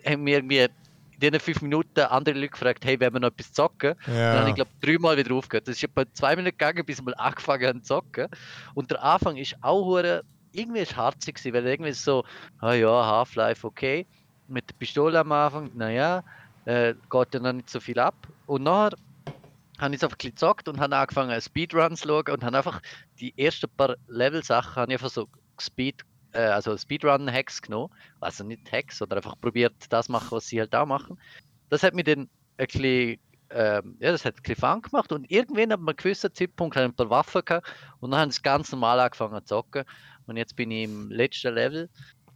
haben 0.05 0.25
wir 0.25 0.37
irgendwie 0.37 0.59
in 0.59 0.69
diesen 1.17 1.39
fünf 1.41 1.61
Minuten 1.61 1.99
andere 1.99 2.35
Leute 2.35 2.49
gefragt, 2.51 2.85
hey, 2.85 2.97
wollen 3.01 3.13
wir 3.13 3.19
noch 3.19 3.27
etwas 3.27 3.51
zocken? 3.51 3.95
Dann 4.05 4.15
habe 4.15 4.39
Ja. 4.43 4.47
ich 4.47 4.55
glaube 4.55 4.71
dreimal 4.81 5.17
wieder 5.17 5.35
aufgehört. 5.35 5.67
Das 5.67 5.75
ist 5.75 5.83
etwa 5.83 6.05
zwei 6.13 6.35
Minuten 6.37 6.57
gegangen, 6.57 6.85
bis 6.85 7.01
wir 7.05 7.19
angefangen 7.19 7.67
haben 7.67 7.83
zu 7.83 7.95
zocken. 7.95 8.27
Und 8.73 8.89
der 8.89 9.03
Anfang 9.03 9.35
ist 9.35 9.55
auch 9.61 9.83
hure 9.83 10.23
irgendwie 10.51 10.79
ist 10.79 10.95
harzig 10.97 11.35
gewesen, 11.35 11.53
weil 11.53 11.67
irgendwie 11.67 11.91
so, 11.91 12.23
ah 12.59 12.73
ja, 12.73 12.89
Half-Life, 12.89 13.67
okay. 13.67 14.07
Mit 14.49 14.69
der 14.69 14.75
Pistole 14.75 15.19
am 15.19 15.31
Anfang, 15.31 15.71
naja, 15.75 16.23
äh, 16.65 16.93
geht 17.09 17.33
ja 17.33 17.39
noch 17.39 17.53
nicht 17.53 17.69
so 17.69 17.79
viel 17.79 17.99
ab. 17.99 18.15
Und 18.45 18.63
nachher 18.63 18.97
habe 19.79 19.95
ich 19.95 19.99
es 19.99 20.03
einfach 20.03 20.17
gezockt 20.17 20.67
und 20.67 20.79
habe 20.79 20.95
angefangen 20.95 21.39
Speedruns 21.39 22.01
zu 22.01 22.07
schauen 22.07 22.33
und 22.33 22.43
habe 22.43 22.57
einfach 22.57 22.81
die 23.19 23.33
ersten 23.37 23.69
paar 23.69 23.95
Level-Sachen 24.07 24.91
einfach 24.91 25.09
so 25.09 25.27
Speed, 25.59 26.03
äh, 26.33 26.41
also 26.41 26.77
Speedrun-Hacks 26.77 27.61
genommen. 27.61 27.93
Also 28.19 28.43
nicht 28.43 28.71
Hacks, 28.71 28.97
sondern 28.97 29.19
einfach 29.19 29.39
probiert, 29.39 29.73
das 29.89 30.09
machen, 30.09 30.31
was 30.31 30.47
sie 30.47 30.59
halt 30.59 30.75
auch 30.75 30.85
machen. 30.85 31.17
Das 31.69 31.83
hat 31.83 31.93
mir 31.93 32.03
dann 32.03 32.29
ein 32.57 32.67
bisschen, 32.67 33.19
ähm, 33.51 33.97
ja, 33.99 34.11
das 34.11 34.25
hat 34.25 34.35
ein 34.37 34.81
gemacht 34.81 35.11
und 35.11 35.29
irgendwann 35.31 35.71
ab 35.71 35.79
einem 35.79 35.95
gewissen 35.95 36.33
Zeitpunkt 36.33 36.77
ein 36.77 36.93
paar 36.93 37.09
Waffen 37.09 37.41
gehabt 37.45 37.67
und 37.99 38.11
dann 38.11 38.19
habe 38.19 38.31
ich 38.31 38.41
ganz 38.43 38.71
normal 38.71 38.99
angefangen 38.99 39.39
zu 39.45 39.55
zocken 39.55 39.85
und 40.27 40.37
jetzt 40.37 40.55
bin 40.55 40.69
ich 40.71 40.83
im 40.83 41.09
letzten 41.09 41.53
Level 41.55 41.89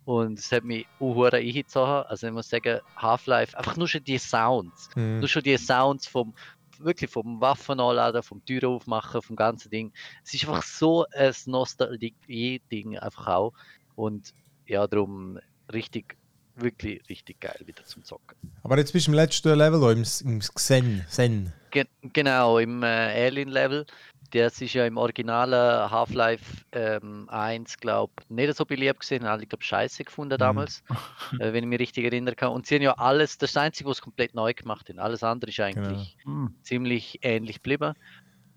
und 0.06 0.40
es 0.40 0.52
hat 0.52 0.64
mich 0.64 0.90
auch 1.00 1.24
eingezogen. 1.32 2.04
Also 2.08 2.28
ich 2.28 2.34
muss 2.34 2.50
sagen, 2.50 2.80
Half-Life, 2.98 3.58
einfach 3.58 3.78
nur 3.78 3.88
schon 3.88 4.04
die 4.04 4.18
Sounds, 4.18 4.90
Mhm. 4.96 5.20
nur 5.20 5.30
schon 5.30 5.44
die 5.44 5.58
Sounds 5.58 6.08
vom 6.08 6.34
wirklich 6.80 7.12
vom 7.12 7.40
Waffen 7.40 7.80
anladen, 7.80 8.24
vom 8.24 8.44
Tür 8.46 8.68
aufmachen, 8.70 9.22
vom 9.22 9.36
ganzen 9.36 9.70
Ding. 9.70 9.94
Es 10.26 10.34
ist 10.34 10.44
einfach 10.48 10.64
so 10.64 11.06
ein 11.16 11.34
Nostalgie-Ding 11.46 12.98
einfach 12.98 13.28
auch 13.28 13.54
und 13.96 14.32
ja, 14.66 14.88
darum 14.88 15.40
richtig, 15.72 16.18
wirklich 16.56 17.02
richtig 17.10 17.40
geil 17.40 17.60
wieder 17.66 17.84
zum 17.86 18.04
Zocken. 18.04 18.38
Aber 18.64 18.78
jetzt 18.78 18.94
bist 18.94 19.08
du 19.08 19.12
im 19.12 19.16
letzten 19.16 19.58
Level, 19.58 19.82
im, 19.92 20.04
im 20.26 20.40
Xen. 20.40 21.06
Zen. 21.10 21.54
Ge 21.72 21.86
genau, 22.02 22.60
im 22.60 22.84
äh, 22.84 22.86
Alien-Level. 23.28 23.86
Das 24.32 24.62
ist 24.62 24.74
ja 24.74 24.86
im 24.88 24.98
originalen 24.98 25.92
Half-Life 25.92 26.66
ähm, 26.72 27.30
1, 27.30 27.78
glaube 27.78 28.14
ich, 28.20 28.30
nicht 28.30 28.56
so 28.56 28.66
beliebt 28.66 29.02
gesehen. 29.02 29.26
Alle, 29.26 29.46
glaube 29.46 29.64
scheiße 29.64 30.04
gefunden 30.04 30.38
damals, 30.40 30.84
äh, 31.40 31.54
wenn 31.54 31.64
ich 31.64 31.70
mich 31.70 31.80
richtig 31.80 32.06
erinnern 32.06 32.36
kann. 32.36 32.52
Und 32.52 32.66
sie 32.66 32.76
haben 32.76 32.82
ja 32.82 32.94
alles, 32.94 33.38
das 33.38 33.52
ist 33.52 33.56
das 33.56 33.64
Einzige, 33.64 33.90
was 33.90 34.02
komplett 34.02 34.34
neu 34.34 34.54
gemacht 34.54 34.90
haben. 34.90 34.98
Alles 35.00 35.24
andere 35.24 35.52
ist 35.52 35.60
eigentlich 35.60 36.18
Hm. 36.24 36.56
ziemlich 36.64 37.20
ähnlich 37.22 37.58
geblieben. 37.58 37.94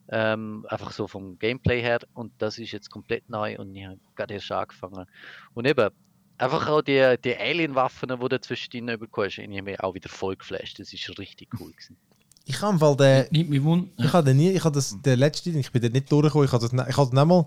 Ähm, 0.09 0.65
einfach 0.69 0.93
so 0.93 1.09
vom 1.09 1.39
Gameplay 1.39 1.83
her. 1.83 1.99
Und 2.15 2.33
das 2.39 2.59
ist 2.59 2.73
jetzt 2.73 2.91
komplett 2.91 3.29
neu 3.29 3.59
und 3.59 3.75
ich 3.75 3.85
habe 3.85 3.99
gerade 4.15 4.35
erst 4.35 4.51
angefangen. 4.53 5.07
Und 5.53 5.67
eben, 5.67 5.91
einfach 6.39 6.69
auch 6.69 6.83
die, 6.83 7.17
die 7.25 7.37
Alien-Waffen, 7.37 8.09
die 8.09 8.29
du 8.29 8.41
zwischen 8.41 8.87
bekommen 8.87 9.27
hast, 9.27 9.39
ich 9.39 9.45
habe 9.45 9.63
mich 9.63 9.81
auch 9.81 9.95
wieder 9.95 10.09
voll 10.09 10.37
geflasht. 10.37 10.79
Das 10.79 10.93
ist 10.93 11.19
richtig 11.19 11.49
cool 11.61 11.71
gewesen. 11.73 11.97
Ich 12.45 12.61
habe 12.63 12.75
im 12.75 12.79
Fall 12.79 12.97
den. 12.97 13.27
Nicht 13.31 13.51
mich 13.51 13.61
wund- 13.61 13.89
Ich 13.99 14.13
habe 14.13 14.25
den 14.25 14.37
nie, 14.37 14.51
ich 14.51 14.65
habe 14.65 14.75
das, 14.75 14.97
den 15.03 15.19
letzten, 15.19 15.59
ich 15.59 15.73
bin 15.73 15.83
dort 15.83 15.95
nicht 15.95 16.11
durchgekommen, 16.13 16.47
ich 16.47 16.53
habe 16.53 16.63
das, 16.63 16.73
ne- 16.73 16.87
ich 16.89 16.97
habe 16.97 17.15
nicht 17.15 17.27
mal, 17.27 17.47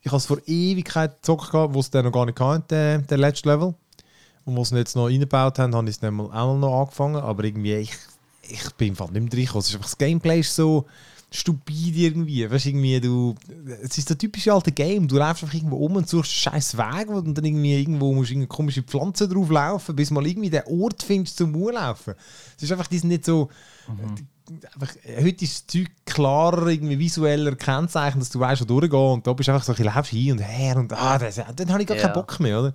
ich 0.00 0.08
habe 0.10 0.16
es 0.16 0.26
vor 0.26 0.38
Ewigkeit 0.46 1.16
gezockt 1.16 1.50
gehabt, 1.52 1.74
wo 1.74 1.80
es 1.80 1.90
dann 1.90 2.04
noch 2.04 2.12
gar 2.12 2.26
nicht 2.26 2.40
hatte, 2.40 2.64
der, 2.70 2.98
der 2.98 3.18
letzte 3.18 3.48
Level. 3.48 3.74
Und 4.44 4.56
wo 4.56 4.64
sie 4.64 4.76
jetzt 4.76 4.96
noch 4.96 5.06
eingebaut 5.06 5.60
haben, 5.60 5.74
habe 5.76 5.88
ich 5.88 5.94
es 5.94 6.00
dann 6.00 6.14
mal 6.14 6.24
auch 6.32 6.56
noch 6.58 6.80
angefangen, 6.80 7.16
aber 7.22 7.44
irgendwie, 7.44 7.74
ich, 7.74 7.92
ich 8.42 8.68
bin 8.72 8.88
im 8.88 8.96
Fall 8.96 9.12
nicht 9.12 9.22
mehr 9.22 9.32
reingekommen. 9.32 9.60
Es 9.60 9.68
ist 9.68 9.74
einfach, 9.76 9.86
das 9.86 9.98
Gameplay 9.98 10.40
ist 10.40 10.56
so 10.56 10.86
stupid 11.32 11.96
irgendwie, 11.96 12.48
weißt 12.50 12.66
irgendwie, 12.66 13.00
du, 13.00 13.34
es 13.82 13.98
ist 13.98 14.10
der 14.10 14.18
typische 14.18 14.52
alte 14.52 14.70
Game, 14.72 15.08
du 15.08 15.16
läufst 15.16 15.42
einfach 15.42 15.54
irgendwo 15.54 15.76
um 15.76 15.96
und 15.96 16.08
suchst 16.08 16.46
einen 16.46 16.54
scheiß 16.54 16.76
Weg 16.76 17.08
und 17.08 17.34
dann 17.36 17.44
irgendwie 17.44 17.80
irgendwo 17.80 18.12
musst 18.12 18.30
du 18.30 18.34
irgendeine 18.34 18.48
komische 18.56 18.82
Pflanze 18.82 19.28
drauf 19.28 19.50
laufen, 19.50 19.96
bis 19.96 20.10
mal 20.10 20.26
irgendwie 20.26 20.50
den 20.50 20.62
Ort 20.66 21.02
findest 21.02 21.38
zum 21.38 21.54
Urlaufen. 21.56 22.14
Es 22.56 22.62
ist 22.62 22.72
einfach, 22.72 22.88
sind 22.98 23.08
nicht 23.08 23.24
so, 23.24 23.48
einfach, 24.74 24.94
äh, 25.04 25.22
heute 25.24 25.44
ist 25.44 25.54
das 25.54 25.66
Zeug 25.66 25.88
klarer, 26.04 26.66
irgendwie 26.68 26.98
visueller 26.98 27.54
kennzeichnet, 27.56 28.22
dass 28.22 28.30
du 28.30 28.38
weißt, 28.40 28.62
wo 28.62 28.64
durchgehen 28.66 28.98
und 29.12 29.26
da 29.26 29.32
bist 29.32 29.48
du 29.48 29.52
einfach 29.52 29.64
so, 29.64 29.72
ein 29.72 29.76
bisschen, 29.76 29.94
läufst 29.94 30.10
hin 30.10 30.32
und 30.32 30.38
her 30.40 30.76
und 30.76 30.92
ah, 30.92 31.18
das, 31.18 31.40
dann 31.56 31.70
habe 31.72 31.82
ich 31.82 31.88
gar 31.88 31.96
Ja. 31.96 32.02
keinen 32.04 32.14
Bock 32.14 32.38
mehr, 32.40 32.60
oder? 32.60 32.72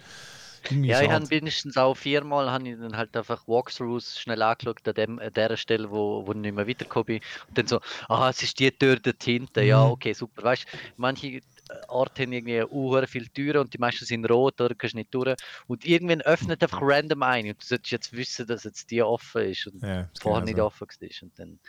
Ja, 0.69 1.01
ich 1.01 1.09
habe 1.09 1.25
mindestens 1.29 1.77
auch 1.77 1.95
viermal 1.95 2.47
ich 2.65 2.77
dann 2.77 2.97
halt 2.97 3.15
einfach 3.15 3.47
Walkthroughs 3.47 4.19
schnell 4.19 4.41
angeschaut 4.41 4.87
an, 4.87 4.93
dem, 4.93 5.19
an 5.19 5.33
der 5.33 5.57
Stelle, 5.57 5.89
wo, 5.89 6.25
wo 6.25 6.31
ich 6.31 6.37
nicht 6.37 6.55
mehr 6.55 6.67
weitergekommen 6.67 7.05
bin. 7.05 7.19
Und 7.49 7.57
dann 7.57 7.67
so, 7.67 7.79
ah, 8.09 8.29
es 8.29 8.43
ist 8.43 8.59
die 8.59 8.71
Tür 8.71 8.97
dort 8.97 9.23
hinten. 9.23 9.63
Ja, 9.65 9.85
Mhm. 9.85 9.91
okay, 9.91 10.13
super. 10.13 10.43
Weißt 10.43 10.65
du, 10.71 10.77
manche 10.97 11.41
Orte 11.87 12.23
haben 12.23 12.31
irgendwie 12.31 12.63
uh, 12.63 13.05
viele 13.07 13.27
Türen 13.29 13.57
und 13.61 13.73
die 13.73 13.77
meisten 13.77 14.05
sind 14.05 14.29
rot, 14.29 14.59
da 14.59 14.69
kannst 14.69 14.93
du 14.93 14.97
nicht 14.97 15.13
durch. 15.13 15.35
Und 15.67 15.85
irgendwann 15.85 16.21
öffnet 16.21 16.63
einfach 16.63 16.79
random 16.81 17.23
eine 17.23 17.49
und 17.49 17.61
du 17.61 17.65
solltest 17.65 17.91
jetzt 17.91 18.13
wissen, 18.13 18.47
dass 18.47 18.63
jetzt 18.63 18.89
die 18.91 19.01
offen 19.01 19.43
ist 19.51 19.67
und 19.67 19.81
Ja, 19.81 20.01
ist 20.01 20.21
vorher 20.21 20.45
nicht 20.45 20.57
so. 20.57 20.65
offen 20.65 20.87
war. 20.87 21.09
Und 21.21 21.39
dann, 21.39 21.59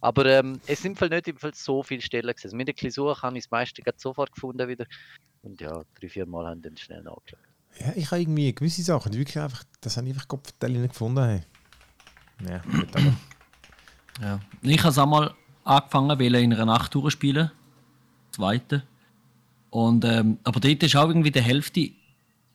aber 0.00 0.26
ähm, 0.26 0.60
es 0.66 0.82
sind 0.82 1.00
nicht 1.00 1.28
im 1.28 1.36
Fall 1.36 1.54
so 1.54 1.82
viele 1.82 2.02
Stellen 2.02 2.26
gewesen. 2.28 2.46
Also 2.46 2.56
mit 2.56 2.68
ein 2.68 2.74
bisschen 2.74 2.90
Suche 2.90 3.22
habe 3.22 3.38
ich 3.38 3.44
das 3.44 3.50
meiste 3.50 3.82
sofort 3.96 4.32
gefunden 4.32 4.68
wieder. 4.68 4.86
Und 5.42 5.60
ja, 5.60 5.82
drei, 5.98 6.08
vier 6.08 6.26
Mal 6.26 6.46
haben 6.46 6.62
dann 6.62 6.76
schnell 6.76 7.02
nachgeschaut. 7.02 7.40
Ja, 7.78 7.92
ich 7.94 8.06
habe 8.10 8.20
irgendwie 8.22 8.54
gewisse 8.54 8.82
Sachen, 8.82 9.12
die 9.12 9.18
wirklich 9.18 9.38
einfach, 9.38 9.62
das 9.80 9.96
habe 9.96 10.06
ich 10.08 10.14
einfach 10.14 10.28
Kopfteile 10.28 10.78
nicht 10.78 10.92
gefunden. 10.92 11.24
Hey. 11.24 11.42
Ja, 12.48 12.58
gut, 12.58 12.88
aber. 12.94 13.12
Ja. 14.22 14.40
Ich 14.62 14.78
habe 14.78 14.88
es 14.88 14.98
einmal 14.98 15.34
angefangen, 15.62 16.18
weil 16.18 16.34
in 16.36 16.50
einer 16.54 16.64
Nacht 16.64 16.94
durchspielen. 16.94 17.50
Zweite. 18.32 18.82
Und, 19.68 20.06
ähm, 20.06 20.38
aber 20.42 20.58
dort 20.58 20.82
ist 20.82 20.96
auch 20.96 21.08
irgendwie 21.08 21.30
die 21.30 21.42
Hälfte, 21.42 21.90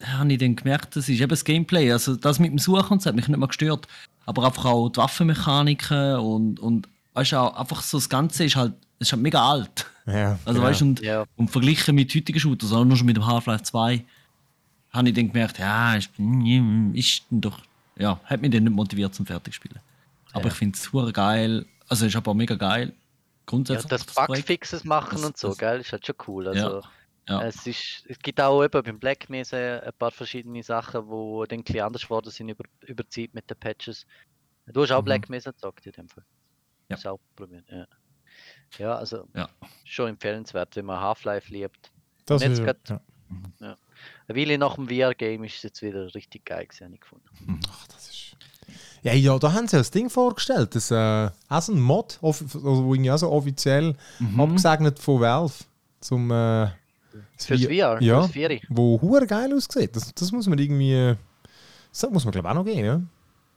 habe 0.03 0.33
ich 0.33 0.39
dann 0.39 0.55
gemerkt, 0.55 0.95
das 0.95 1.07
ist 1.07 1.19
eben 1.19 1.29
das 1.29 1.43
Gameplay. 1.45 1.91
Also 1.91 2.15
das 2.15 2.39
mit 2.39 2.49
dem 2.49 2.57
Suchen, 2.57 2.97
das 2.97 3.05
hat 3.05 3.13
mich 3.13 3.27
nicht 3.27 3.37
mehr 3.37 3.47
gestört. 3.47 3.87
Aber 4.25 4.43
einfach 4.47 4.65
auch 4.65 4.89
die 4.89 4.97
Waffenmechaniken 4.97 6.15
und, 6.15 6.59
und 6.59 6.89
weißt 7.13 7.35
auch 7.35 7.55
einfach 7.55 7.83
so 7.83 7.97
das 7.97 8.09
Ganze 8.09 8.45
ist 8.45 8.55
halt, 8.55 8.73
ist 8.97 9.11
halt 9.11 9.21
mega 9.21 9.47
alt. 9.47 9.85
Ja, 10.07 10.39
Also 10.45 10.59
genau. 10.59 10.63
weißt 10.71 10.81
und, 10.81 10.99
Ja. 11.01 11.25
und 11.35 11.51
verglichen 11.51 11.93
mit 11.93 12.11
heutigen 12.15 12.39
Shooters, 12.39 12.71
auch 12.73 12.83
nur 12.85 12.97
schon 12.97 13.05
mit 13.05 13.17
dem 13.17 13.27
Half-Life 13.27 13.65
2, 13.65 14.03
habe 14.91 15.09
ich 15.09 15.15
dann 15.15 15.27
gemerkt, 15.31 15.59
ja, 15.59 15.95
ist, 15.95 16.09
ist 16.93 17.23
doch, 17.29 17.59
ja, 17.97 18.19
hat 18.25 18.41
mich 18.41 18.51
dann 18.51 18.63
nicht 18.63 18.73
motiviert 18.75 19.13
zum 19.15 19.25
Fertigspielen. 19.25 19.79
Aber 20.33 20.47
ich 20.47 20.53
finde 20.53 20.75
es 20.75 20.83
super 20.83 21.11
geil, 21.11 21.65
also 21.87 22.05
ist 22.05 22.15
aber 22.15 22.33
mega 22.33 22.55
geil. 22.55 22.87
Ja, 22.89 22.93
Grundsätzlich. 23.45 23.89
das 23.89 24.05
Projekt. 24.05 24.27
Bugfixes 24.47 24.83
machen 24.85 25.13
Das- 25.17 25.25
und 25.25 25.37
so, 25.37 25.49
das- 25.49 25.57
gell, 25.57 25.79
ist 25.81 25.91
halt 25.91 26.05
schon 26.05 26.15
cool. 26.27 26.47
Also, 26.47 26.81
Ja. 27.27 27.41
Es, 27.43 27.65
ist, 27.67 28.03
es 28.09 28.17
gibt 28.19 28.41
auch 28.41 28.63
eben 28.63 28.83
beim 28.83 28.99
Black 28.99 29.29
Mesa 29.29 29.55
ein 29.79 29.93
paar 29.97 30.11
verschiedene 30.11 30.63
Sachen, 30.63 31.07
wo 31.07 31.45
dann 31.45 31.59
ein 31.59 31.63
bisschen 31.63 31.81
anders 31.81 32.01
geworden 32.03 32.29
sind 32.31 32.49
über, 32.49 32.63
über 32.87 33.03
die 33.03 33.09
Zeit 33.09 33.33
mit 33.33 33.49
den 33.49 33.57
Patches. 33.57 34.05
Du 34.65 34.81
hast 34.81 34.91
auch 34.91 35.01
Mhm. 35.01 35.05
Black 35.05 35.29
Mesa 35.29 35.51
gezockt 35.51 35.85
in 35.85 35.91
dem 35.93 36.09
Fall. 36.09 36.25
Ja. 36.89 36.95
Hast 36.97 37.05
auch 37.07 37.19
probiert, 37.35 37.63
ja. 37.69 37.85
Ja, 38.79 38.95
also 38.95 39.27
Ja. 39.35 39.47
schon 39.85 40.09
empfehlenswert, 40.09 40.75
wenn 40.75 40.85
man 40.85 40.99
Half-Life 40.99 41.51
liebt. 41.53 41.91
das 42.25 42.41
ist, 42.41 42.63
grad- 42.63 42.89
ja. 42.89 42.99
Eine 43.59 43.77
Weile 44.35 44.57
nach 44.57 44.75
dem 44.75 44.87
VR-Game 44.87 45.43
ist 45.43 45.57
es 45.57 45.63
jetzt 45.63 45.81
wieder 45.81 46.13
richtig 46.13 46.45
geil 46.45 46.65
gewesen, 46.65 46.93
ich 46.93 47.01
gefunden. 47.01 47.59
Ach, 47.69 47.87
das 47.87 48.09
ist. 48.09 48.35
Ja, 49.03 49.13
ja, 49.13 49.37
da 49.39 49.53
haben 49.53 49.67
sie 49.67 49.77
das 49.77 49.89
Ding 49.91 50.09
vorgestellt. 50.09 50.75
Das 50.75 50.91
äh, 50.91 51.29
auch 51.49 51.61
so 51.61 51.73
ein 51.73 51.81
Mod, 51.81 52.19
also, 52.21 52.45
wo 52.85 52.93
irgendwie 52.93 53.11
auch 53.11 53.17
so 53.17 53.31
offiziell 53.31 53.95
abgesegnet 54.37 54.99
von 54.99 55.19
Valve. 55.21 55.53
Zum, 55.99 56.29
äh, 56.31 56.67
das 57.35 57.45
Fürs 57.45 57.63
VR, 57.65 58.01
ja, 58.01 58.27
fürs 58.27 58.51
VR. 58.51 58.59
wo 58.69 58.99
hure 59.01 59.25
geil 59.27 59.53
aussieht. 59.53 59.95
Das, 59.95 60.13
das 60.13 60.31
muss 60.31 60.47
man 60.47 60.57
irgendwie. 60.59 61.15
Das 61.91 62.09
muss 62.09 62.23
man, 62.25 62.31
glaube 62.31 62.47
ich, 62.47 62.51
auch 62.51 62.55
noch 62.55 62.65
gehen, 62.65 62.85
ja? 62.85 63.01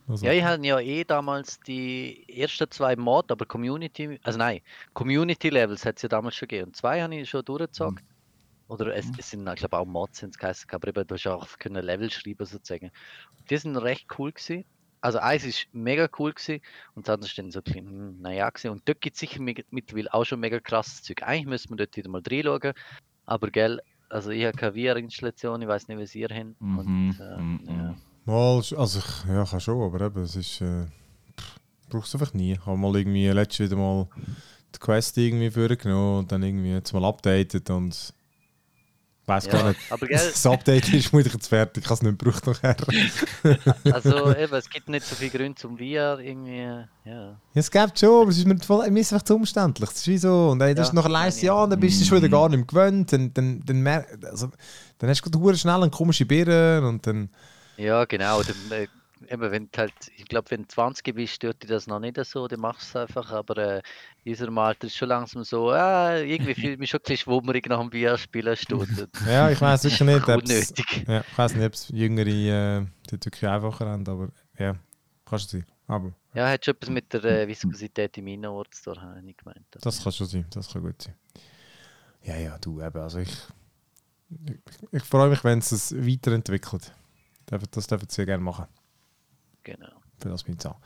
Also, 0.09 0.27
Ja, 0.27 0.33
ich 0.33 0.43
hatte 0.43 0.67
ja 0.67 0.81
eh 0.81 1.05
damals 1.05 1.61
die 1.61 2.25
ersten 2.29 2.71
zwei 2.71 2.97
Mod, 2.97 3.31
aber 3.31 3.47
Community, 3.47 4.19
also 4.23 4.39
nein, 4.39 4.61
Community 4.93 5.49
Levels 5.51 5.87
hat 5.87 5.97
es 5.97 6.03
ja 6.03 6.09
damals 6.09 6.35
schon 6.35 6.49
gegeben. 6.49 6.69
Und 6.69 6.77
zwei 6.77 7.01
habe 7.03 7.15
ich 7.15 7.29
schon 7.29 7.45
durchgezockt. 7.45 8.03
Oder 8.69 8.95
es, 8.95 9.07
es 9.19 9.31
sind, 9.31 9.47
ich 9.47 9.57
glaube 9.57 9.79
auch 9.79 9.85
Mods 9.85 10.19
sind 10.19 10.31
es 10.31 10.39
geheißen, 10.39 10.71
aber 10.71 10.89
eben, 10.89 11.07
du 11.07 11.15
hast 11.15 11.27
auch 11.27 11.59
können 11.59 11.85
Level 11.85 12.11
schreiben 12.11 12.47
sozusagen. 12.47 12.91
Die 13.51 13.57
sind 13.57 13.77
recht 13.77 14.07
cool 14.19 14.33
gewesen. 14.33 14.65
Also 15.01 15.19
eins 15.19 15.45
ist 15.45 15.67
mega 15.73 16.09
cool 16.19 16.33
gewesen 16.33 16.63
und 16.95 17.07
das 17.07 17.13
andere 17.13 17.29
ist 17.29 17.37
dann 17.37 17.51
so 17.51 17.61
ein 17.61 17.65
bisschen, 17.65 17.87
hm, 17.87 18.21
naja 18.23 18.49
gewesen. 18.49 18.71
Und 18.71 18.89
dort 18.89 19.03
gibt 19.03 19.17
es 19.17 19.21
sicher 19.21 19.43
mittlerweile 19.43 20.15
auch 20.15 20.25
schon 20.25 20.41
mega 20.41 20.61
krasses 20.61 21.03
Zeug. 21.03 21.23
Eigentlich 21.23 21.47
müssen 21.47 21.71
wir 21.71 21.77
dort 21.77 21.97
wieder 21.97 22.09
mal 22.09 22.23
reinschauen. 22.27 22.73
Aber 23.27 23.51
gell, 23.51 23.81
also 24.09 24.31
ich 24.31 24.45
habe 24.45 24.57
keine 24.57 24.73
VR-Installation, 24.73 25.61
ich 25.61 25.69
weiß 25.69 25.89
nicht, 25.89 26.15
wie 26.15 26.19
ihr 26.21 26.29
habt. 26.31 26.61
Mhm, 26.61 26.79
Und, 26.79 27.21
äh, 27.21 27.37
mhm, 27.37 27.61
ja. 27.67 27.95
Mal, 28.25 28.57
also 28.57 28.99
ich, 28.99 29.29
ja, 29.29 29.45
kann 29.45 29.61
schon, 29.61 29.83
aber 29.83 30.07
eben, 30.07 30.23
es 30.23 30.37
ist. 30.37 30.63
Äh, 30.63 30.87
brauchst 31.91 32.15
du 32.15 32.19
einfach 32.19 32.33
nie. 32.33 32.53
Ich 32.53 32.65
habe 32.65 32.79
mal 32.79 32.97
irgendwie 32.97 33.29
letztes 33.29 33.67
wieder 33.67 33.77
mal 33.77 34.09
die 34.75 34.79
Quest 34.79 35.19
irgendwie 35.19 35.51
vorgenommen 35.51 36.21
und 36.21 36.33
dann 36.33 36.43
irgendwie 36.43 36.73
jetzt 36.73 36.93
mal 36.95 37.05
updated 37.05 37.69
und. 37.69 38.15
Weiß 39.27 39.49
gar 39.49 39.63
Ja, 39.63 39.69
nicht. 39.69 39.81
aber 39.89 40.07
gell, 40.07 40.35
Das 40.35 40.45
Update 40.47 40.93
ist 40.93 41.13
muss 41.13 41.27
ich 41.27 41.33
jetzt 41.33 41.49
fertig, 41.49 41.85
ich 41.85 41.91
habe 41.91 41.95
es 41.95 42.03
nicht 42.03 42.19
gebraucht 42.19 42.47
nachher. 42.47 42.77
Also 43.89 44.35
eben, 44.35 44.55
es 44.55 44.69
gibt 44.71 44.89
nicht 44.89 45.07
so 45.07 45.15
viele 45.17 45.31
Gründe 45.31 45.55
zum 45.57 45.79
VR 45.79 46.19
irgendwie, 46.21 46.59
ja. 46.61 46.89
Ja, 47.05 47.61
es 47.61 47.71
gibt 47.71 47.99
schon, 47.99 48.23
aber 48.23 48.31
es 48.31 48.39
ist 48.39 48.47
mir, 48.47 48.59
voll, 48.59 48.91
mir 48.91 49.01
ist 49.01 49.13
einfach 49.13 49.25
zu 49.25 49.35
umständlich. 49.37 49.89
Das 49.91 49.99
ist 49.99 50.07
wie 50.09 50.19
so. 50.19 50.51
Und 50.51 50.59
dann, 50.59 50.75
das 50.75 50.89
Ja, 50.89 50.89
ist 50.89 50.95
noch 50.95 51.05
ein 51.05 51.13
meine 51.13 51.13
leises 51.13 51.43
ich 51.43 51.43
Jahr, 51.43 51.69
dann 51.69 51.79
bist 51.81 52.01
du 52.01 52.05
schon 52.05 52.19
wieder 52.19 52.29
gar 52.31 52.49
nicht 52.49 52.59
mehr 52.59 52.67
gewöhnt. 52.67 53.13
Dann, 53.13 53.33
dann, 53.35 53.61
dann, 53.65 53.83
mer 53.83 54.07
also, 54.25 54.51
dann 54.99 55.11
hast 55.11 55.23
du 55.25 55.31
gerade 55.31 55.57
schnell 55.59 55.75
eine 55.83 55.91
komische 55.91 56.25
Birne 56.27 56.87
und 56.87 57.07
dann. 57.07 57.29
Ja, 57.77 58.05
genau. 58.05 58.43
Dann, 58.43 58.71
äh, 58.71 58.89
eben, 59.31 59.51
wenn 59.51 59.69
du 59.71 59.79
halt, 59.79 59.93
ich 60.17 60.25
glaube, 60.27 60.51
wenn 60.51 60.63
du 60.63 60.69
20 60.69 61.15
bist, 61.15 61.35
stört 61.35 61.63
dich 61.63 61.71
das 61.71 61.87
noch 61.87 62.01
nicht 62.01 62.23
so, 62.25 62.49
dann 62.49 62.61
machst 62.61 62.95
du 62.95 62.99
es 62.99 63.03
einfach. 63.09 63.31
Aber 63.33 63.57
äh, 63.59 63.83
in 64.25 64.33
unserem 64.33 64.59
Alter 64.59 64.87
ist 64.87 64.97
schon 64.97 65.09
langsam 65.09 65.45
so, 65.45 65.71
ah, 65.71 66.17
irgendwie 66.17 66.55
fühle 66.55 66.73
ich 66.73 66.79
mich 66.79 66.91
schon 66.91 67.01
ein 67.01 67.03
bisschen 67.03 67.19
schwummerig 67.19 67.69
nach 67.69 67.81
dem 67.81 67.91
VR-Spielen 67.91 68.57
Stunden. 68.57 69.11
Ja, 69.27 69.51
ich 69.51 69.61
weiß 69.61 69.85
wirklich 69.85 70.01
nicht, 70.01 70.29
ob 70.29 70.43
es. 70.45 70.73
Ja, 71.07 71.21
ich 71.21 71.55
nicht, 71.57 71.91
Jüngere 71.91 72.29
äh, 72.29 72.87
dort 73.11 73.25
wirklich 73.27 73.49
einfacher 73.51 73.87
haben, 73.87 74.07
aber 74.07 74.29
ja, 74.59 74.77
kann 75.25 75.39
schon 75.39 75.49
sein. 75.49 75.67
Aber 75.87 76.13
Ja, 76.35 76.49
hat 76.49 76.65
schon 76.65 76.75
etwas 76.75 76.91
mit 76.91 77.13
der 77.13 77.25
äh, 77.25 77.49
Viskosität 77.49 78.17
im 78.19 78.27
Innenort 78.27 78.75
zu 78.75 78.93
tun, 78.93 79.03
habe 79.03 79.21
ich 79.27 79.37
gemeint. 79.37 79.67
Also, 79.75 79.85
das 79.85 80.03
kann 80.03 80.13
schon 80.13 80.27
sein, 80.27 80.47
das 80.51 80.73
kann 80.73 80.83
gut 80.83 81.03
sein. 81.03 81.15
Ja, 82.23 82.37
ja, 82.37 82.59
du 82.59 82.81
eben, 82.81 82.99
also 82.99 83.19
ich. 83.19 83.37
Ich, 84.47 84.93
ich 84.93 85.03
freue 85.03 85.29
mich, 85.29 85.45
wenn 85.45 85.59
es 85.59 85.71
es 85.71 85.95
weiterentwickelt. 85.95 86.93
Das, 87.47 87.87
dürfen 87.87 88.09
sie 88.09 88.25
gerne 88.25 88.43
machen. 88.43 88.67
Genau. 89.65 89.89
Für 90.19 90.29
das 90.29 90.45
bin 90.45 90.55
ich 90.55 90.61
da. 90.61 90.77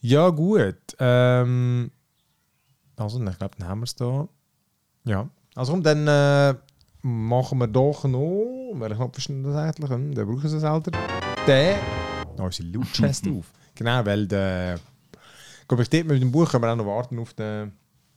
Ja, 0.00 0.28
gut. 0.30 0.76
Ähm, 0.98 1.90
also, 2.96 3.18
ich 3.22 3.38
glaube, 3.38 3.56
dann 3.58 3.68
haben 3.68 3.80
wir 3.80 3.84
es 3.84 3.94
da. 3.96 4.28
Ja. 5.04 5.28
Also, 5.54 5.72
komm, 5.72 5.82
dann 5.82 6.06
äh, 6.06 6.54
machen 7.02 7.58
wir 7.58 7.66
doch 7.66 8.04
noch. 8.04 8.72
Welchen 8.74 8.96
Knopf 8.96 9.18
ist 9.18 9.28
denn 9.28 9.42
das 9.42 9.56
eigentlich? 9.56 9.88
Selber. 9.88 10.90
Den. 11.46 11.78
Da 12.36 12.46
ist 12.46 12.58
die 12.58 12.62
Loot-Chest 12.62 13.28
auf. 13.28 13.46
Genau, 13.74 14.04
weil 14.04 14.26
der. 14.26 14.78
Komm, 15.66 15.80
ich 15.80 15.90
dort 15.90 16.06
mit 16.06 16.20
dem 16.22 16.32
Buch 16.32 16.50
können 16.50 16.62
wir 16.64 16.72
auch 16.72 16.76
noch 16.76 16.86
warten 16.86 17.18
auf 17.18 17.34
den. 17.34 17.72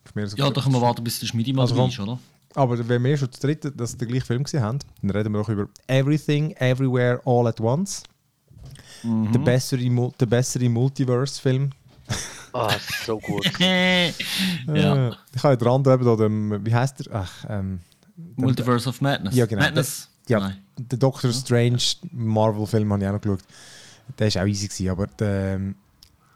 Auf 0.06 0.30
so 0.30 0.38
Ja, 0.38 0.50
da 0.50 0.62
können 0.62 0.76
wir 0.76 0.82
warten, 0.82 1.04
bis 1.04 1.20
der 1.20 1.28
Schmiedi 1.28 1.54
mal 1.54 1.62
Also 1.64 1.76
komm. 1.76 1.90
ist, 1.90 2.00
oder? 2.00 2.20
aber 2.56 2.88
wenn 2.88 3.04
wir 3.04 3.18
schon 3.18 3.32
zu 3.32 3.42
dritt 3.42 3.72
das 3.76 3.98
den 3.98 4.08
gleichen 4.08 4.26
Film 4.26 4.44
gesehen 4.44 4.62
haben, 4.62 4.80
dann 5.02 5.12
reden 5.12 5.34
wir 5.34 5.42
auch 5.42 5.50
über 5.50 5.68
Everything, 5.88 6.52
Everywhere, 6.52 7.22
All 7.26 7.48
at 7.48 7.60
Once. 7.60 8.04
Der 9.04 9.40
bessere, 9.40 10.12
der 10.20 10.26
bessere 10.26 10.70
Multiverse-Film. 10.70 11.72
Ah, 12.54 12.76
so 13.06 13.20
gut. 13.20 13.52
ja. 13.60 15.08
Äh, 15.08 15.12
ich 15.36 15.44
habe 15.44 15.58
dran 15.58 15.82
eben 15.82 16.06
da 16.06 16.16
dem, 16.16 16.66
wie 16.66 16.74
heißt 16.74 17.06
der? 17.06 17.16
Ach, 17.16 17.46
ähm, 17.50 17.80
Multiverse 18.36 18.88
of 18.88 19.02
Madness. 19.02 19.36
Ja, 19.36 19.46
genau. 19.46 19.64
Madness? 19.64 20.08
ja, 20.28 20.40
Nein. 20.40 20.58
der 20.78 21.00
Doctor 21.00 21.34
Strange 21.34 21.82
Marvel-Film 22.12 22.92
habe 22.94 23.04
ich 23.04 23.10
auch 23.10 23.14
noch 23.14 23.22
geschaut. 23.22 23.44
Der 24.20 24.28
ist 24.28 24.38
auch 24.38 24.46
easy 24.46 24.68
gewesen, 24.68 24.90
aber 24.90 25.08
der, 25.08 25.56
ähm, 25.56 25.76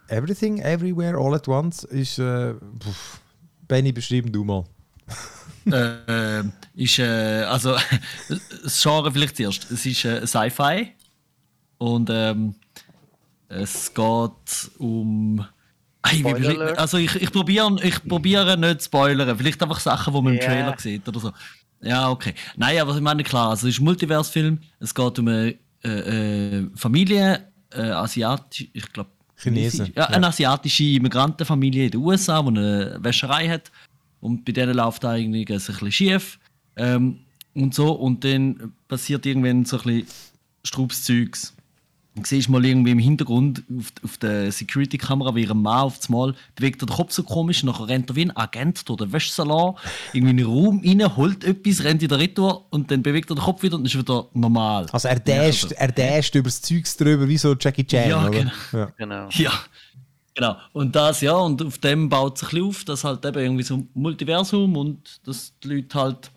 Everything, 0.07 0.59
Everywhere, 0.59 1.17
All 1.17 1.35
at 1.35 1.47
Once 1.47 1.83
ist, 1.83 2.17
äh, 2.17 2.53
pff, 2.53 3.19
Benny, 3.67 3.91
beschreiben 3.91 4.31
du 4.31 4.43
mal. 4.43 4.63
äh, 5.65 6.43
ist, 6.75 6.99
äh, 6.99 7.43
also, 7.43 7.75
das 8.63 8.81
Genre 8.81 9.11
vielleicht 9.11 9.37
zuerst. 9.37 9.69
Es 9.69 9.85
ist 9.85 10.05
äh, 10.05 10.25
Sci-Fi 10.25 10.93
und 11.77 12.09
ähm, 12.11 12.55
es 13.49 13.93
geht 13.93 14.71
um. 14.77 15.45
Hey, 16.05 16.23
wie 16.23 16.57
also 16.77 16.97
ich, 16.97 17.15
ich 17.15 17.31
probiere 17.31 17.75
ich 17.83 18.03
probiere 18.07 18.57
nicht 18.57 18.81
zu 18.81 18.85
spoilern. 18.85 19.37
Vielleicht 19.37 19.61
einfach 19.61 19.79
Sachen, 19.79 20.13
die 20.13 20.21
man 20.21 20.33
im 20.33 20.39
Ja. 20.39 20.45
Trailer 20.45 20.75
sieht 20.77 21.07
oder 21.07 21.19
so. 21.19 21.31
Ja, 21.81 22.09
okay. 22.09 22.33
Nein, 22.55 22.79
aber 22.79 22.95
ich 22.95 23.01
meine 23.01 23.23
klar, 23.23 23.49
also 23.49 23.67
es 23.67 23.75
ist 23.75 23.81
ein 23.81 23.85
Multiverse-Film. 23.85 24.59
Es 24.79 24.95
geht 24.95 25.19
um 25.19 25.27
eine 25.27 25.55
äh, 25.83 25.89
äh, 26.59 26.69
Familie, 26.75 27.47
äh, 27.71 27.81
asiatisch, 27.81 28.67
ich 28.73 28.91
glaube 28.93 29.09
Chinesen, 29.35 29.87
Ja, 29.95 30.03
ja. 30.03 30.05
eine 30.07 30.27
asiatische 30.27 30.83
Immigrantenfamilie 30.83 31.85
in 31.85 31.91
den 31.91 32.01
USA, 32.01 32.41
die 32.41 32.47
eine 32.47 32.97
Wäscherei 33.01 33.47
hat. 33.49 33.71
Und 34.19 34.45
bei 34.45 34.51
denen 34.51 34.75
läuft 34.75 35.05
eigentlich 35.05 35.49
ein 35.49 35.57
bisschen 35.57 35.91
schief. 35.91 36.39
Ähm, 36.75 37.19
und 37.53 37.75
so. 37.75 37.91
Und 37.91 38.23
dann 38.23 38.73
passiert 38.87 39.25
irgendwann 39.25 39.65
so 39.65 39.77
ein 39.77 39.83
bisschen 39.83 40.07
Strubszeugs. 40.63 41.53
Dann 42.17 42.25
siehst 42.25 42.47
du 42.47 42.51
mal 42.51 42.65
irgendwie 42.65 42.89
im 42.91 42.97
Hintergrund 42.97 43.63
auf, 43.77 43.93
auf 44.03 44.17
der 44.17 44.51
Security-Kamera, 44.51 45.35
wie 45.35 45.47
ein 45.47 45.55
Mann 45.61 45.81
auf 45.81 46.09
Mal 46.09 46.33
bewegt 46.55 46.81
er 46.81 46.87
den 46.87 46.95
Kopf 46.95 47.11
so 47.11 47.21
komisch, 47.21 47.61
und 47.61 47.69
nachher 47.69 47.87
rennt 47.89 48.09
er 48.09 48.15
wie 48.15 48.23
ein 48.23 48.35
Agent 48.35 48.89
durch 48.89 48.97
den 48.97 49.13
Wäschsalon, 49.13 49.75
irgendwie 50.13 50.31
in 50.31 50.37
den 50.37 50.45
Raum 50.47 50.81
rein, 50.83 51.15
holt 51.15 51.43
etwas, 51.43 51.83
rennt 51.83 52.01
in 52.01 52.09
der 52.09 52.17
Retour 52.17 52.65
und 52.71 52.89
dann 52.89 53.03
bewegt 53.03 53.29
er 53.29 53.35
den 53.35 53.43
Kopf 53.43 53.61
wieder 53.61 53.75
und 53.75 53.85
ist 53.85 53.95
wieder 53.95 54.25
normal. 54.33 54.87
Also 54.91 55.07
er 55.07 55.19
dasht, 55.19 55.71
er 55.73 55.91
dasht 55.91 56.33
über 56.33 56.45
das 56.47 56.59
Zeugs 56.59 56.97
drüber, 56.97 57.27
wie 57.27 57.37
so 57.37 57.55
Jackie 57.59 57.85
Chan, 57.85 58.09
Ja, 58.09 58.27
oder? 58.27 58.31
genau. 58.31 58.51
Ja. 58.73 58.91
Genau. 58.97 59.29
Ja, 59.33 59.53
genau. 60.33 60.55
Und 60.73 60.95
das, 60.95 61.21
ja, 61.21 61.33
und 61.35 61.61
auf 61.61 61.77
dem 61.77 62.09
baut 62.09 62.39
sich 62.39 62.47
ein 62.47 62.55
bisschen 62.55 62.67
auf, 62.67 62.83
dass 62.85 63.03
halt 63.03 63.23
eben 63.25 63.39
irgendwie 63.39 63.63
so 63.63 63.75
ein 63.75 63.89
Multiversum 63.93 64.75
und 64.75 65.19
dass 65.27 65.53
die 65.63 65.67
Leute 65.67 65.99
halt 65.99 66.31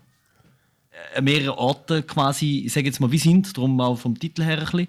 äh, 1.14 1.18
an 1.18 1.24
mehreren 1.24 1.56
Orten 1.58 2.06
quasi, 2.06 2.64
ich 2.66 2.72
sage 2.74 2.86
jetzt 2.86 3.00
mal, 3.00 3.10
wie 3.10 3.18
sind, 3.18 3.56
darum 3.56 3.80
auch 3.80 3.96
vom 3.96 4.18
Titel 4.18 4.42
her 4.42 4.58
ein 4.58 4.64
bisschen. 4.64 4.88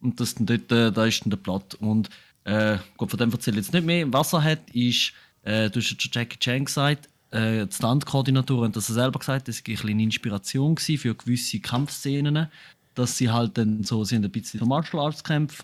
Und 0.00 0.20
das 0.20 0.34
dann 0.34 0.46
dort, 0.46 0.70
äh, 0.72 0.92
da 0.92 1.06
ist 1.06 1.22
dann 1.22 1.30
der 1.30 1.38
Plot. 1.38 1.74
Und 1.74 2.08
äh, 2.44 2.78
gut, 2.96 3.10
von 3.10 3.18
dem 3.18 3.32
erzähle 3.32 3.58
ich 3.58 3.66
jetzt 3.66 3.74
nicht 3.74 3.86
mehr. 3.86 4.10
Was 4.12 4.32
er 4.32 4.42
hat, 4.42 4.70
ist, 4.72 5.12
äh, 5.42 5.70
du 5.70 5.80
hast 5.80 5.90
ja 5.90 5.96
schon 5.98 6.10
Jackie 6.12 6.38
Chan 6.38 6.64
gesagt, 6.64 7.08
äh, 7.30 7.66
die 7.66 7.74
Stunt-Koordinatoren 7.74 8.64
haben 8.64 8.72
das 8.72 8.86
selber 8.86 9.18
gesagt, 9.18 9.48
das 9.48 9.56
war 9.56 9.60
ein 9.60 9.74
bisschen 9.74 9.90
eine 9.90 10.02
Inspiration 10.02 10.76
für 10.76 11.14
gewisse 11.14 11.60
Kampfszenen, 11.60 12.48
dass 12.94 13.16
sie 13.16 13.30
halt 13.30 13.58
dann 13.58 13.84
so, 13.84 14.04
haben 14.04 14.24
ein 14.24 14.30
bisschen 14.30 14.60
so 14.60 14.66
Martial 14.66 15.02
Arts 15.02 15.22
Kämpfe 15.22 15.62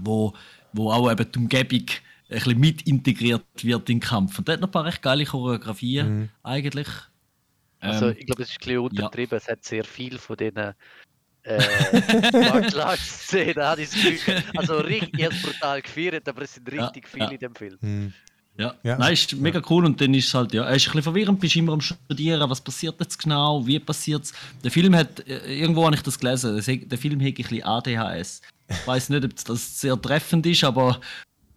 wo, 0.00 0.34
wo 0.72 0.90
auch 0.90 1.10
eben 1.10 1.30
die 1.30 1.38
Umgebung 1.38 1.86
ein 2.28 2.34
bisschen 2.34 2.58
mit 2.58 2.82
integriert 2.82 3.44
wird 3.62 3.88
in 3.88 3.96
den 3.96 4.00
Kampf. 4.00 4.38
Und 4.38 4.48
dort 4.48 4.60
noch 4.60 4.68
ein 4.68 4.72
paar 4.72 4.84
recht 4.84 5.02
geile 5.02 5.24
Choreografien 5.24 6.30
eigentlich. 6.42 6.88
Also 7.78 8.08
Ähm, 8.08 8.16
ich 8.18 8.26
glaube, 8.26 8.42
es 8.42 8.50
ist 8.50 8.56
ein 8.56 8.58
bisschen 8.58 8.78
untertrieben. 8.78 9.38
Es 9.38 9.48
hat 9.48 9.64
sehr 9.64 9.84
viel 9.84 10.18
von 10.18 10.36
diesen 10.36 10.74
äh, 11.46 12.96
Szenen, 12.96 13.62
habe 13.62 13.82
ich 13.82 13.90
das 13.90 14.02
Gefühl. 14.02 14.42
Also 14.56 14.78
richtig 14.78 15.18
erst 15.18 15.42
brutal 15.42 15.82
gefeiert, 15.82 16.28
aber 16.28 16.42
es 16.42 16.54
sind 16.54 16.72
Ja, 16.72 16.86
richtig 16.86 17.08
viele 17.08 17.24
ja. 17.24 17.30
in 17.30 17.38
dem 17.38 17.54
Film. 17.54 17.78
Hm. 17.80 18.12
Ja, 18.58 18.74
Ja. 18.82 18.96
Nein, 18.96 19.12
ist 19.12 19.34
mega 19.36 19.60
cool 19.68 19.84
und 19.84 20.00
dann 20.00 20.14
ist 20.14 20.28
es 20.28 20.34
halt, 20.34 20.54
ja, 20.54 20.68
es 20.68 20.76
ist 20.76 20.88
ein 20.88 20.92
bisschen 20.92 21.02
verwirrend, 21.02 21.40
bist 21.40 21.56
immer 21.56 21.72
am 21.72 21.80
Studieren, 21.80 22.48
was 22.48 22.60
passiert 22.60 22.98
jetzt 23.00 23.22
genau, 23.22 23.66
wie 23.66 23.78
passiert 23.78 24.24
es. 24.24 24.32
Der 24.64 24.70
Film 24.70 24.94
hat, 24.96 25.20
äh, 25.28 25.60
irgendwo 25.60 25.84
habe 25.84 25.94
ich 25.94 26.02
das 26.02 26.18
gelesen, 26.18 26.54
der 26.88 26.98
Film 26.98 27.20
hat 27.20 27.26
ein 27.26 27.34
bisschen 27.34 27.62
ADHS. 27.62 28.40
Ich 28.68 28.86
weiß 28.86 29.10
nicht, 29.10 29.24
ob 29.24 29.44
das 29.44 29.80
sehr 29.80 30.00
treffend 30.00 30.46
ist, 30.46 30.64
aber, 30.64 31.00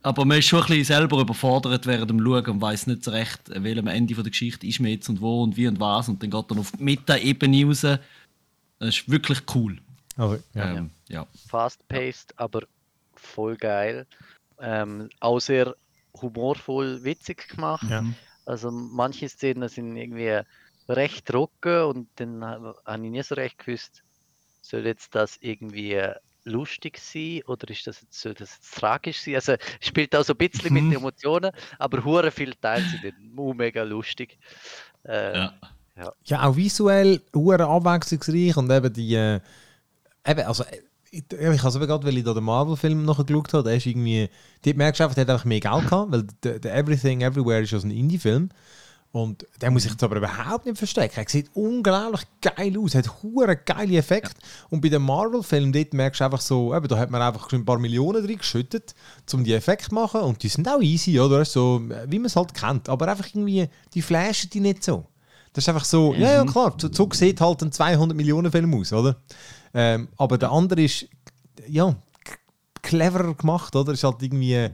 aber 0.04 0.26
man 0.26 0.40
ist 0.40 0.48
schon 0.48 0.62
ein 0.62 0.68
bisschen 0.68 0.84
selber 0.84 1.22
überfordert 1.22 1.86
während 1.88 2.10
dem 2.10 2.20
Schauen 2.20 2.46
und 2.46 2.62
weiß 2.62 2.88
nicht 2.88 3.04
so 3.06 3.12
recht, 3.12 3.42
welchem 3.48 3.88
Ende 3.88 4.14
von 4.14 4.24
der 4.24 4.32
Geschichte 4.32 4.68
ist 4.68 4.80
man 4.82 4.92
jetzt 4.92 5.08
und 5.10 5.22
wo 5.22 5.44
und 5.44 5.56
wie 5.56 5.68
und 5.68 5.80
was 5.80 6.10
und 6.10 6.22
dann 6.22 6.30
geht 6.30 6.52
dann 6.52 6.60
auf 6.60 6.72
die 6.74 6.84
Meta-Ebene 6.84 7.66
raus. 7.66 7.86
Das 8.80 8.90
ist 8.90 9.10
wirklich 9.10 9.42
cool. 9.56 9.80
Also, 10.16 10.42
ja. 10.54 10.72
Ähm, 10.78 10.92
ja. 11.08 11.28
Fast-paced, 11.48 12.34
aber 12.38 12.62
voll 13.16 13.56
geil. 13.58 14.08
Ähm, 14.60 15.10
auch 15.20 15.40
sehr 15.40 15.76
humorvoll, 16.22 17.04
witzig 17.04 17.48
gemacht. 17.50 17.90
Ja. 17.90 18.04
Also 18.46 18.72
manche 18.72 19.30
Szenen 19.30 19.70
sind 19.70 19.96
irgendwie 19.96 20.42
recht 20.88 21.26
trocken 21.28 21.84
und 21.84 22.10
dann 22.16 22.44
ha- 22.44 22.76
habe 22.86 23.06
ich 23.06 23.12
nie 23.12 23.22
so 23.22 23.36
recht 23.36 23.58
gewusst, 23.60 24.04
soll 24.62 24.86
jetzt 24.86 25.14
das 25.14 25.38
irgendwie 25.40 26.02
lustig 26.46 26.98
sein 26.98 27.42
oder 27.46 27.70
ist 27.70 27.86
das 27.86 28.02
jetzt, 28.02 28.20
soll 28.20 28.34
das 28.34 28.56
jetzt 28.56 28.76
tragisch 28.76 29.22
sein? 29.22 29.36
Also 29.36 29.56
spielt 29.82 30.16
auch 30.16 30.24
so 30.24 30.34
ein 30.34 30.38
bisschen 30.38 30.74
mit 30.74 30.84
Mhm. 30.84 30.90
den 30.90 30.98
Emotionen, 31.00 31.52
aber 31.78 32.04
hure 32.04 32.32
viele 32.32 32.60
Teile 32.60 32.86
sind 32.88 33.04
dann 33.04 33.30
mu- 33.34 33.54
mega 33.54 33.84
lustig. 33.84 34.40
Äh, 35.04 35.36
ja. 35.38 35.60
Ja, 36.26 36.48
auch 36.48 36.56
visuell 36.56 37.22
hure 37.34 37.66
abwechslungsreich 37.66 38.56
und 38.58 38.72
eben 38.72 38.94
die. 38.94 39.16
Äh, 39.16 39.40
eben, 40.26 40.42
also, 40.42 40.64
äh, 40.64 40.82
ich, 41.12 41.24
ich 41.32 41.40
eben 41.40 41.58
gerade, 41.58 42.04
weil 42.06 42.18
ich 42.18 42.24
da 42.24 42.34
den 42.34 42.44
Marvel-Film 42.44 43.04
noch 43.04 43.26
geschaut 43.26 43.54
habe, 43.54 43.64
der 43.64 43.78
ist 43.78 43.86
irgendwie. 43.86 44.30
Dort 44.64 44.78
merkst 44.78 45.00
du 45.00 45.04
einfach, 45.04 45.16
der 45.16 45.24
hat 45.24 45.30
einfach 45.32 45.46
mehr 45.46 45.60
Geld 45.60 45.90
gehabt, 45.90 46.12
weil 46.12 46.28
der, 46.44 46.60
der 46.60 46.76
Everything 46.76 47.22
Everywhere 47.22 47.62
ist 47.62 47.72
ja 47.72 47.80
so 47.80 47.88
ein 47.88 47.92
Indie-Film. 47.92 48.50
Und 49.12 49.48
der 49.60 49.72
muss 49.72 49.84
sich 49.84 49.92
jetzt 49.92 50.04
aber 50.04 50.18
überhaupt 50.18 50.68
nicht 50.68 50.78
verstecken. 50.78 51.20
Er 51.20 51.28
sieht 51.28 51.50
unglaublich 51.56 52.22
geil 52.42 52.78
aus, 52.78 52.94
hat 52.94 53.24
hure 53.24 53.56
geile 53.58 53.98
Effekte. 53.98 54.36
Und 54.70 54.82
bei 54.82 54.90
dem 54.90 55.02
Marvel-Film, 55.02 55.72
dort 55.72 55.96
merkst 55.96 56.22
du 56.22 56.26
einfach 56.26 56.42
so, 56.42 56.76
eben, 56.76 56.88
da 56.88 56.98
hat 57.00 57.10
man 57.10 57.24
einfach 57.24 57.52
ein 57.52 57.66
paar 57.66 57.80
Millionen 57.80 58.24
drin 58.24 58.38
geschüttet, 58.38 58.94
um 59.34 59.44
die 59.44 59.54
Effekte 59.54 59.90
zu 59.90 59.96
machen. 59.96 60.22
Und 60.22 60.44
die 60.44 60.48
sind 60.48 60.70
auch 60.70 60.82
easy, 60.82 61.20
oder? 61.20 61.44
So, 61.44 61.82
wie 62.06 62.20
man 62.20 62.28
es 62.28 62.36
halt 62.36 62.54
kennt. 62.54 62.88
Aber 62.88 63.08
einfach 63.08 63.26
irgendwie, 63.28 63.68
die 63.96 64.04
flashen 64.04 64.52
die 64.52 64.60
nicht 64.60 64.84
so. 64.84 65.08
Das 65.54 65.64
ist 65.64 65.70
einfach 65.70 65.86
so, 65.86 66.14
ja, 66.14 66.34
ja, 66.34 66.46
klar, 66.46 66.76
so, 66.80 67.10
sieht 67.12 67.42
halt 67.42 67.62
ein 67.64 67.72
200 67.72 68.16
Millionen 68.16 68.52
Film 68.52 68.74
aus, 68.76 68.94
oder? 68.94 69.22
Ähm, 69.74 70.08
aber 70.18 70.38
der 70.38 70.52
andere 70.52 70.82
ist, 70.84 71.08
ja, 71.68 71.96
cleverer 72.82 73.34
gemacht, 73.36 73.76
oder? 73.76 73.94
Ist 73.94 74.04
halt 74.04 74.22
irgendwie 74.22 74.54
äh, 74.54 74.72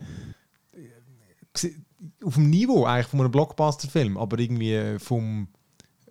auf 2.23 2.36
dem 2.36 2.49
Niveau 2.49 2.86
eigentlich 2.86 3.07
von 3.07 3.19
einem 3.21 3.32
Blockbuster-Film, 3.32 4.17
aber 4.17 4.39
irgendwie 4.39 4.97
vom, 4.99 5.47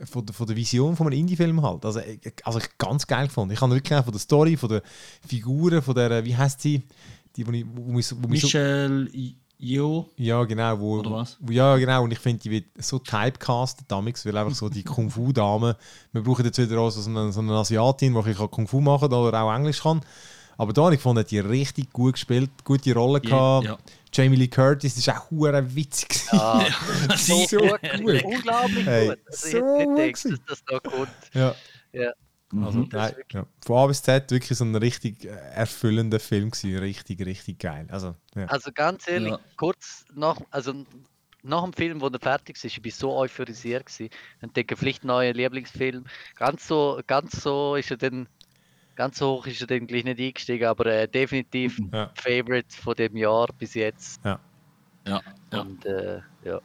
von, 0.05 0.25
der, 0.27 0.35
von 0.35 0.47
der 0.47 0.57
Vision 0.57 0.97
von 0.97 1.07
einem 1.07 1.19
Indie-Film 1.19 1.63
halt. 1.63 1.85
Also, 1.85 2.01
ich- 2.01 2.21
also 2.47 2.59
ich 2.59 2.79
ganz 2.79 3.07
geil 3.07 3.27
gefunden. 3.27 3.53
Ich 3.53 3.61
habe 3.61 3.75
wirklich 3.75 3.99
von 4.03 4.13
der 4.13 4.21
Story, 4.21 4.57
von 4.57 4.69
den 4.71 4.81
Figuren, 5.27 5.83
von 5.83 5.95
der, 5.95 6.25
wie 6.25 6.37
heißt 6.37 6.61
sie? 6.61 6.83
Die, 7.37 7.47
wo, 7.47 7.51
ich, 7.53 7.65
wo, 7.67 7.93
mich 7.93 8.11
wo 8.13 8.29
mich 8.29 8.41
so, 8.43 8.49
Jo. 9.67 10.11
ja, 10.17 10.45
genau. 10.45 10.79
Wo, 10.79 10.99
Oder 10.99 11.11
was? 11.13 11.39
Wo, 11.41 11.51
ja, 11.51 11.77
genau. 11.79 12.05
Und 12.05 12.13
ich 12.13 12.19
finde, 12.19 12.43
die 12.43 12.51
wird 12.51 12.65
so 12.79 12.99
typecastet 12.99 13.87
damals, 13.89 14.27
weil 14.27 14.37
einfach 14.37 14.55
so 14.55 14.69
die 14.69 14.83
Kung-Fu-Dame, 14.85 15.77
wir 16.13 16.23
brauchen 16.23 16.45
jetzt 16.45 16.59
wieder 16.59 16.79
auch 16.81 16.91
so 16.91 17.09
eine, 17.09 17.33
so 17.33 17.41
eine 17.41 17.53
Asiatin, 17.55 18.13
die 18.13 18.19
ein 18.19 18.25
bisschen 18.25 18.51
Kung 18.51 18.69
Fu 18.69 18.81
machen 18.81 19.09
kann 19.09 19.19
oder 19.19 19.43
auch 19.43 19.55
Englisch 19.55 19.83
kann. 19.83 20.03
Aber 20.59 20.73
da 20.73 20.83
habe 20.85 20.95
ich 20.95 20.99
gefunden, 20.99 21.21
hat 21.21 21.31
die 21.31 21.39
richtig 21.41 21.93
gut 21.93 22.13
gespielt, 22.13 22.51
gute 22.63 22.93
Rolle 22.95 23.21
gehabt. 23.23 23.67
Ja. 23.67 23.79
Jamie 24.13 24.37
Lee 24.37 24.49
Curtis 24.49 24.97
ist 24.99 25.09
auch 25.09 25.31
hure 25.31 25.75
witzig. 25.75 26.27
Ja, 26.31 26.67
Sie- 27.17 27.47
so 27.47 27.57
gut, 27.59 27.81
unglaublich 28.23 28.87
Hey, 28.87 29.09
gut. 29.09 29.19
Also 29.27 29.47
ich 29.47 29.53
so 29.53 29.59
hätte 29.59 29.85
gut 29.87 29.97
nicht 29.97 30.23
gedacht, 30.23 30.41
dass 30.47 30.63
das 30.65 30.83
da 30.83 30.91
kommt. 30.91 31.09
ja. 31.33 31.55
Ja. 31.93 32.11
Also, 32.63 32.79
Mhm. 32.81 32.89
Das 32.91 33.13
nein, 33.13 33.23
ja. 33.33 33.47
Von 33.65 33.77
A 33.79 33.87
bis 33.87 34.03
Z 34.03 34.31
wirklich 34.31 34.57
so 34.59 34.65
ein 34.65 34.75
richtig 34.77 35.25
äh, 35.25 35.29
erfüllender 35.29 36.21
Film 36.21 36.51
gewesen. 36.51 36.77
Richtig, 36.79 37.25
richtig 37.25 37.59
geil. 37.59 37.87
Also, 37.91 38.15
ja. 38.35 38.47
Also 38.47 38.71
ganz 38.73 39.09
ehrlich, 39.09 39.31
Ja. 39.33 39.41
kurz 39.57 40.05
nach, 40.15 40.41
also 40.51 40.73
nach 41.43 41.63
dem 41.65 41.73
Film, 41.73 42.01
wo 42.01 42.09
er 42.09 42.19
fertig 42.21 42.57
ist, 42.57 42.65
ich 42.65 42.85
war 42.85 42.91
so 42.91 43.13
euphorisiert 43.17 43.87
gewesen. 43.87 44.11
Und 44.43 44.57
denke, 44.57 44.77
vielleicht 44.77 45.05
neuer 45.05 45.33
Lieblingsfilm. 45.33 46.05
Ganz 46.37 46.67
so, 46.69 47.01
ganz 47.07 47.43
so 47.43 47.77
ist 47.77 47.91
er 47.91 47.97
dann, 47.97 48.29
ganz 48.95 49.19
so 49.19 49.37
hoch 49.37 49.47
ist 49.47 49.61
er 49.61 49.67
dann 49.67 49.87
gleich 49.87 50.05
nicht 50.05 50.21
eingestiegen, 50.21 50.67
aber 50.67 50.87
äh, 50.87 51.09
definitiv 51.09 51.79
Ja. 51.93 52.11
Favorite 52.15 52.75
von 52.77 52.95
dem 52.95 53.17
Jahr 53.17 53.49
bis 53.59 53.75
jetzt. 53.75 54.25
Ja, 54.25 54.39
ja. 55.07 55.21
Und 55.51 55.85
äh, 55.87 56.21
ja. 56.45 56.61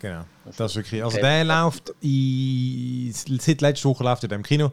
Genau. 0.00 0.24
Das 0.44 0.60
ist 0.72 0.76
wirklich. 0.76 1.02
Also 1.02 1.18
der 1.18 1.44
läuft 1.44 1.92
in, 2.00 3.12
seit 3.12 3.60
letzter 3.60 3.88
Woche 3.88 4.04
läuft 4.04 4.24
er 4.24 4.32
im 4.32 4.42
Kino. 4.42 4.72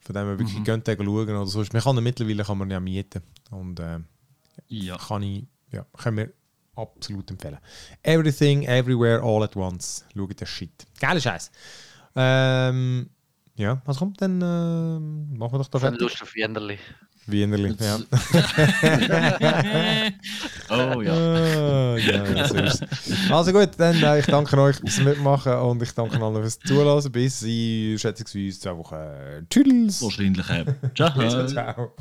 Von 0.00 0.14
dem 0.14 0.26
wir 0.28 0.38
wirklich 0.38 0.58
Mhm. 0.58 0.64
gönnt 0.64 0.86
schauen 0.86 1.08
oder 1.08 1.46
so. 1.46 1.64
Man 1.72 1.82
kann 1.82 1.96
ihn 1.96 2.04
mittlerweile 2.04 2.44
kann 2.44 2.58
man 2.58 2.70
ja 2.70 2.78
mieten. 2.78 3.22
Und 3.50 3.80
äh, 3.80 4.00
ja. 4.68 4.98
kann 4.98 5.22
ich, 5.22 5.44
ja, 5.72 5.86
können 5.96 6.16
wir 6.18 6.32
absolut 6.76 7.30
empfehlen. 7.30 7.58
Everything, 8.02 8.64
everywhere, 8.64 9.22
all 9.22 9.42
at 9.42 9.56
once. 9.56 10.04
Schaut 10.14 10.38
den 10.38 10.46
Shit. 10.46 10.86
Geiler 11.00 11.20
Scheiß. 11.20 11.50
Ähm, 12.16 13.08
ja, 13.56 13.80
was 13.84 13.98
kommt 13.98 14.20
denn? 14.20 14.40
Ähm, 14.42 15.36
machen 15.38 15.52
wir 15.52 15.58
doch 15.58 15.68
da 15.68 15.78
fertig. 15.78 16.00
Lust 16.00 16.22
auf 16.22 16.34
Wienerli. 16.34 16.78
Wienerli, 17.26 17.74
ja. 17.80 17.98
oh 20.70 21.00
ja. 21.00 21.12
Ah, 21.14 21.96
ja, 21.96 22.24
ja, 22.26 22.48
so 22.48 22.54
ist 22.56 22.82
es. 22.82 23.30
Also 23.30 23.52
gut, 23.52 23.70
dann 23.78 24.02
äh, 24.02 24.20
ich 24.20 24.26
danke 24.26 24.60
euch 24.60 24.76
fürs 24.76 25.00
Mitmachen 25.00 25.54
und 25.54 25.82
ich 25.82 25.92
danke 25.92 26.20
allen 26.20 26.42
fürs 26.42 26.58
Zuhören. 26.58 27.10
Bis 27.12 27.42
in 27.42 27.98
schätzungsweise 27.98 28.60
zwei 28.60 28.76
Wochen. 28.76 29.46
Tschüss. 29.48 30.02
Wahrscheinlich. 30.02 30.48
äh, 30.50 30.64
Ciao. 30.94 31.46
Ciao. 31.46 31.94